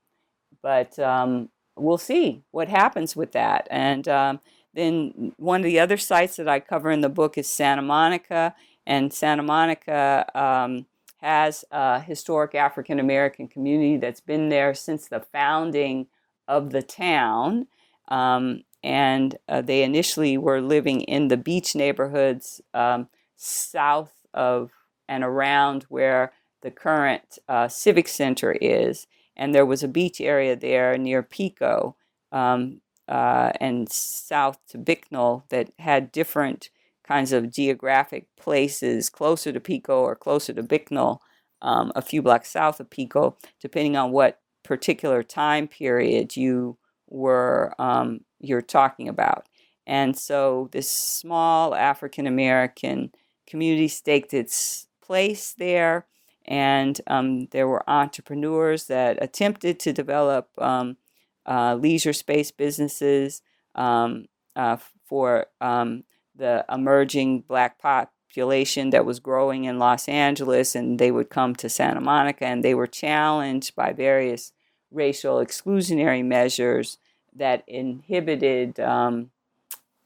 but 0.63 0.97
um, 0.97 1.49
we'll 1.75 1.97
see 1.97 2.41
what 2.51 2.69
happens 2.69 3.17
with 3.17 3.33
that. 3.33 3.67
And 3.69 4.07
um, 4.07 4.39
then 4.73 5.33
one 5.35 5.59
of 5.59 5.65
the 5.65 5.79
other 5.79 5.97
sites 5.97 6.37
that 6.37 6.47
I 6.47 6.61
cover 6.61 6.89
in 6.89 7.01
the 7.01 7.09
book 7.09 7.37
is 7.37 7.49
Santa 7.49 7.81
Monica, 7.81 8.55
and 8.87 9.13
Santa 9.13 9.43
Monica 9.43 10.25
um, 10.33 10.85
has 11.17 11.65
a 11.69 11.99
historic 11.99 12.55
African 12.55 12.97
American 12.97 13.49
community 13.49 13.97
that's 13.97 14.21
been 14.21 14.47
there 14.47 14.73
since 14.73 15.09
the 15.09 15.19
founding 15.19 16.07
of 16.47 16.71
the 16.71 16.81
town. 16.81 17.67
Um, 18.07 18.63
and 18.83 19.37
uh, 19.49 19.61
they 19.61 19.83
initially 19.83 20.37
were 20.37 20.61
living 20.61 21.01
in 21.01 21.27
the 21.27 21.37
beach 21.37 21.75
neighborhoods 21.75 22.61
um, 22.73 23.07
south 23.35 24.13
of 24.33 24.71
and 25.07 25.23
around 25.23 25.83
where 25.89 26.33
the 26.61 26.71
current 26.71 27.39
uh, 27.49 27.67
Civic 27.67 28.07
Center 28.07 28.53
is. 28.53 29.07
And 29.35 29.53
there 29.53 29.65
was 29.65 29.83
a 29.83 29.87
beach 29.87 30.21
area 30.21 30.55
there 30.55 30.97
near 30.97 31.23
Pico 31.23 31.95
um, 32.31 32.81
uh, 33.07 33.51
and 33.59 33.89
south 33.89 34.59
to 34.69 34.77
Bicknell 34.77 35.45
that 35.49 35.71
had 35.79 36.11
different 36.11 36.69
kinds 37.03 37.31
of 37.31 37.51
geographic 37.51 38.27
places 38.35 39.09
closer 39.09 39.51
to 39.51 39.59
Pico 39.59 40.01
or 40.01 40.15
closer 40.15 40.53
to 40.53 40.63
Bicknell, 40.63 41.21
um, 41.61 41.91
a 41.95 42.01
few 42.01 42.21
blocks 42.21 42.49
south 42.49 42.79
of 42.79 42.89
Pico, 42.89 43.37
depending 43.61 43.95
on 43.95 44.11
what 44.11 44.39
particular 44.65 45.23
time 45.23 45.67
period 45.67 46.35
you 46.35 46.77
were 47.07 47.73
um, 47.79 48.21
you're 48.39 48.61
talking 48.61 49.07
about. 49.07 49.47
And 49.87 50.17
so 50.17 50.69
this 50.71 50.89
small 50.89 51.75
African 51.75 52.27
American 52.27 53.11
community 53.47 53.87
staked 53.87 54.33
its 54.33 54.87
place 55.01 55.53
there, 55.53 56.07
and 56.45 56.99
um, 57.07 57.47
there 57.51 57.67
were 57.67 57.87
entrepreneurs 57.89 58.85
that 58.87 59.21
attempted 59.21 59.79
to 59.81 59.93
develop 59.93 60.49
um, 60.57 60.97
uh, 61.45 61.75
leisure 61.75 62.13
space 62.13 62.51
businesses 62.51 63.41
um, 63.75 64.25
uh, 64.55 64.77
for 65.05 65.45
um, 65.61 66.03
the 66.35 66.65
emerging 66.71 67.41
black 67.41 67.79
population 67.79 68.89
that 68.89 69.05
was 69.05 69.19
growing 69.19 69.65
in 69.65 69.77
Los 69.77 70.09
Angeles, 70.09 70.75
and 70.75 70.97
they 70.97 71.11
would 71.11 71.29
come 71.29 71.55
to 71.55 71.69
Santa 71.69 72.01
Monica, 72.01 72.45
and 72.45 72.63
they 72.63 72.73
were 72.73 72.87
challenged 72.87 73.75
by 73.75 73.93
various 73.93 74.51
racial 74.95 75.37
exclusionary 75.37 76.23
measures 76.25 76.97
that 77.35 77.63
inhibited 77.67 78.79
um, 78.79 79.29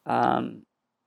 um, 0.06 0.64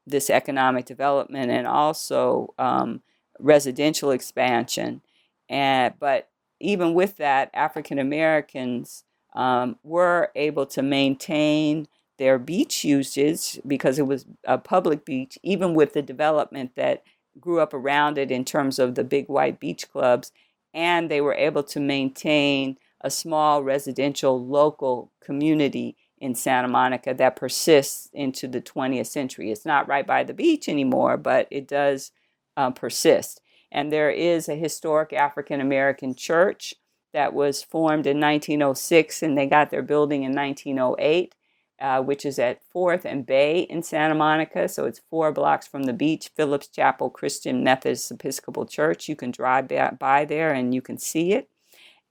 this 0.06 0.30
economic 0.30 0.84
development 0.86 1.50
and 1.50 1.66
also 1.66 2.54
um, 2.58 3.02
residential 3.38 4.10
expansion. 4.10 5.00
And 5.48 5.94
but 5.98 6.28
even 6.60 6.94
with 6.94 7.16
that, 7.16 7.50
African 7.52 7.98
Americans 7.98 9.04
um, 9.34 9.76
were 9.82 10.30
able 10.34 10.66
to 10.66 10.82
maintain 10.82 11.88
their 12.18 12.38
beach 12.38 12.84
usage 12.84 13.60
because 13.66 13.98
it 13.98 14.06
was 14.06 14.26
a 14.44 14.58
public 14.58 15.04
beach, 15.04 15.38
even 15.42 15.74
with 15.74 15.92
the 15.92 16.02
development 16.02 16.72
that 16.76 17.02
grew 17.40 17.60
up 17.60 17.74
around 17.74 18.18
it 18.18 18.30
in 18.30 18.44
terms 18.44 18.78
of 18.78 18.94
the 18.94 19.04
big 19.04 19.28
white 19.28 19.58
beach 19.58 19.90
clubs. 19.90 20.30
And 20.74 21.10
they 21.10 21.20
were 21.20 21.34
able 21.34 21.62
to 21.64 21.80
maintain 21.80 22.78
a 23.03 23.11
small 23.11 23.62
residential 23.62 24.44
local 24.44 25.12
community 25.20 25.96
in 26.22 26.34
Santa 26.36 26.68
Monica 26.68 27.12
that 27.12 27.34
persists 27.34 28.09
into 28.12 28.46
the 28.46 28.61
20th 28.61 29.09
century. 29.09 29.50
It's 29.50 29.66
not 29.66 29.88
right 29.88 30.07
by 30.07 30.22
the 30.22 30.32
beach 30.32 30.68
anymore, 30.68 31.16
but 31.16 31.48
it 31.50 31.66
does 31.66 32.12
uh, 32.57 32.70
persist. 32.70 33.40
And 33.72 33.92
there 33.92 34.11
is 34.11 34.48
a 34.48 34.55
historic 34.55 35.12
African 35.12 35.61
American 35.61 36.14
church 36.14 36.74
that 37.12 37.34
was 37.34 37.62
formed 37.62 38.07
in 38.07 38.20
1906, 38.20 39.22
and 39.22 39.36
they 39.36 39.46
got 39.46 39.70
their 39.70 39.82
building 39.82 40.22
in 40.22 40.32
1908. 40.32 41.34
Uh, 41.80 42.00
which 42.00 42.24
is 42.24 42.38
at 42.38 42.61
4th 42.72 43.05
and 43.05 43.26
Bay 43.26 43.62
in 43.62 43.82
Santa 43.82 44.14
Monica. 44.14 44.68
So 44.68 44.84
it's 44.84 45.00
four 45.11 45.32
blocks 45.32 45.66
from 45.66 45.82
the 45.82 45.92
beach, 45.92 46.30
Phillips 46.36 46.68
Chapel 46.68 47.11
Christian 47.11 47.64
Methodist 47.64 48.12
Episcopal 48.12 48.66
Church. 48.66 49.09
You 49.09 49.16
can 49.16 49.32
drive 49.32 49.66
by 49.98 50.24
there 50.24 50.53
and 50.53 50.72
you 50.72 50.80
can 50.80 50.96
see 50.96 51.32
it. 51.32 51.48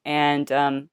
And 0.05 0.51
um, 0.51 0.89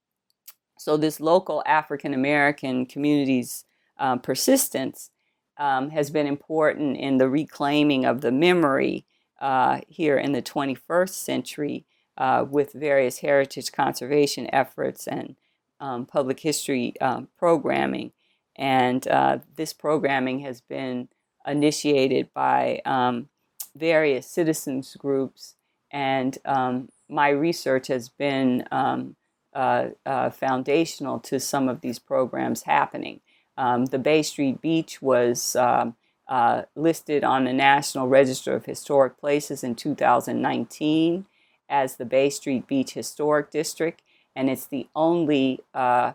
so 0.79 0.97
this 0.97 1.21
local 1.21 1.63
African 1.67 2.15
American 2.15 2.87
community's 2.87 3.65
um, 3.99 4.21
persistence 4.21 5.11
um, 5.57 5.91
has 5.91 6.11
been 6.11 6.27
important 6.27 6.97
in 6.97 7.19
the 7.19 7.29
reclaiming 7.29 8.05
of 8.05 8.21
the 8.21 8.33
memory 8.33 9.05
uh, 9.41 9.81
here 9.89 10.17
in 10.17 10.33
the 10.33 10.43
21st 10.43 11.11
century 11.11 11.85
uh, 12.17 12.45
with 12.49 12.73
various 12.73 13.19
heritage 13.19 13.73
conservation 13.73 14.49
efforts 14.53 15.07
and 15.07 15.37
um, 15.81 16.07
public 16.07 16.41
history 16.41 16.95
um, 17.01 17.29
programming. 17.39 18.13
And 18.57 19.07
uh, 19.07 19.39
this 19.57 19.73
programming 19.73 20.41
has 20.41 20.61
been 20.61 21.09
initiated 21.47 22.33
by 22.35 22.83
um, 22.85 23.29
various 23.77 24.27
citizens 24.27 24.97
groups, 24.97 25.55
and 25.91 26.37
um, 26.45 26.89
my 27.09 27.29
research 27.31 27.89
has 27.89 28.09
been 28.09 28.67
um, 28.71 29.17
uh, 29.55 29.89
uh, 30.05 30.31
foundational 30.31 31.19
to 31.21 31.41
some 31.41 31.69
of 31.69 31.81
these 31.81 31.99
programs 31.99 32.63
happening. 32.63 33.21
Um, 33.57 33.87
the 33.87 33.99
Bay 33.99 34.23
Street 34.23 34.61
Beach 34.61 35.03
was 35.03 35.57
um, 35.57 35.97
uh, 36.29 36.63
listed 36.77 37.25
on 37.25 37.45
the 37.45 37.53
National 37.53 38.07
Register 38.07 38.55
of 38.55 38.67
Historic 38.67 39.19
Places 39.19 39.65
in 39.65 39.75
2019 39.75 41.27
as 41.69 41.97
the 41.97 42.05
Bay 42.05 42.31
Street 42.31 42.67
Beach 42.67 42.93
Historic 42.93 43.51
District, 43.51 44.03
and 44.37 44.49
it's 44.49 44.67
the 44.67 44.87
only 44.95 45.61
uh, 45.75 46.13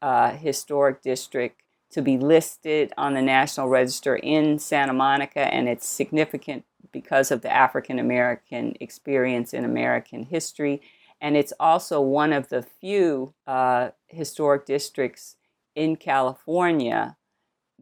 uh, 0.00 0.30
historic 0.32 1.02
district 1.02 1.62
to 1.90 2.02
be 2.02 2.18
listed 2.18 2.92
on 2.96 3.14
the 3.14 3.22
National 3.22 3.68
Register 3.68 4.16
in 4.16 4.58
Santa 4.58 4.92
Monica, 4.92 5.52
and 5.52 5.68
it's 5.68 5.86
significant 5.86 6.64
because 7.00 7.30
of 7.30 7.42
the 7.42 7.52
African 7.52 7.98
American 7.98 8.74
experience 8.80 9.54
in 9.54 9.64
American 9.64 10.24
history. 10.24 10.80
And 11.20 11.36
it's 11.36 11.52
also 11.60 12.00
one 12.00 12.32
of 12.32 12.48
the 12.48 12.62
few 12.62 13.34
uh, 13.46 13.90
historic 14.08 14.66
districts 14.66 15.36
in 15.76 15.94
California 15.94 17.16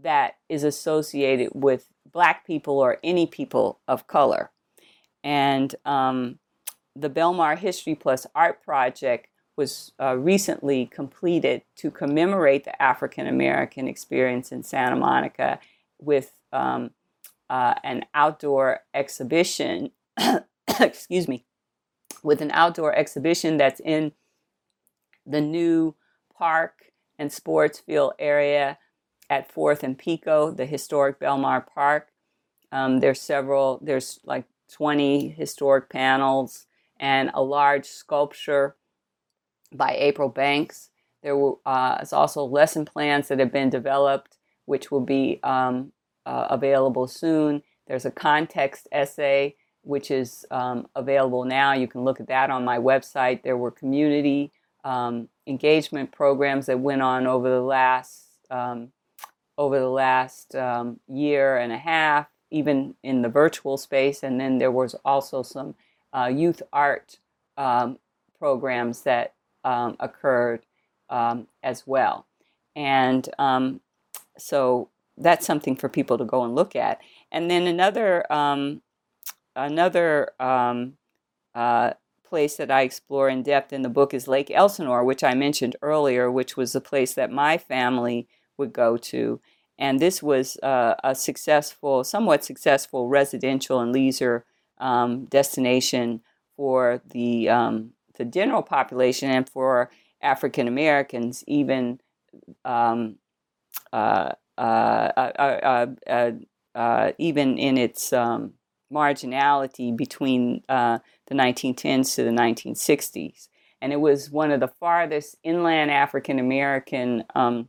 that 0.03 0.37
is 0.51 0.65
associated 0.65 1.51
with 1.55 1.89
Black 2.13 2.47
people 2.47 2.79
or 2.79 2.99
any 3.03 3.27
people 3.27 3.79
of 3.89 4.07
color. 4.07 4.51
And 5.25 5.75
um, 5.87 6.39
the 6.95 7.11
Belmar 7.11 7.57
History 7.57 7.95
Plus 7.95 8.27
Art 8.35 8.63
Project 8.63 9.29
was 9.57 9.93
uh, 9.99 10.17
recently 10.19 10.85
completed 10.87 11.63
to 11.77 11.91
commemorate 11.91 12.65
the 12.65 12.83
African 12.83 13.27
American 13.27 13.89
experience 13.89 14.53
in 14.53 14.63
Santa 14.63 14.97
Monica 14.97 15.59
with 15.99 16.33
um, 16.53 16.91
uh, 17.49 17.75
an 17.83 18.05
outdoor 18.15 18.81
exhibition, 18.95 19.91
excuse 20.81 21.29
me, 21.29 21.45
with 22.23 22.41
an 22.41 22.51
outdoor 22.53 22.95
exhibition 22.95 23.57
that's 23.57 23.81
in 23.81 24.13
the 25.25 25.41
new 25.41 25.95
park 26.37 26.93
and 27.19 27.33
sports 27.33 27.79
field 27.79 28.13
area 28.19 28.79
at 29.29 29.53
4th 29.53 29.83
and 29.83 29.99
Pico, 29.99 30.51
the 30.51 30.67
historic 30.67 31.19
Belmar 31.19 31.67
Park. 31.67 32.09
Um, 32.71 33.01
there's 33.01 33.21
several, 33.21 33.81
there's 33.83 34.21
like 34.25 34.45
20 34.73 35.29
historic 35.31 35.89
panels 35.89 36.67
and 36.99 37.31
a 37.35 37.43
large 37.43 37.87
sculpture 37.87 38.77
by 39.73 39.97
April 39.99 40.29
Banks. 40.29 40.91
There 41.23 41.37
will, 41.37 41.61
uh, 41.67 41.99
is 42.03 42.13
also 42.13 42.45
lesson 42.45 42.85
plans 42.85 43.29
that 43.29 43.39
have 43.39 43.53
been 43.53 43.71
developed, 43.71 44.39
which 44.65 44.91
will 44.91 45.01
be 45.01 45.41
um, 45.43 45.93
uh, 46.27 46.49
available 46.51 47.07
soon. 47.07 47.63
There's 47.87 48.05
a 48.05 48.11
context 48.11 48.89
essay, 48.93 49.55
which 49.83 50.11
is 50.11 50.45
um, 50.51 50.89
available 50.97 51.45
now. 51.45 51.73
You 51.73 51.87
can 51.87 52.03
look 52.03 52.21
at 52.21 52.27
that 52.27 52.51
on 52.51 52.65
my 52.65 52.79
website. 52.79 53.43
There 53.43 53.57
were 53.57 53.71
community 53.71 54.53
um, 54.85 55.29
engagement 55.47 56.13
programs 56.13 56.67
that 56.67 56.81
went 56.81 57.03
on 57.03 57.27
over 57.27 57.49
the 57.49 57.63
last 57.63 58.25
um, 58.51 58.93
over 59.59 59.79
the 59.79 59.89
last 59.89 60.55
um, 60.55 61.01
year 61.09 61.57
and 61.57 61.73
a 61.73 61.79
half, 61.79 62.27
even 62.51 62.95
in 63.03 63.23
the 63.23 63.29
virtual 63.29 63.79
space. 63.79 64.23
And 64.23 64.39
then 64.39 64.59
there 64.59 64.71
was 64.71 64.95
also 65.05 65.43
some 65.43 65.75
uh, 66.13 66.27
youth 66.27 66.63
art 66.73 67.19
um, 67.57 67.99
programs 68.39 69.03
that 69.03 69.33
um, 69.65 69.97
occurred 69.99 70.67
as 71.09 71.87
well. 71.87 72.27
And 72.75 73.29
so 74.37 74.91
that's 75.17 75.47
something 75.47 75.77
for 75.77 75.89
people 75.89 76.19
to 76.19 76.25
go 76.25 76.45
and 76.45 76.55
look 76.55 76.77
at. 76.77 77.01
And 77.33 77.51
then 77.51 77.67
another 77.67 78.31
um, 78.33 78.83
another 79.55 80.31
um, 80.41 80.95
uh, 81.55 81.93
place 82.25 82.57
that 82.57 82.71
I 82.71 82.83
explore 82.83 83.29
in 83.29 83.43
depth 83.43 83.73
in 83.73 83.83
the 83.83 83.89
book 83.89 84.13
is 84.13 84.29
Lake 84.29 84.51
Elsinore, 84.51 85.05
which 85.05 85.25
I 85.25 85.35
mentioned 85.35 85.77
earlier, 85.81 86.31
which 86.31 86.57
was 86.57 86.75
a 86.75 86.81
place 86.81 87.15
that 87.15 87.31
my 87.31 87.57
family 87.57 88.29
would 88.59 88.73
go 88.73 88.97
to. 88.97 89.41
And 89.79 90.01
this 90.01 90.23
was 90.23 90.57
uh, 90.63 90.95
a 91.05 91.15
successful, 91.15 92.03
somewhat 92.03 92.45
successful 92.45 93.09
residential 93.09 93.81
and 93.81 93.93
leisure 93.93 94.45
um, 94.79 95.27
destination 95.27 96.23
for 96.57 97.03
the 97.07 97.49
um, 97.49 97.91
the 98.17 98.25
general 98.25 98.63
population 98.63 99.31
and 99.31 99.49
for 99.49 99.91
African 100.23 100.67
Americans, 100.67 101.45
even 101.47 102.01
um, 102.65 103.17
uh, 103.93 104.33
even 107.19 107.59
in 107.59 107.79
its 107.79 108.13
um, 108.13 108.55
marginality 108.93 109.97
between 109.97 110.63
the 110.69 111.01
1910s 111.31 112.15
to 112.15 112.25
the 112.25 112.31
1960s. 112.31 113.49
And 113.81 113.93
it 113.93 114.01
was 114.01 114.31
one 114.31 114.51
of 114.51 114.61
the 114.61 114.69
farthest 114.69 115.37
inland 115.43 115.91
African 115.91 116.39
American 116.39 117.25
um, 117.35 117.69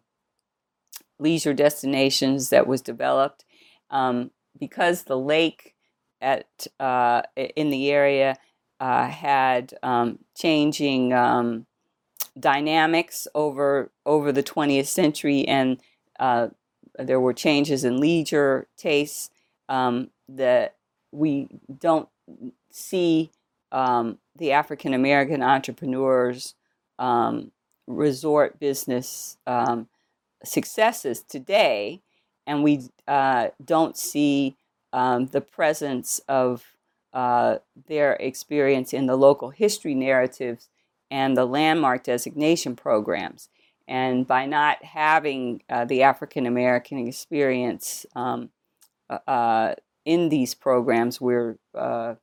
leisure 1.19 1.53
destinations 1.53 2.49
that 2.49 2.67
was 2.67 2.81
developed 2.81 3.43
um, 3.89 4.31
because 4.59 5.03
the 5.03 5.17
lake 5.17 5.75
at 6.21 6.67
uh, 6.79 7.21
in 7.35 7.69
the 7.69 7.91
area 7.91 8.35
uh, 8.79 9.07
had 9.07 9.73
um, 9.83 10.19
changing 10.35 11.13
um, 11.13 11.65
dynamics 12.39 13.27
over 13.33 13.91
over 14.05 14.31
the 14.31 14.43
20th 14.43 14.87
century, 14.87 15.47
and 15.47 15.79
uh, 16.19 16.47
there 16.97 17.19
were 17.19 17.33
changes 17.33 17.83
in 17.83 17.99
leisure 17.99 18.67
tastes 18.77 19.29
um, 19.69 20.09
that 20.27 20.75
we 21.11 21.47
don't 21.79 22.09
see 22.71 23.31
um, 23.71 24.17
the 24.35 24.51
African 24.51 24.93
American 24.93 25.41
entrepreneurs 25.41 26.55
um, 26.99 27.51
resort 27.85 28.59
business 28.59 29.37
um, 29.45 29.87
successes 30.43 31.21
today, 31.21 32.01
and 32.45 32.63
we 32.63 32.89
uh, 33.07 33.49
don't 33.63 33.97
see 33.97 34.55
the 34.93 35.45
presence 35.51 36.19
of 36.27 36.77
uh, 37.13 37.57
their 37.87 38.13
experience 38.13 38.93
in 38.93 39.07
the 39.07 39.15
local 39.15 39.49
history 39.49 39.95
narratives 39.95 40.69
and 41.09 41.35
the 41.35 41.45
landmark 41.45 42.03
designation 42.03 42.75
programs. 42.75 43.49
And 43.87 44.27
by 44.27 44.45
not 44.45 44.83
having 44.83 45.61
uh, 45.69 45.85
the 45.85 46.03
African 46.03 46.45
American 46.45 47.07
experience 47.07 48.05
um, 48.15 48.49
uh, 49.09 49.19
uh, 49.27 49.75
in 50.05 50.29
these 50.29 50.53
programs, 50.53 51.21
we're 51.21 51.57
uh, 51.73 52.15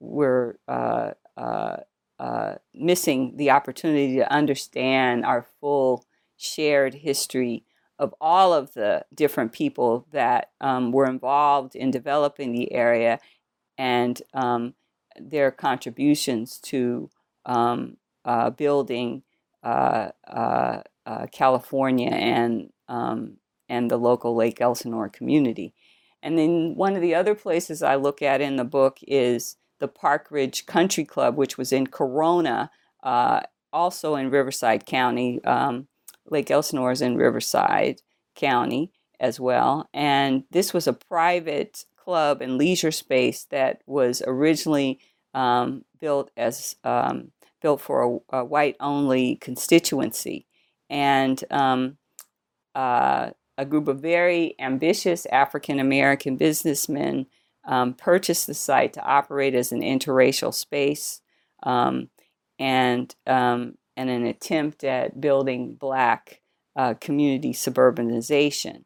we're 0.00 0.58
uh, 0.68 1.12
uh, 1.36 2.54
missing 2.74 3.36
the 3.36 3.50
opportunity 3.50 4.16
to 4.16 4.32
understand 4.32 5.24
our 5.24 5.46
full 5.60 6.04
shared 6.36 6.94
history 6.94 7.64
of 7.98 8.14
all 8.20 8.52
of 8.52 8.74
the 8.74 9.04
different 9.12 9.52
people 9.52 10.06
that 10.12 10.50
um, 10.60 10.92
were 10.92 11.06
involved 11.06 11.74
in 11.74 11.90
developing 11.90 12.52
the 12.52 12.72
area 12.72 13.18
and 13.76 14.22
um, 14.34 14.74
their 15.20 15.50
contributions 15.50 16.58
to 16.58 17.10
um, 17.44 17.96
building 18.56 19.22
California 21.32 22.10
and 22.10 22.70
um, 22.88 23.36
and 23.68 23.90
the 23.90 23.98
local 23.98 24.34
Lake 24.34 24.60
Elsinore 24.60 25.08
community. 25.08 25.74
And 26.22 26.38
then 26.38 26.74
one 26.74 26.96
of 26.96 27.02
the 27.02 27.14
other 27.14 27.34
places 27.34 27.82
I 27.82 27.96
look 27.96 28.22
at 28.22 28.40
in 28.40 28.56
the 28.56 28.64
book 28.64 28.98
is 29.06 29.56
the 29.78 29.88
Park 29.88 30.28
Ridge 30.30 30.66
Country 30.66 31.04
Club, 31.04 31.36
which 31.36 31.56
was 31.56 31.72
in 31.72 31.86
Corona, 31.86 32.70
uh, 33.02 33.40
also 33.72 34.16
in 34.16 34.30
Riverside 34.30 34.86
County. 34.86 35.42
Um, 35.44 35.86
Lake 36.26 36.50
Elsinore 36.50 36.92
is 36.92 37.02
in 37.02 37.16
Riverside 37.16 38.02
County 38.34 38.92
as 39.20 39.38
well. 39.38 39.88
And 39.94 40.44
this 40.50 40.72
was 40.72 40.86
a 40.86 40.92
private 40.92 41.84
club 41.96 42.40
and 42.40 42.58
leisure 42.58 42.90
space 42.90 43.44
that 43.50 43.82
was 43.86 44.22
originally 44.26 45.00
um, 45.34 45.84
built 46.00 46.30
as 46.36 46.76
um, 46.84 47.30
built 47.60 47.80
for 47.80 48.22
a, 48.30 48.38
a 48.38 48.44
white 48.44 48.76
only 48.80 49.36
constituency. 49.36 50.46
And 50.90 51.42
um, 51.50 51.98
uh, 52.74 53.30
a 53.56 53.64
group 53.64 53.88
of 53.88 54.00
very 54.00 54.54
ambitious 54.58 55.26
African 55.26 55.80
American 55.80 56.36
businessmen 56.36 57.26
um, 57.66 57.94
purchased 57.94 58.46
the 58.46 58.54
site 58.54 58.92
to 58.94 59.02
operate 59.02 59.54
as 59.54 59.72
an 59.72 59.82
interracial 59.82 60.54
space 60.54 61.20
um, 61.64 62.08
and, 62.58 63.14
um, 63.26 63.76
and 63.96 64.08
an 64.08 64.24
attempt 64.24 64.84
at 64.84 65.20
building 65.20 65.74
black 65.74 66.40
uh, 66.76 66.94
community 66.94 67.52
suburbanization. 67.52 68.84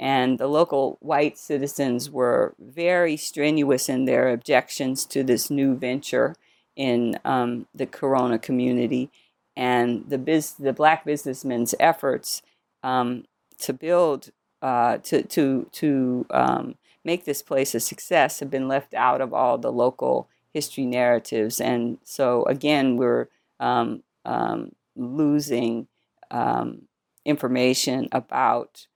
And 0.00 0.38
the 0.38 0.46
local 0.46 0.98
white 1.00 1.38
citizens 1.38 2.10
were 2.10 2.54
very 2.58 3.16
strenuous 3.16 3.88
in 3.88 4.04
their 4.04 4.28
objections 4.30 5.06
to 5.06 5.24
this 5.24 5.50
new 5.50 5.76
venture 5.76 6.36
in 6.78 7.18
um, 7.26 7.66
the 7.74 7.84
Corona 7.86 8.38
community. 8.38 9.10
And 9.56 10.08
the, 10.08 10.16
biz- 10.16 10.52
the 10.52 10.72
black 10.72 11.04
businessmen's 11.04 11.74
efforts 11.78 12.40
um, 12.82 13.24
to 13.58 13.72
build, 13.72 14.30
uh, 14.62 14.98
to, 14.98 15.22
to, 15.24 15.68
to 15.72 16.26
um, 16.30 16.76
make 17.04 17.24
this 17.24 17.42
place 17.42 17.74
a 17.74 17.80
success 17.80 18.40
have 18.40 18.50
been 18.50 18.68
left 18.68 18.94
out 18.94 19.20
of 19.20 19.34
all 19.34 19.58
the 19.58 19.72
local 19.72 20.28
history 20.54 20.86
narratives. 20.86 21.60
And 21.60 21.98
so, 22.04 22.44
again, 22.44 22.96
we're 22.96 23.28
um, 23.58 24.04
um, 24.24 24.72
losing 24.94 25.88
um, 26.30 26.82
information 27.24 28.08
about 28.12 28.86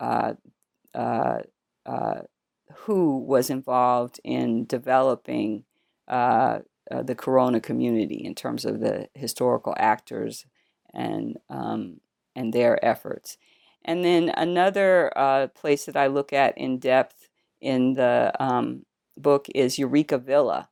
uh, 0.00 0.32
uh, 0.94 1.42
uh, 1.86 2.22
who 2.74 3.18
was 3.18 3.50
involved 3.50 4.20
in 4.24 4.64
developing 4.64 5.64
uh, 6.10 6.58
uh, 6.90 7.02
the 7.02 7.14
Corona 7.14 7.60
community 7.60 8.16
in 8.16 8.34
terms 8.34 8.64
of 8.64 8.80
the 8.80 9.08
historical 9.14 9.74
actors 9.78 10.44
and 10.92 11.38
um, 11.48 12.00
and 12.34 12.52
their 12.52 12.84
efforts. 12.84 13.38
And 13.84 14.04
then 14.04 14.28
another 14.30 15.16
uh, 15.16 15.46
place 15.48 15.86
that 15.86 15.96
I 15.96 16.08
look 16.08 16.32
at 16.32 16.58
in 16.58 16.78
depth 16.78 17.28
in 17.60 17.94
the 17.94 18.32
um, 18.38 18.84
book 19.16 19.46
is 19.54 19.78
Eureka 19.78 20.18
Villa, 20.18 20.68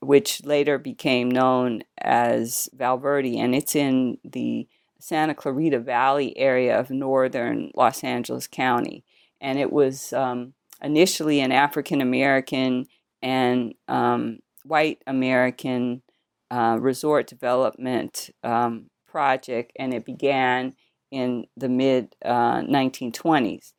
which 0.00 0.44
later 0.44 0.78
became 0.78 1.30
known 1.30 1.84
as 1.98 2.68
Valverde, 2.74 3.38
and 3.38 3.54
it's 3.54 3.74
in 3.74 4.18
the 4.24 4.68
Santa 4.98 5.34
Clarita 5.34 5.78
Valley 5.78 6.36
area 6.36 6.78
of 6.78 6.90
northern 6.90 7.70
Los 7.74 8.04
Angeles 8.04 8.46
County. 8.46 9.04
And 9.40 9.58
it 9.58 9.72
was 9.72 10.12
um, 10.12 10.54
initially 10.82 11.40
an 11.40 11.52
African 11.52 12.00
American 12.00 12.86
and 13.22 13.74
um, 13.88 14.40
white 14.64 15.02
American 15.06 16.02
uh, 16.50 16.76
resort 16.80 17.26
development 17.26 18.30
um, 18.42 18.90
project, 19.06 19.72
and 19.78 19.94
it 19.94 20.04
began 20.04 20.74
in 21.10 21.46
the 21.56 21.68
mid 21.68 22.14
uh, 22.24 22.60
1920s. 22.62 23.72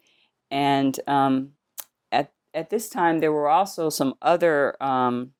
And 0.52 1.00
um, 1.08 1.52
at, 2.12 2.32
at 2.54 2.70
this 2.70 2.90
time, 2.90 3.20
there 3.20 3.32
were 3.32 3.50
also 3.50 3.90
some 3.90 4.14
other 4.22 4.82
um, 4.82 5.32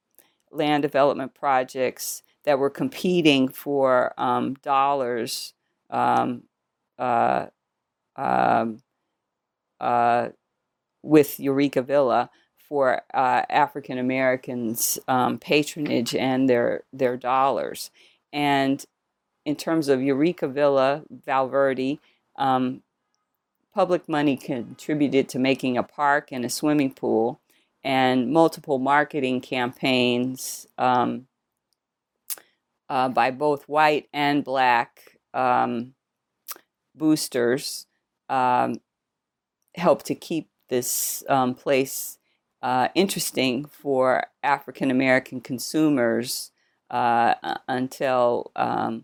land 0.52 0.82
development 0.82 1.34
projects 1.36 2.24
that 2.46 2.60
were 2.60 2.70
competing 2.70 3.48
for 3.48 4.14
um, 4.18 4.56
dollars 4.56 5.54
um, 5.90 6.44
uh, 6.98 7.48
uh, 9.80 10.30
with 11.02 11.40
Eureka 11.40 11.82
Villa 11.82 12.30
for 12.68 13.02
uh, 13.14 13.44
African 13.50 13.98
Americans' 13.98 15.00
um, 15.08 15.38
patronage 15.38 16.16
and 16.16 16.50
their 16.50 16.84
their 16.92 17.18
dollars. 17.18 17.92
And 18.32 18.84
in 19.46 19.56
terms 19.56 19.90
of 19.90 20.02
Eureka 20.02 20.48
Villa, 20.48 21.04
Valverde, 21.10 22.00
um, 22.38 22.82
public 23.74 24.08
money 24.08 24.38
contributed 24.38 25.30
to 25.30 25.40
making 25.40 25.78
a 25.78 25.84
park 25.84 26.30
and 26.32 26.46
a 26.46 26.50
swimming 26.50 26.94
pool, 26.94 27.40
and 27.84 28.32
multiple 28.32 28.80
marketing 28.80 29.42
campaigns 29.42 30.66
um, 30.78 31.28
uh, 32.90 33.10
by 33.10 33.32
both 33.32 33.64
white 33.64 34.08
and 34.14 34.44
black 34.44 35.18
um, 35.34 35.94
boosters 36.96 37.88
um, 38.30 38.80
helped 39.76 40.06
to 40.06 40.16
keep 40.16 40.50
this 40.70 41.24
um, 41.28 41.54
place 41.54 42.18
uh, 42.64 42.88
interesting 42.96 43.66
for 43.66 44.24
African 44.42 44.90
American 44.90 45.42
consumers 45.42 46.52
uh, 46.90 47.36
until 47.68 48.52
um, 48.56 49.04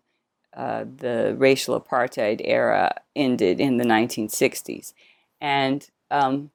uh, 0.55 0.85
the 0.95 1.35
racial 1.37 1.79
apartheid 1.79 2.41
era 2.43 2.95
ended 3.15 3.59
in 3.59 3.77
the 3.77 3.83
1960s. 3.83 4.93
And 5.41 5.85
um, 6.09 6.51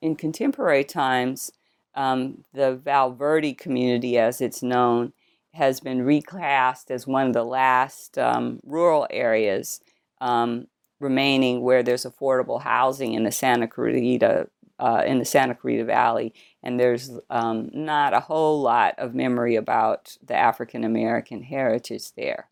in 0.00 0.16
contemporary 0.16 0.84
times, 0.84 1.52
um, 1.94 2.44
the 2.54 2.76
Valverde 2.76 3.54
community, 3.54 4.16
as 4.18 4.40
it's 4.40 4.62
known, 4.62 5.12
has 5.52 5.78
been 5.80 6.00
reclassed 6.00 6.90
as 6.90 7.06
one 7.06 7.26
of 7.26 7.32
the 7.34 7.44
last 7.44 8.16
um, 8.16 8.60
rural 8.64 9.06
areas 9.10 9.80
um, 10.20 10.68
remaining 11.00 11.60
where 11.60 11.82
there's 11.82 12.04
affordable 12.06 12.62
housing 12.62 13.12
in 13.12 13.24
the 13.24 13.32
Santa 13.32 13.66
Clarita 13.66 14.48
uh, 14.78 15.02
in 15.06 15.18
the 15.18 15.24
Santa 15.24 15.54
Clarita 15.54 15.84
Valley, 15.84 16.34
and 16.62 16.78
there's 16.78 17.10
um, 17.30 17.70
not 17.72 18.14
a 18.14 18.20
whole 18.20 18.60
lot 18.60 18.94
of 18.98 19.14
memory 19.14 19.56
about 19.56 20.16
the 20.22 20.36
African 20.36 20.84
American 20.84 21.42
heritage 21.42 22.12
there. 22.16 22.48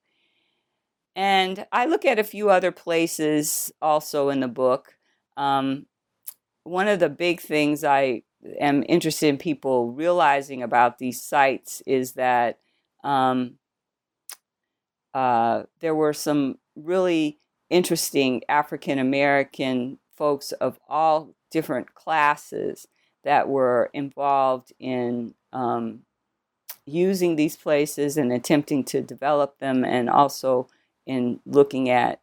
And 1.14 1.66
I 1.72 1.86
look 1.86 2.04
at 2.04 2.18
a 2.18 2.24
few 2.24 2.50
other 2.50 2.72
places 2.72 3.72
also 3.80 4.28
in 4.28 4.40
the 4.40 4.48
book. 4.48 4.96
Um, 5.36 5.86
one 6.64 6.88
of 6.88 6.98
the 6.98 7.08
big 7.08 7.40
things 7.40 7.84
I 7.84 8.22
am 8.60 8.84
interested 8.88 9.28
in 9.28 9.38
people 9.38 9.92
realizing 9.92 10.62
about 10.62 10.98
these 10.98 11.22
sites 11.22 11.82
is 11.86 12.12
that 12.12 12.58
um, 13.02 13.54
uh, 15.14 15.62
there 15.80 15.94
were 15.94 16.12
some 16.12 16.58
really 16.74 17.38
interesting 17.70 18.42
African 18.48 18.98
American 18.98 19.98
folks 20.16 20.52
of 20.52 20.78
all 20.88 21.34
different 21.56 21.94
classes 21.94 22.86
that 23.24 23.48
were 23.48 23.88
involved 23.94 24.74
in 24.78 25.32
um, 25.54 26.00
using 26.84 27.34
these 27.34 27.56
places 27.56 28.18
and 28.18 28.30
attempting 28.30 28.84
to 28.84 29.00
develop 29.00 29.58
them 29.58 29.82
and 29.82 30.10
also 30.10 30.68
in 31.06 31.40
looking 31.46 31.88
at 31.88 32.20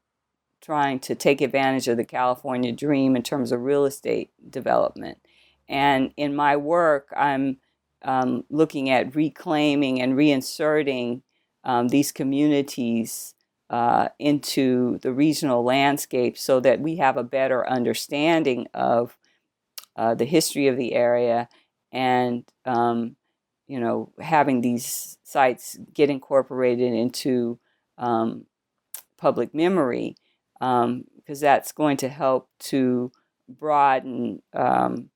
trying 0.62 1.00
to 1.00 1.16
take 1.16 1.42
advantage 1.42 1.88
of 1.88 1.98
the 1.98 2.06
California 2.06 2.72
dream 2.72 3.16
in 3.16 3.24
terms 3.24 3.52
of 3.52 3.62
real 3.62 3.86
estate 3.86 4.30
development. 4.52 5.18
And 5.68 6.14
in 6.16 6.36
my 6.36 6.56
work, 6.56 7.12
I'm 7.18 7.58
um, 8.04 8.44
looking 8.52 8.92
at 8.92 9.16
reclaiming 9.16 10.00
and 10.00 10.14
reinserting 10.14 11.24
um, 11.64 11.88
these 11.88 12.12
communities 12.12 13.34
uh, 13.72 14.10
into 14.20 15.00
the 15.00 15.12
regional 15.12 15.64
landscape 15.64 16.38
so 16.38 16.60
that 16.60 16.82
we 16.82 16.98
have 16.98 17.18
a 17.18 17.24
better 17.24 17.68
understanding 17.68 18.68
of 18.76 19.18
uh, 19.96 20.16
the 20.16 20.26
history 20.26 20.68
of 20.68 20.78
the 20.78 20.94
area 20.94 21.48
and 21.92 22.44
um, 22.66 23.16
you 23.68 23.80
know 23.80 24.12
having 24.20 24.62
these 24.62 25.18
sites 25.24 25.78
get 25.94 26.10
incorporated 26.10 26.94
into 26.94 27.60
um, 27.98 28.46
public 29.18 29.54
memory, 29.54 30.16
because 30.60 30.84
um, 30.84 31.06
that's 31.26 31.72
going 31.72 31.98
to 31.98 32.10
help 32.10 32.50
to 32.60 33.12
broaden 33.48 34.42
um, 34.54 35.10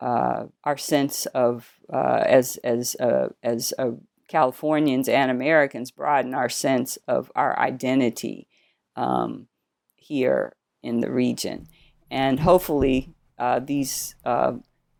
uh, 0.00 0.44
our 0.64 0.76
sense 0.76 1.26
of 1.26 1.70
uh, 1.92 2.22
as 2.26 2.56
as 2.58 2.96
uh, 2.96 3.28
as 3.42 3.72
uh, 3.78 3.92
Californians 4.28 5.08
and 5.08 5.30
Americans 5.30 5.90
broaden 5.90 6.34
our 6.34 6.48
sense 6.48 6.98
of 7.06 7.30
our 7.36 7.58
identity 7.58 8.48
um, 8.96 9.46
here 9.96 10.56
in 10.82 11.00
the 11.00 11.10
region, 11.10 11.68
and 12.10 12.40
hopefully 12.40 13.14
these 13.60 14.14
uh, 14.24 14.54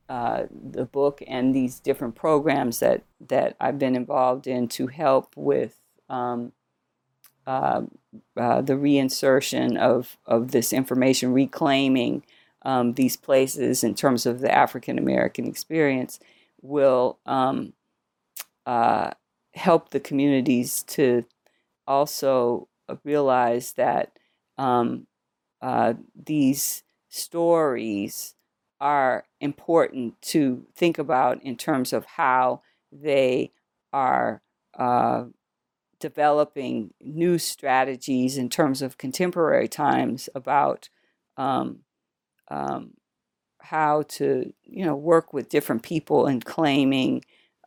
the 0.08 0.84
book 0.84 1.22
and 1.26 1.54
these 1.54 1.80
different 1.80 2.14
programs 2.14 2.80
that 2.80 3.02
that 3.28 3.56
I've 3.60 3.78
been 3.78 3.96
involved 3.96 4.46
in 4.46 4.68
to 4.68 4.86
help 4.88 5.34
with. 5.36 5.78
Um, 6.08 6.52
uh, 7.44 7.82
uh, 8.36 8.60
the 8.60 8.74
reinsertion 8.74 9.76
of, 9.76 10.16
of 10.26 10.52
this 10.52 10.72
information, 10.72 11.32
reclaiming 11.32 12.22
um, 12.64 12.94
these 12.94 13.16
places 13.16 13.82
in 13.82 13.94
terms 13.94 14.26
of 14.26 14.40
the 14.40 14.52
African 14.52 14.98
American 14.98 15.46
experience 15.46 16.20
will 16.60 17.18
um, 17.26 17.72
uh, 18.66 19.10
help 19.54 19.90
the 19.90 20.00
communities 20.00 20.82
to 20.84 21.24
also 21.86 22.68
realize 23.04 23.72
that 23.72 24.16
um, 24.58 25.06
uh, 25.60 25.94
these 26.14 26.84
stories 27.12 28.34
are 28.80 29.24
important 29.40 30.20
to 30.22 30.66
think 30.74 30.98
about 30.98 31.42
in 31.42 31.56
terms 31.56 31.92
of 31.92 32.04
how 32.06 32.62
they 32.90 33.52
are 33.92 34.42
uh, 34.78 35.24
developing 36.00 36.92
new 37.00 37.38
strategies 37.38 38.38
in 38.38 38.48
terms 38.48 38.80
of 38.80 38.98
contemporary 38.98 39.68
times 39.68 40.28
about 40.34 40.88
um, 41.36 41.80
um, 42.50 42.92
how 43.60 44.02
to 44.02 44.52
you 44.64 44.84
know 44.84 44.96
work 44.96 45.32
with 45.34 45.50
different 45.50 45.82
people 45.82 46.26
in 46.26 46.40
claiming 46.40 47.22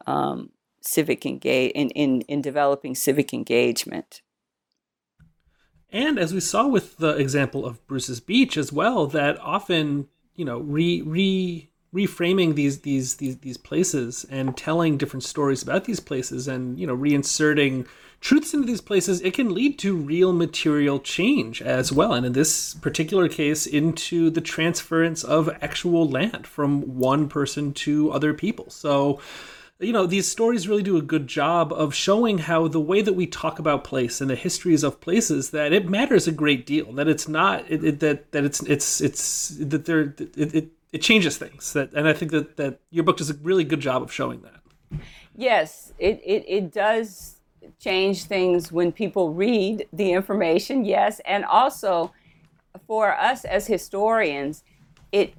um, 0.07 0.49
civic 0.81 1.23
engage 1.25 1.71
in, 1.73 1.91
in 1.91 2.21
in 2.21 2.41
developing 2.41 2.95
civic 2.95 3.31
engagement. 3.31 4.21
And 5.91 6.19
as 6.19 6.33
we 6.33 6.39
saw 6.39 6.67
with 6.67 6.97
the 6.97 7.15
example 7.15 7.65
of 7.65 7.85
Bruce's 7.87 8.19
Beach 8.19 8.57
as 8.57 8.73
well, 8.73 9.07
that 9.07 9.39
often 9.39 10.07
you 10.35 10.45
know 10.45 10.59
re 10.59 11.01
re 11.01 11.69
reframing 11.93 12.55
these 12.55 12.81
these 12.81 13.15
these 13.15 13.37
these 13.37 13.57
places 13.57 14.25
and 14.29 14.57
telling 14.57 14.97
different 14.97 15.23
stories 15.23 15.63
about 15.63 15.85
these 15.85 16.01
places 16.01 16.47
and 16.47 16.77
you 16.77 16.85
know 16.85 16.95
reinserting 16.95 17.87
truths 18.19 18.53
into 18.53 18.67
these 18.67 18.81
places 18.81 19.21
it 19.21 19.33
can 19.33 19.53
lead 19.53 19.79
to 19.79 19.95
real 19.95 20.33
material 20.33 20.99
change 20.99 21.61
as 21.61 21.91
well. 21.91 22.13
And 22.13 22.25
in 22.25 22.33
this 22.33 22.73
particular 22.73 23.29
case 23.29 23.65
into 23.65 24.29
the 24.29 24.41
transference 24.41 25.23
of 25.23 25.49
actual 25.61 26.09
land 26.09 26.45
from 26.45 26.97
one 26.97 27.29
person 27.29 27.73
to 27.73 28.11
other 28.11 28.33
people. 28.33 28.69
So 28.69 29.21
you 29.79 29.91
know 29.91 30.05
these 30.05 30.27
stories 30.27 30.67
really 30.67 30.83
do 30.83 30.97
a 30.97 31.01
good 31.01 31.27
job 31.27 31.73
of 31.73 31.93
showing 31.93 32.37
how 32.37 32.67
the 32.67 32.79
way 32.79 33.01
that 33.01 33.13
we 33.13 33.27
talk 33.27 33.59
about 33.59 33.83
place 33.83 34.21
and 34.21 34.29
the 34.29 34.35
histories 34.35 34.83
of 34.83 35.01
places 35.01 35.51
that 35.51 35.73
it 35.73 35.89
matters 35.89 36.27
a 36.27 36.31
great 36.31 36.65
deal 36.65 36.93
that 36.93 37.07
it's 37.07 37.27
not 37.27 37.69
it, 37.69 37.83
it, 37.83 37.99
that 37.99 38.31
that 38.31 38.45
it's 38.45 38.61
it's 38.63 39.01
it's 39.01 39.49
that 39.59 39.85
there 39.85 40.13
it, 40.17 40.55
it 40.55 40.71
it 40.95 41.01
changes 41.01 41.37
things. 41.37 41.73
That 41.73 41.91
and 41.93 42.07
I 42.07 42.13
think 42.13 42.31
that 42.31 42.55
that 42.55 42.79
your 42.89 43.03
book 43.03 43.17
does 43.17 43.29
a 43.29 43.33
really 43.33 43.65
good 43.65 43.81
job 43.81 44.01
of 44.01 44.13
showing 44.13 44.43
that. 44.43 45.01
Yes, 45.35 45.91
it 45.99 46.21
it, 46.23 46.45
it 46.47 46.71
does 46.71 47.35
change 47.77 48.23
things 48.23 48.71
when 48.71 48.93
people 48.93 49.33
read 49.33 49.87
the 49.91 50.13
information. 50.13 50.85
Yes, 50.85 51.19
and 51.25 51.43
also 51.43 52.13
for 52.87 53.13
us 53.13 53.43
as 53.43 53.67
historians, 53.67 54.63
it 55.11 55.33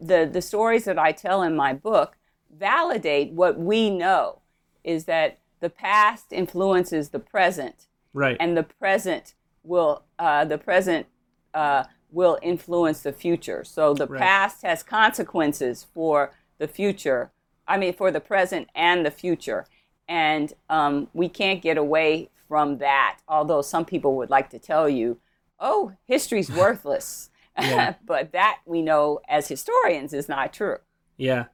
the 0.00 0.30
the 0.32 0.40
stories 0.40 0.84
that 0.84 1.00
I 1.00 1.10
tell 1.10 1.42
in 1.42 1.56
my 1.56 1.72
book 1.72 2.16
validate 2.62 3.32
what 3.32 3.58
we 3.58 3.90
know 3.90 4.38
is 4.84 5.06
that 5.06 5.40
the 5.58 5.68
past 5.68 6.32
influences 6.32 7.08
the 7.08 7.18
present, 7.18 7.88
right? 8.14 8.36
And 8.38 8.56
the 8.56 8.62
present 8.62 9.34
will 9.64 10.04
uh, 10.18 10.44
the 10.44 10.58
present 10.58 11.06
uh, 11.54 11.84
will 12.12 12.38
influence 12.40 13.00
the 13.00 13.12
future. 13.12 13.64
So 13.64 13.94
the 13.94 14.06
right. 14.06 14.20
past 14.20 14.62
has 14.62 14.84
consequences 14.84 15.86
for 15.92 16.32
the 16.58 16.68
future. 16.68 17.32
I 17.66 17.78
mean, 17.78 17.94
for 17.94 18.12
the 18.12 18.20
present 18.20 18.68
and 18.76 19.04
the 19.04 19.10
future. 19.10 19.66
And 20.08 20.52
um, 20.70 21.08
we 21.12 21.28
can't 21.28 21.60
get 21.62 21.76
away 21.76 22.30
from 22.48 22.78
that, 22.78 23.18
although 23.26 23.62
some 23.62 23.84
people 23.84 24.14
would 24.16 24.30
like 24.30 24.50
to 24.50 24.58
tell 24.58 24.88
you, 24.88 25.18
oh, 25.58 25.94
history's 26.06 26.50
worthless. 26.62 27.30
but 28.06 28.32
that 28.32 28.58
we 28.66 28.82
know 28.82 29.20
as 29.28 29.48
historians 29.48 30.12
is 30.12 30.28
not 30.28 30.52
true. 30.52 30.78
Yeah. 31.16 31.46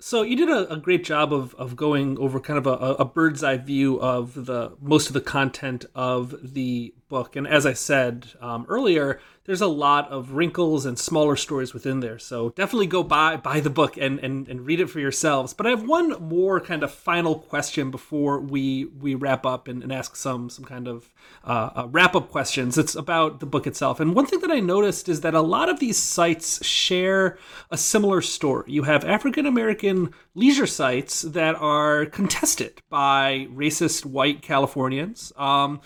So 0.00 0.22
you 0.22 0.36
did 0.36 0.48
a, 0.48 0.72
a, 0.74 0.76
great 0.76 1.02
job 1.02 1.32
of, 1.32 1.56
of 1.56 1.74
going 1.74 2.18
over 2.18 2.38
kind 2.38 2.56
of 2.56 2.68
a, 2.68 2.94
a, 3.02 3.04
bird's 3.04 3.42
eye 3.42 3.56
view 3.56 4.00
of 4.00 4.46
the 4.46 4.76
most 4.80 5.08
of 5.08 5.12
the 5.12 5.20
content 5.20 5.86
of 5.92 6.36
the 6.40 6.94
book. 7.08 7.36
And 7.36 7.46
as 7.46 7.66
I 7.66 7.72
said 7.72 8.28
um, 8.40 8.66
earlier, 8.68 9.20
there's 9.48 9.62
a 9.62 9.66
lot 9.66 10.10
of 10.10 10.32
wrinkles 10.32 10.84
and 10.84 10.98
smaller 10.98 11.34
stories 11.34 11.72
within 11.72 12.00
there. 12.00 12.18
So 12.18 12.50
definitely 12.50 12.86
go 12.86 13.02
buy 13.02 13.38
buy 13.38 13.60
the 13.60 13.70
book 13.70 13.96
and, 13.96 14.18
and, 14.18 14.46
and 14.46 14.66
read 14.66 14.78
it 14.78 14.90
for 14.90 15.00
yourselves. 15.00 15.54
But 15.54 15.66
I 15.66 15.70
have 15.70 15.88
one 15.88 16.22
more 16.22 16.60
kind 16.60 16.82
of 16.82 16.92
final 16.92 17.34
question 17.34 17.90
before 17.90 18.40
we 18.40 18.84
we 19.00 19.14
wrap 19.14 19.46
up 19.46 19.66
and, 19.66 19.82
and 19.82 19.90
ask 19.90 20.16
some 20.16 20.50
some 20.50 20.66
kind 20.66 20.86
of 20.86 21.10
uh, 21.44 21.70
uh, 21.74 21.88
wrap 21.90 22.14
up 22.14 22.30
questions. 22.30 22.76
It's 22.76 22.94
about 22.94 23.40
the 23.40 23.46
book 23.46 23.66
itself. 23.66 24.00
And 24.00 24.14
one 24.14 24.26
thing 24.26 24.40
that 24.40 24.50
I 24.50 24.60
noticed 24.60 25.08
is 25.08 25.22
that 25.22 25.32
a 25.32 25.40
lot 25.40 25.70
of 25.70 25.80
these 25.80 25.96
sites 25.96 26.62
share 26.62 27.38
a 27.70 27.78
similar 27.78 28.20
story. 28.20 28.70
You 28.70 28.82
have 28.82 29.02
African 29.02 29.46
American 29.46 30.12
leisure 30.34 30.66
sites 30.66 31.22
that 31.22 31.54
are 31.56 32.04
contested 32.04 32.82
by 32.90 33.46
racist 33.50 34.04
white 34.04 34.42
Californians. 34.42 35.32
Um, 35.38 35.80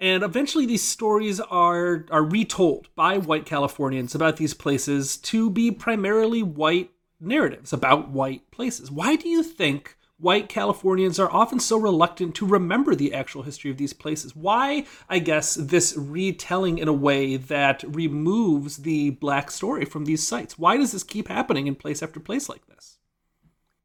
and 0.00 0.22
eventually, 0.22 0.66
these 0.66 0.82
stories 0.82 1.40
are 1.40 2.06
are 2.10 2.24
retold 2.24 2.88
by 2.94 3.18
white 3.18 3.46
Californians 3.46 4.14
about 4.14 4.36
these 4.36 4.54
places 4.54 5.16
to 5.18 5.50
be 5.50 5.70
primarily 5.70 6.42
white 6.42 6.90
narratives 7.20 7.72
about 7.72 8.10
white 8.10 8.50
places. 8.50 8.90
Why 8.90 9.16
do 9.16 9.28
you 9.28 9.42
think 9.42 9.96
white 10.18 10.48
Californians 10.48 11.18
are 11.18 11.30
often 11.30 11.60
so 11.60 11.78
reluctant 11.78 12.34
to 12.36 12.46
remember 12.46 12.94
the 12.94 13.14
actual 13.14 13.42
history 13.42 13.70
of 13.70 13.76
these 13.76 13.92
places? 13.92 14.36
Why, 14.36 14.86
I 15.08 15.18
guess, 15.18 15.54
this 15.54 15.96
retelling 15.96 16.78
in 16.78 16.88
a 16.88 16.92
way 16.92 17.36
that 17.36 17.84
removes 17.86 18.78
the 18.78 19.10
black 19.10 19.50
story 19.50 19.84
from 19.84 20.04
these 20.04 20.26
sites? 20.26 20.58
Why 20.58 20.76
does 20.76 20.92
this 20.92 21.04
keep 21.04 21.28
happening 21.28 21.66
in 21.66 21.74
place 21.74 22.02
after 22.02 22.20
place 22.20 22.48
like 22.48 22.66
this? 22.66 22.97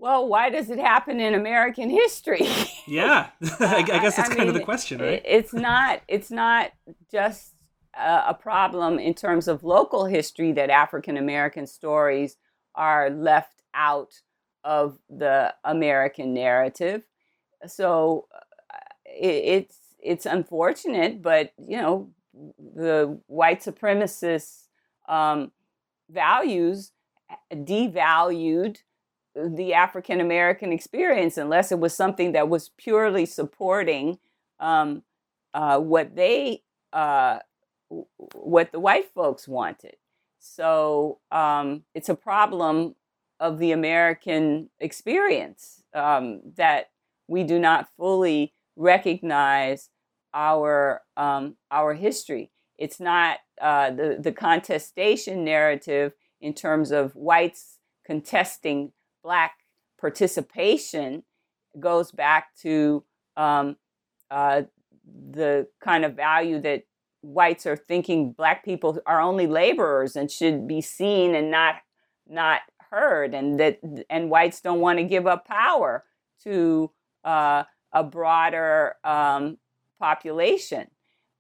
Well, 0.04 0.28
why 0.28 0.50
does 0.50 0.70
it 0.70 0.80
happen 0.80 1.22
in 1.22 1.34
American 1.34 1.90
history? 1.90 2.46
yeah, 2.88 3.30
I, 3.62 3.84
guess 3.84 4.18
that's 4.18 4.30
I 4.30 4.36
kind 4.36 4.40
mean, 4.40 4.48
of 4.50 4.54
the 4.54 4.60
question, 4.60 5.02
right? 5.02 5.22
It's 5.24 5.54
not. 5.54 6.02
It's 6.10 6.30
not 6.30 6.74
just 7.10 7.54
a, 7.98 8.24
a 8.28 8.34
problem 8.34 9.00
in 9.00 9.14
terms 9.14 9.48
of 9.48 9.64
local 9.64 10.04
history 10.04 10.52
that 10.52 10.70
African 10.70 11.16
American 11.16 11.66
stories 11.66 12.36
are 12.76 13.10
left 13.12 13.64
out 13.74 14.20
of 14.66 15.00
the 15.10 15.56
American 15.64 16.34
narrative. 16.34 17.04
So 17.66 18.28
uh, 18.36 18.80
it, 19.06 19.64
it's 19.64 19.78
it's 20.02 20.26
unfortunate, 20.26 21.22
but 21.22 21.54
you 21.58 21.78
know 21.78 22.10
the 22.58 23.22
white 23.28 23.62
supremacist 23.62 24.68
um, 25.08 25.54
values 26.10 26.92
devalued 27.54 28.80
the 29.36 29.74
African 29.74 30.22
American 30.22 30.72
experience 30.72 31.38
unless 31.38 31.72
it 31.72 31.80
was 31.80 31.94
something 31.94 32.34
that 32.34 32.50
was 32.50 32.70
purely 32.78 33.26
supporting 33.26 34.20
um, 34.60 35.04
uh, 35.54 35.80
what 35.80 36.16
they 36.16 36.62
uh, 36.92 37.40
what 38.34 38.72
the 38.72 38.80
white 38.80 39.12
folks 39.14 39.48
wanted. 39.48 39.96
So 40.40 41.20
um, 41.32 41.84
it's 41.96 42.10
a 42.10 42.16
problem 42.16 42.96
of 43.40 43.60
the 43.60 43.72
American 43.72 44.70
experience 44.80 45.84
um, 45.94 46.42
that 46.56 46.92
we 47.28 47.44
do 47.44 47.60
not 47.60 47.90
fully 47.98 48.54
recognize 48.76 49.90
our 50.34 51.02
um, 51.18 51.56
our 51.72 51.94
history. 51.94 52.52
It's 52.78 53.00
not 53.00 53.40
uh, 53.62 53.92
the 53.92 54.18
the 54.20 54.32
contestation 54.32 55.44
narrative 55.44 56.14
in 56.42 56.54
terms 56.54 56.92
of 56.92 57.16
whites 57.16 57.80
contesting 58.06 58.92
black 59.24 59.54
participation 60.00 61.24
goes 61.80 62.12
back 62.12 62.56
to 62.62 63.04
um, 63.38 63.78
uh, 64.30 64.64
the 65.32 65.68
kind 65.82 66.06
of 66.06 66.16
value 66.16 66.60
that 66.62 66.84
whites 67.22 67.66
are 67.66 67.78
thinking 67.78 68.32
black 68.32 68.64
people 68.66 69.00
are 69.06 69.22
only 69.22 69.48
laborers 69.48 70.16
and 70.16 70.30
should 70.30 70.68
be 70.68 70.82
seen 70.82 71.36
and 71.36 71.50
not 71.50 71.76
not 72.28 72.62
heard 72.92 73.34
and 73.34 73.60
that 73.60 73.80
and 74.10 74.30
whites 74.30 74.62
don't 74.62 74.82
want 74.82 75.00
to 75.00 75.06
give 75.06 75.26
up 75.26 75.48
power 75.48 76.04
to 76.44 76.92
uh, 77.24 77.64
a 77.94 78.04
broader 78.04 78.96
um, 79.06 79.58
population 80.00 80.88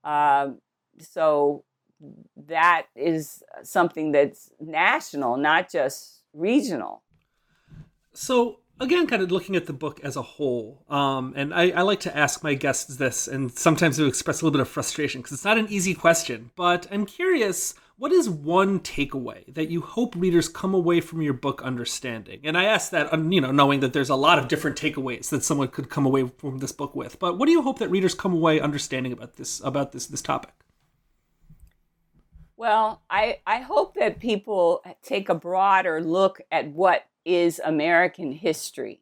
uh, 0.03 0.49
so 0.99 1.63
that 2.47 2.87
is 2.95 3.43
something 3.63 4.11
that's 4.11 4.51
national, 4.59 5.37
not 5.37 5.71
just 5.71 6.21
regional. 6.33 7.03
So 8.13 8.59
again, 8.79 9.07
kind 9.07 9.21
of 9.21 9.31
looking 9.31 9.55
at 9.55 9.65
the 9.65 9.73
book 9.73 9.99
as 10.03 10.15
a 10.15 10.21
whole, 10.21 10.83
um, 10.89 11.33
and 11.35 11.53
I, 11.53 11.71
I, 11.71 11.81
like 11.81 11.99
to 12.01 12.15
ask 12.15 12.43
my 12.43 12.53
guests 12.53 12.95
this, 12.95 13.27
and 13.27 13.51
sometimes 13.51 13.97
to 13.97 14.05
express 14.05 14.41
a 14.41 14.45
little 14.45 14.57
bit 14.57 14.61
of 14.61 14.69
frustration 14.69 15.21
because 15.21 15.33
it's 15.33 15.45
not 15.45 15.57
an 15.57 15.67
easy 15.69 15.93
question. 15.93 16.51
But 16.55 16.87
I'm 16.91 17.05
curious, 17.05 17.75
what 17.97 18.11
is 18.11 18.29
one 18.29 18.79
takeaway 18.79 19.53
that 19.53 19.69
you 19.69 19.81
hope 19.81 20.15
readers 20.15 20.49
come 20.49 20.73
away 20.73 21.01
from 21.01 21.21
your 21.21 21.33
book 21.33 21.61
understanding? 21.63 22.41
And 22.43 22.57
I 22.57 22.65
ask 22.65 22.91
that, 22.91 23.11
you 23.31 23.41
know, 23.41 23.51
knowing 23.51 23.79
that 23.81 23.93
there's 23.93 24.09
a 24.09 24.15
lot 24.15 24.39
of 24.39 24.47
different 24.47 24.77
takeaways 24.77 25.29
that 25.29 25.43
someone 25.43 25.69
could 25.69 25.89
come 25.89 26.05
away 26.05 26.27
from 26.37 26.59
this 26.59 26.71
book 26.71 26.95
with. 26.95 27.19
But 27.19 27.37
what 27.37 27.45
do 27.45 27.51
you 27.51 27.61
hope 27.61 27.79
that 27.79 27.89
readers 27.89 28.13
come 28.13 28.33
away 28.33 28.59
understanding 28.59 29.11
about 29.11 29.35
this 29.37 29.61
about 29.63 29.91
this 29.91 30.07
this 30.07 30.21
topic? 30.21 30.53
Well, 32.55 33.01
I, 33.09 33.39
I 33.45 33.59
hope 33.59 33.95
that 33.95 34.19
people 34.19 34.83
take 35.01 35.27
a 35.27 35.35
broader 35.35 36.01
look 36.01 36.39
at 36.51 36.69
what 36.69 37.03
is 37.25 37.61
American 37.63 38.31
history. 38.31 39.01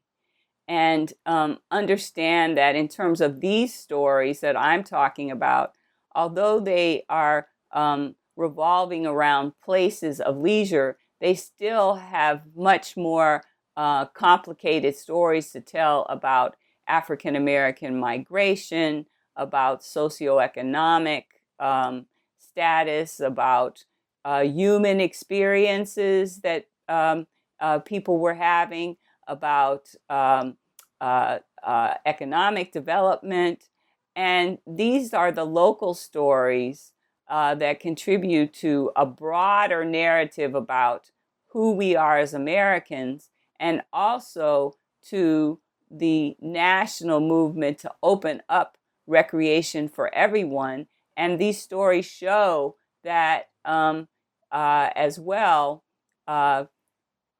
And 0.67 1.11
um, 1.25 1.59
understand 1.69 2.57
that 2.57 2.75
in 2.75 2.87
terms 2.87 3.19
of 3.19 3.41
these 3.41 3.73
stories 3.73 4.39
that 4.39 4.55
I'm 4.55 4.83
talking 4.83 5.31
about, 5.31 5.73
although 6.15 6.59
they 6.59 7.03
are 7.09 7.47
um, 7.71 8.15
revolving 8.35 9.05
around 9.05 9.53
places 9.63 10.19
of 10.19 10.37
leisure, 10.37 10.97
they 11.19 11.35
still 11.35 11.95
have 11.95 12.43
much 12.55 12.95
more 12.95 13.43
uh, 13.77 14.05
complicated 14.05 14.95
stories 14.95 15.51
to 15.51 15.61
tell 15.61 16.05
about 16.09 16.55
African 16.87 17.35
American 17.35 17.99
migration, 17.99 19.05
about 19.35 19.81
socioeconomic 19.81 21.23
um, 21.59 22.05
status, 22.37 23.19
about 23.19 23.85
uh, 24.25 24.41
human 24.41 24.99
experiences 24.99 26.41
that 26.41 26.65
um, 26.89 27.27
uh, 27.61 27.79
people 27.79 28.17
were 28.17 28.33
having 28.33 28.97
about 29.27 29.93
um, 30.09 30.57
uh, 30.99 31.39
uh, 31.63 31.93
economic 32.05 32.71
development. 32.71 33.69
And 34.15 34.57
these 34.67 35.13
are 35.13 35.31
the 35.31 35.45
local 35.45 35.93
stories 35.93 36.91
uh, 37.29 37.55
that 37.55 37.79
contribute 37.79 38.53
to 38.55 38.91
a 38.95 39.05
broader 39.05 39.85
narrative 39.85 40.53
about 40.53 41.11
who 41.49 41.71
we 41.71 41.95
are 41.95 42.17
as 42.17 42.33
Americans 42.33 43.29
and 43.59 43.83
also 43.93 44.75
to 45.09 45.59
the 45.89 46.35
national 46.41 47.19
movement 47.19 47.77
to 47.79 47.91
open 48.01 48.41
up 48.49 48.77
recreation 49.07 49.87
for 49.87 50.13
everyone. 50.13 50.87
And 51.15 51.39
these 51.39 51.61
stories 51.61 52.05
show 52.05 52.75
that 53.03 53.49
um, 53.65 54.07
uh, 54.51 54.89
as 54.95 55.19
well, 55.19 55.83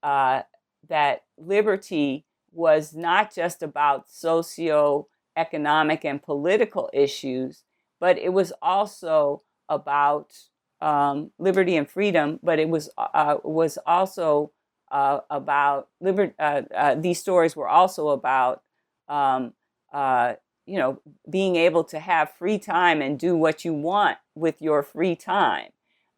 uh, 0.03 0.07
uh, 0.07 0.43
that 0.87 1.23
liberty 1.37 2.25
was 2.51 2.93
not 2.93 3.33
just 3.33 3.63
about 3.63 4.09
socio-economic 4.09 6.03
and 6.05 6.21
political 6.21 6.89
issues, 6.93 7.63
but 7.99 8.17
it 8.17 8.33
was 8.33 8.51
also 8.61 9.41
about 9.69 10.33
um, 10.81 11.31
liberty 11.37 11.77
and 11.77 11.89
freedom. 11.89 12.39
But 12.43 12.59
it 12.59 12.69
was 12.69 12.89
uh, 12.97 13.37
was 13.43 13.77
also 13.85 14.51
uh, 14.91 15.19
about 15.29 15.87
liberty. 15.99 16.33
Uh, 16.39 16.63
uh, 16.75 16.95
these 16.95 17.19
stories 17.19 17.55
were 17.55 17.69
also 17.69 18.09
about 18.09 18.61
um, 19.07 19.53
uh, 19.93 20.33
you 20.65 20.77
know 20.77 20.99
being 21.29 21.55
able 21.55 21.83
to 21.85 21.99
have 21.99 22.31
free 22.31 22.57
time 22.57 23.01
and 23.01 23.19
do 23.19 23.35
what 23.35 23.63
you 23.63 23.73
want 23.73 24.17
with 24.35 24.61
your 24.61 24.83
free 24.83 25.15
time. 25.15 25.69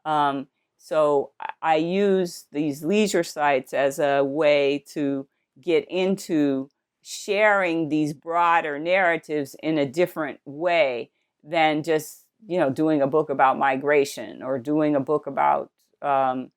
Um, 0.05 0.47
so 0.83 1.31
I 1.61 1.77
use 1.77 2.45
these 2.51 2.83
leisure 2.83 3.23
sites 3.23 3.73
as 3.73 3.99
a 3.99 4.21
way 4.21 4.83
to 4.89 5.25
get 5.61 5.85
into 5.89 6.69
sharing 7.01 7.87
these 7.87 8.13
broader 8.13 8.77
narratives 8.77 9.55
in 9.63 9.77
a 9.77 9.85
different 9.85 10.41
way 10.43 11.09
than 11.41 11.83
just 11.83 12.25
you 12.45 12.59
know 12.59 12.69
doing 12.69 13.01
a 13.01 13.07
book 13.07 13.29
about 13.29 13.57
migration 13.57 14.43
or 14.43 14.59
doing 14.59 14.93
a 14.93 14.99
book 14.99 15.25
about 15.25 15.71
um, 16.01 16.51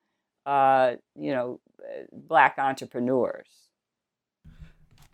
uh, 0.44 0.94
you 1.14 1.30
know 1.30 1.60
black 2.12 2.56
entrepreneurs 2.58 3.46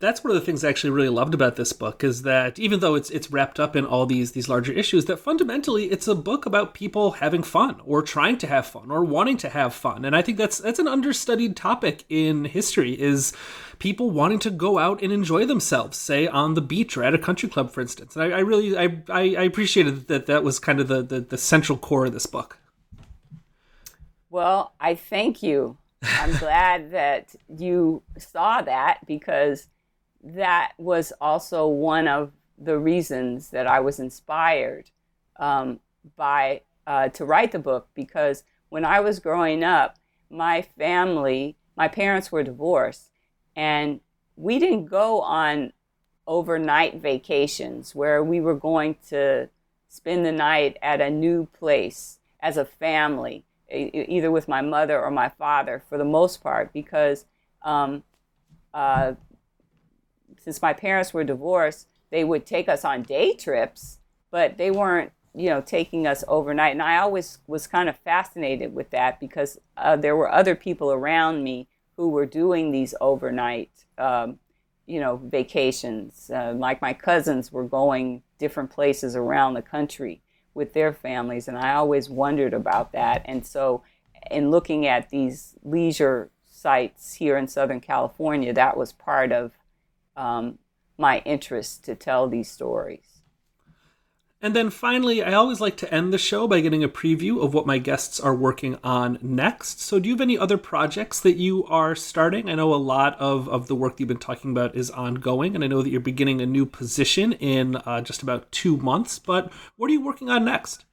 that's 0.03 0.23
one 0.23 0.35
of 0.35 0.39
the 0.39 0.45
things 0.45 0.63
I 0.63 0.69
actually 0.69 0.89
really 0.89 1.09
loved 1.09 1.33
about 1.33 1.55
this 1.55 1.71
book 1.71 2.03
is 2.03 2.23
that 2.23 2.59
even 2.59 2.79
though 2.79 2.95
it's 2.95 3.09
it's 3.09 3.31
wrapped 3.31 3.59
up 3.59 3.75
in 3.75 3.85
all 3.85 4.05
these 4.05 4.33
these 4.33 4.49
larger 4.49 4.73
issues, 4.73 5.05
that 5.05 5.17
fundamentally 5.17 5.85
it's 5.85 6.07
a 6.07 6.15
book 6.15 6.45
about 6.45 6.73
people 6.73 7.11
having 7.11 7.41
fun 7.41 7.79
or 7.85 8.01
trying 8.01 8.37
to 8.39 8.47
have 8.47 8.67
fun 8.67 8.91
or 8.91 9.03
wanting 9.03 9.37
to 9.37 9.49
have 9.49 9.73
fun. 9.73 10.03
And 10.03 10.15
I 10.15 10.21
think 10.21 10.37
that's 10.37 10.57
that's 10.57 10.79
an 10.79 10.87
understudied 10.87 11.55
topic 11.55 12.03
in 12.09 12.45
history 12.45 12.99
is 12.99 13.33
people 13.79 14.11
wanting 14.11 14.39
to 14.39 14.51
go 14.51 14.77
out 14.77 15.01
and 15.01 15.11
enjoy 15.11 15.45
themselves, 15.45 15.97
say 15.97 16.27
on 16.27 16.53
the 16.53 16.61
beach 16.61 16.97
or 16.97 17.03
at 17.03 17.13
a 17.13 17.19
country 17.19 17.47
club, 17.47 17.71
for 17.71 17.81
instance. 17.81 18.15
And 18.15 18.25
I, 18.25 18.37
I 18.37 18.39
really 18.41 18.77
I, 18.77 19.01
I 19.09 19.43
appreciated 19.43 20.07
that 20.09 20.25
that 20.25 20.43
was 20.43 20.59
kind 20.59 20.79
of 20.79 20.89
the, 20.89 21.01
the 21.01 21.21
the 21.21 21.37
central 21.37 21.77
core 21.77 22.05
of 22.05 22.13
this 22.13 22.25
book. 22.25 22.57
Well, 24.29 24.73
I 24.79 24.95
thank 24.95 25.41
you. 25.41 25.77
I'm 26.01 26.35
glad 26.37 26.91
that 26.93 27.35
you 27.47 28.03
saw 28.17 28.61
that 28.61 29.05
because 29.05 29.67
that 30.23 30.71
was 30.77 31.11
also 31.19 31.67
one 31.67 32.07
of 32.07 32.31
the 32.57 32.79
reasons 32.79 33.49
that 33.49 33.67
I 33.67 33.79
was 33.81 33.99
inspired 33.99 34.89
um, 35.37 35.79
by 36.15 36.61
uh, 36.87 37.09
to 37.09 37.25
write 37.25 37.51
the 37.51 37.59
book 37.59 37.87
because 37.93 38.43
when 38.69 38.85
I 38.85 38.99
was 39.01 39.19
growing 39.19 39.63
up, 39.63 39.97
my 40.29 40.61
family, 40.61 41.55
my 41.75 41.87
parents 41.87 42.31
were 42.31 42.43
divorced, 42.43 43.11
and 43.55 43.99
we 44.35 44.59
didn't 44.59 44.85
go 44.85 45.21
on 45.21 45.73
overnight 46.25 46.95
vacations 46.95 47.93
where 47.93 48.23
we 48.23 48.39
were 48.39 48.55
going 48.55 48.95
to 49.09 49.49
spend 49.89 50.25
the 50.25 50.31
night 50.31 50.77
at 50.81 51.01
a 51.01 51.09
new 51.09 51.47
place 51.57 52.19
as 52.39 52.57
a 52.57 52.65
family, 52.65 53.45
either 53.69 54.31
with 54.31 54.47
my 54.47 54.61
mother 54.61 54.99
or 54.99 55.11
my 55.11 55.29
father, 55.29 55.83
for 55.87 55.97
the 55.97 56.05
most 56.05 56.41
part, 56.41 56.73
because 56.73 57.25
um, 57.61 58.03
uh, 58.73 59.13
since 60.43 60.61
my 60.61 60.73
parents 60.73 61.13
were 61.13 61.23
divorced, 61.23 61.87
they 62.11 62.25
would 62.25 62.45
take 62.45 62.67
us 62.67 62.83
on 62.83 63.03
day 63.03 63.33
trips, 63.33 63.99
but 64.29 64.57
they 64.57 64.71
weren't, 64.71 65.13
you 65.33 65.49
know, 65.49 65.61
taking 65.61 66.05
us 66.05 66.23
overnight. 66.27 66.73
And 66.73 66.81
I 66.81 66.97
always 66.97 67.37
was 67.47 67.65
kind 67.65 67.87
of 67.87 67.95
fascinated 67.99 68.75
with 68.75 68.89
that 68.89 69.21
because 69.21 69.57
uh, 69.77 69.95
there 69.95 70.17
were 70.17 70.29
other 70.29 70.53
people 70.53 70.91
around 70.91 71.43
me 71.43 71.69
who 71.95 72.09
were 72.09 72.25
doing 72.25 72.71
these 72.71 72.93
overnight, 72.99 73.71
um, 73.97 74.37
you 74.85 74.99
know, 74.99 75.15
vacations. 75.15 76.29
Uh, 76.29 76.53
like 76.53 76.81
my 76.81 76.93
cousins 76.93 77.51
were 77.51 77.63
going 77.63 78.21
different 78.37 78.69
places 78.69 79.15
around 79.15 79.53
the 79.53 79.61
country 79.61 80.21
with 80.53 80.73
their 80.73 80.91
families, 80.91 81.47
and 81.47 81.57
I 81.57 81.73
always 81.73 82.09
wondered 82.09 82.53
about 82.53 82.91
that. 82.91 83.21
And 83.25 83.45
so, 83.45 83.81
in 84.29 84.51
looking 84.51 84.85
at 84.85 85.09
these 85.09 85.55
leisure 85.63 86.29
sites 86.45 87.13
here 87.13 87.37
in 87.37 87.47
Southern 87.47 87.79
California, 87.79 88.53
that 88.53 88.75
was 88.75 88.91
part 88.91 89.31
of 89.31 89.53
um, 90.15 90.59
my 90.97 91.19
interest 91.19 91.83
to 91.85 91.95
tell 91.95 92.27
these 92.27 92.49
stories. 92.49 93.13
And 94.43 94.53
then 94.53 94.71
finally, 94.71 95.23
I 95.23 95.31
always 95.31 95.61
like 95.61 95.77
to 95.77 95.93
end 95.93 96.11
the 96.11 96.17
show 96.17 96.49
by 96.49 96.59
getting 96.59 96.83
a 96.83 96.89
preview 96.89 97.41
of 97.41 97.53
what 97.53 97.65
my 97.65 97.77
guests 97.77 98.19
are 98.19 98.35
working 98.35 98.77
on 98.83 99.17
next. 99.21 99.79
So, 99.79 99.99
do 99.99 100.09
you 100.09 100.15
have 100.15 100.21
any 100.21 100.37
other 100.37 100.57
projects 100.57 101.21
that 101.21 101.37
you 101.37 101.63
are 101.67 101.95
starting? 101.95 102.49
I 102.49 102.55
know 102.55 102.73
a 102.73 102.75
lot 102.75 103.17
of, 103.21 103.47
of 103.47 103.67
the 103.67 103.75
work 103.75 103.93
that 103.93 104.01
you've 104.01 104.09
been 104.09 104.17
talking 104.17 104.51
about 104.51 104.75
is 104.75 104.91
ongoing, 104.91 105.55
and 105.55 105.63
I 105.63 105.67
know 105.67 105.81
that 105.81 105.89
you're 105.89 106.01
beginning 106.01 106.41
a 106.41 106.45
new 106.45 106.65
position 106.65 107.31
in 107.31 107.77
uh, 107.77 108.01
just 108.01 108.21
about 108.21 108.51
two 108.51 108.75
months, 108.75 109.17
but 109.17 109.49
what 109.77 109.89
are 109.89 109.93
you 109.93 110.03
working 110.03 110.29
on 110.29 110.43
next? 110.43 110.83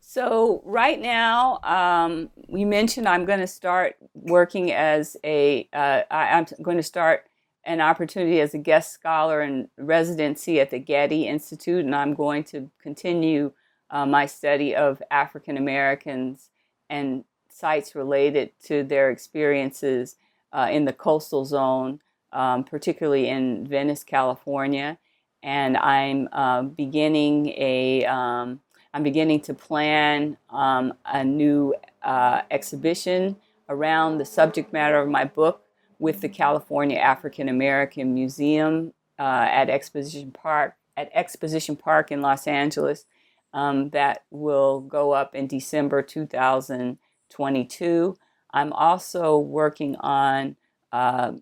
So, 0.00 0.60
right 0.64 1.00
now, 1.00 1.60
um, 1.62 2.30
we 2.48 2.64
mentioned 2.64 3.06
I'm 3.06 3.26
going 3.26 3.38
to 3.38 3.46
start 3.46 3.94
working 4.12 4.72
as 4.72 5.16
a. 5.22 5.68
Uh, 5.72 6.02
I, 6.10 6.30
I'm 6.30 6.46
going 6.62 6.78
to 6.78 6.82
start 6.82 7.29
an 7.64 7.80
opportunity 7.80 8.40
as 8.40 8.54
a 8.54 8.58
guest 8.58 8.92
scholar 8.92 9.42
in 9.42 9.68
residency 9.76 10.60
at 10.60 10.70
the 10.70 10.78
Getty 10.78 11.26
Institute, 11.26 11.84
and 11.84 11.94
I'm 11.94 12.14
going 12.14 12.44
to 12.44 12.70
continue 12.80 13.52
uh, 13.90 14.06
my 14.06 14.26
study 14.26 14.74
of 14.74 15.02
African 15.10 15.56
Americans 15.56 16.48
and 16.88 17.24
sites 17.50 17.94
related 17.94 18.50
to 18.64 18.82
their 18.82 19.10
experiences 19.10 20.16
uh, 20.52 20.68
in 20.70 20.84
the 20.84 20.92
coastal 20.92 21.44
zone, 21.44 22.00
um, 22.32 22.64
particularly 22.64 23.28
in 23.28 23.66
Venice, 23.66 24.04
California. 24.04 24.98
And 25.42 25.76
I'm 25.76 26.28
uh, 26.32 26.62
beginning 26.62 27.48
a 27.56 28.04
um, 28.04 28.60
I'm 28.92 29.02
beginning 29.02 29.40
to 29.42 29.54
plan 29.54 30.36
um, 30.50 30.94
a 31.06 31.24
new 31.24 31.74
uh, 32.02 32.42
exhibition 32.50 33.36
around 33.68 34.18
the 34.18 34.24
subject 34.24 34.72
matter 34.72 34.98
of 34.98 35.08
my 35.08 35.24
book 35.24 35.62
with 36.00 36.22
the 36.22 36.28
California 36.28 36.98
African 36.98 37.48
American 37.48 38.14
Museum 38.14 38.92
uh, 39.20 39.46
at 39.48 39.70
Exposition 39.70 40.32
Park 40.32 40.74
at 40.96 41.08
Exposition 41.14 41.76
Park 41.76 42.10
in 42.10 42.20
Los 42.20 42.48
Angeles. 42.48 43.04
um, 43.52 43.90
that 43.90 44.24
will 44.30 44.80
go 44.80 45.12
up 45.12 45.34
in 45.34 45.46
December 45.46 46.02
2022. 46.02 48.16
I'm 48.52 48.72
also 48.72 49.38
working 49.38 49.96
on 49.96 50.56
uh, 50.92 51.32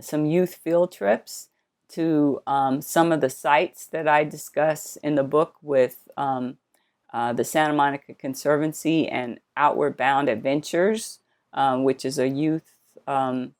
some 0.00 0.26
youth 0.26 0.56
field 0.56 0.92
trips 0.92 1.48
to 1.90 2.42
um, 2.46 2.80
some 2.80 3.12
of 3.12 3.20
the 3.20 3.30
sites 3.30 3.86
that 3.86 4.06
I 4.06 4.24
discuss 4.24 4.96
in 4.96 5.16
the 5.16 5.24
book 5.24 5.54
with 5.60 6.08
um, 6.16 6.58
uh, 7.12 7.32
the 7.32 7.44
Santa 7.44 7.74
Monica 7.74 8.14
Conservancy 8.14 9.08
and 9.08 9.40
Outward 9.56 9.96
Bound 9.96 10.28
Adventures, 10.28 11.18
um, 11.52 11.82
which 11.82 12.04
is 12.04 12.18
a 12.18 12.28
youth 12.28 12.74
um, 13.08 13.54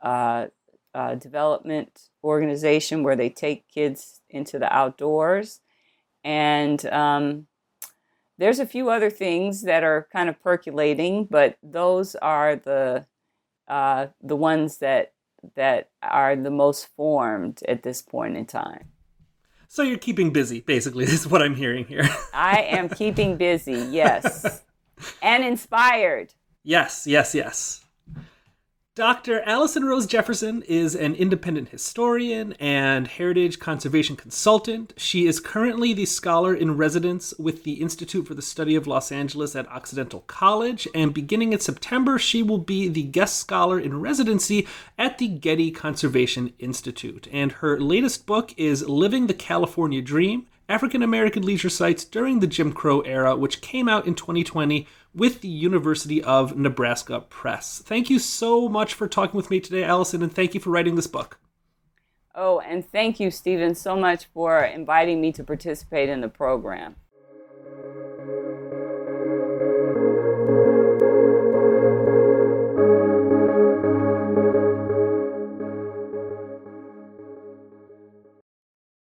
uh, 0.00 0.46
uh, 0.94 1.14
development 1.14 2.08
organization 2.24 3.02
where 3.02 3.16
they 3.16 3.30
take 3.30 3.68
kids 3.68 4.20
into 4.28 4.58
the 4.58 4.72
outdoors. 4.72 5.60
And 6.24 6.84
um, 6.86 7.46
there's 8.38 8.58
a 8.58 8.66
few 8.66 8.90
other 8.90 9.10
things 9.10 9.62
that 9.62 9.82
are 9.82 10.08
kind 10.12 10.28
of 10.28 10.42
percolating, 10.42 11.24
but 11.24 11.58
those 11.62 12.14
are 12.16 12.56
the 12.56 13.06
uh, 13.68 14.06
the 14.22 14.36
ones 14.36 14.78
that 14.78 15.12
that 15.54 15.90
are 16.02 16.34
the 16.34 16.50
most 16.50 16.88
formed 16.96 17.60
at 17.68 17.82
this 17.82 18.02
point 18.02 18.36
in 18.36 18.46
time. 18.46 18.88
So 19.68 19.82
you're 19.82 19.98
keeping 19.98 20.32
busy, 20.32 20.60
basically, 20.60 21.04
is 21.04 21.26
what 21.26 21.42
I'm 21.42 21.54
hearing 21.54 21.84
here. 21.84 22.08
I 22.32 22.62
am 22.62 22.88
keeping 22.88 23.36
busy, 23.36 23.86
yes. 23.90 24.62
and 25.22 25.44
inspired. 25.44 26.34
Yes, 26.64 27.06
yes, 27.06 27.34
yes. 27.34 27.84
Dr. 28.98 29.42
Allison 29.42 29.84
Rose 29.84 30.06
Jefferson 30.06 30.62
is 30.62 30.96
an 30.96 31.14
independent 31.14 31.68
historian 31.68 32.54
and 32.54 33.06
heritage 33.06 33.60
conservation 33.60 34.16
consultant. 34.16 34.92
She 34.96 35.24
is 35.24 35.38
currently 35.38 35.92
the 35.92 36.04
scholar 36.04 36.52
in 36.52 36.76
residence 36.76 37.32
with 37.38 37.62
the 37.62 37.74
Institute 37.74 38.26
for 38.26 38.34
the 38.34 38.42
Study 38.42 38.74
of 38.74 38.88
Los 38.88 39.12
Angeles 39.12 39.54
at 39.54 39.68
Occidental 39.68 40.24
College, 40.26 40.88
and 40.96 41.14
beginning 41.14 41.52
in 41.52 41.60
September, 41.60 42.18
she 42.18 42.42
will 42.42 42.58
be 42.58 42.88
the 42.88 43.04
guest 43.04 43.36
scholar 43.36 43.78
in 43.78 44.00
residency 44.00 44.66
at 44.98 45.18
the 45.18 45.28
Getty 45.28 45.70
Conservation 45.70 46.52
Institute. 46.58 47.28
And 47.30 47.52
her 47.52 47.78
latest 47.78 48.26
book 48.26 48.52
is 48.56 48.88
Living 48.88 49.28
the 49.28 49.32
California 49.32 50.02
Dream 50.02 50.48
African 50.70 51.02
American 51.02 51.44
Leisure 51.44 51.70
Sites 51.70 52.04
During 52.04 52.40
the 52.40 52.46
Jim 52.46 52.72
Crow 52.72 53.00
Era, 53.00 53.34
which 53.34 53.62
came 53.62 53.88
out 53.88 54.06
in 54.06 54.14
2020 54.14 54.86
with 55.18 55.40
the 55.40 55.48
University 55.48 56.22
of 56.22 56.56
Nebraska 56.56 57.20
Press. 57.20 57.82
Thank 57.84 58.08
you 58.08 58.18
so 58.18 58.68
much 58.68 58.94
for 58.94 59.06
talking 59.06 59.36
with 59.36 59.50
me 59.50 59.60
today, 59.60 59.84
Allison, 59.84 60.22
and 60.22 60.32
thank 60.32 60.54
you 60.54 60.60
for 60.60 60.70
writing 60.70 60.94
this 60.94 61.06
book. 61.06 61.38
Oh, 62.34 62.60
and 62.60 62.88
thank 62.88 63.18
you, 63.18 63.30
Stephen, 63.30 63.74
so 63.74 63.96
much 63.96 64.26
for 64.26 64.62
inviting 64.62 65.20
me 65.20 65.32
to 65.32 65.44
participate 65.44 66.08
in 66.08 66.20
the 66.20 66.28
program. 66.28 66.94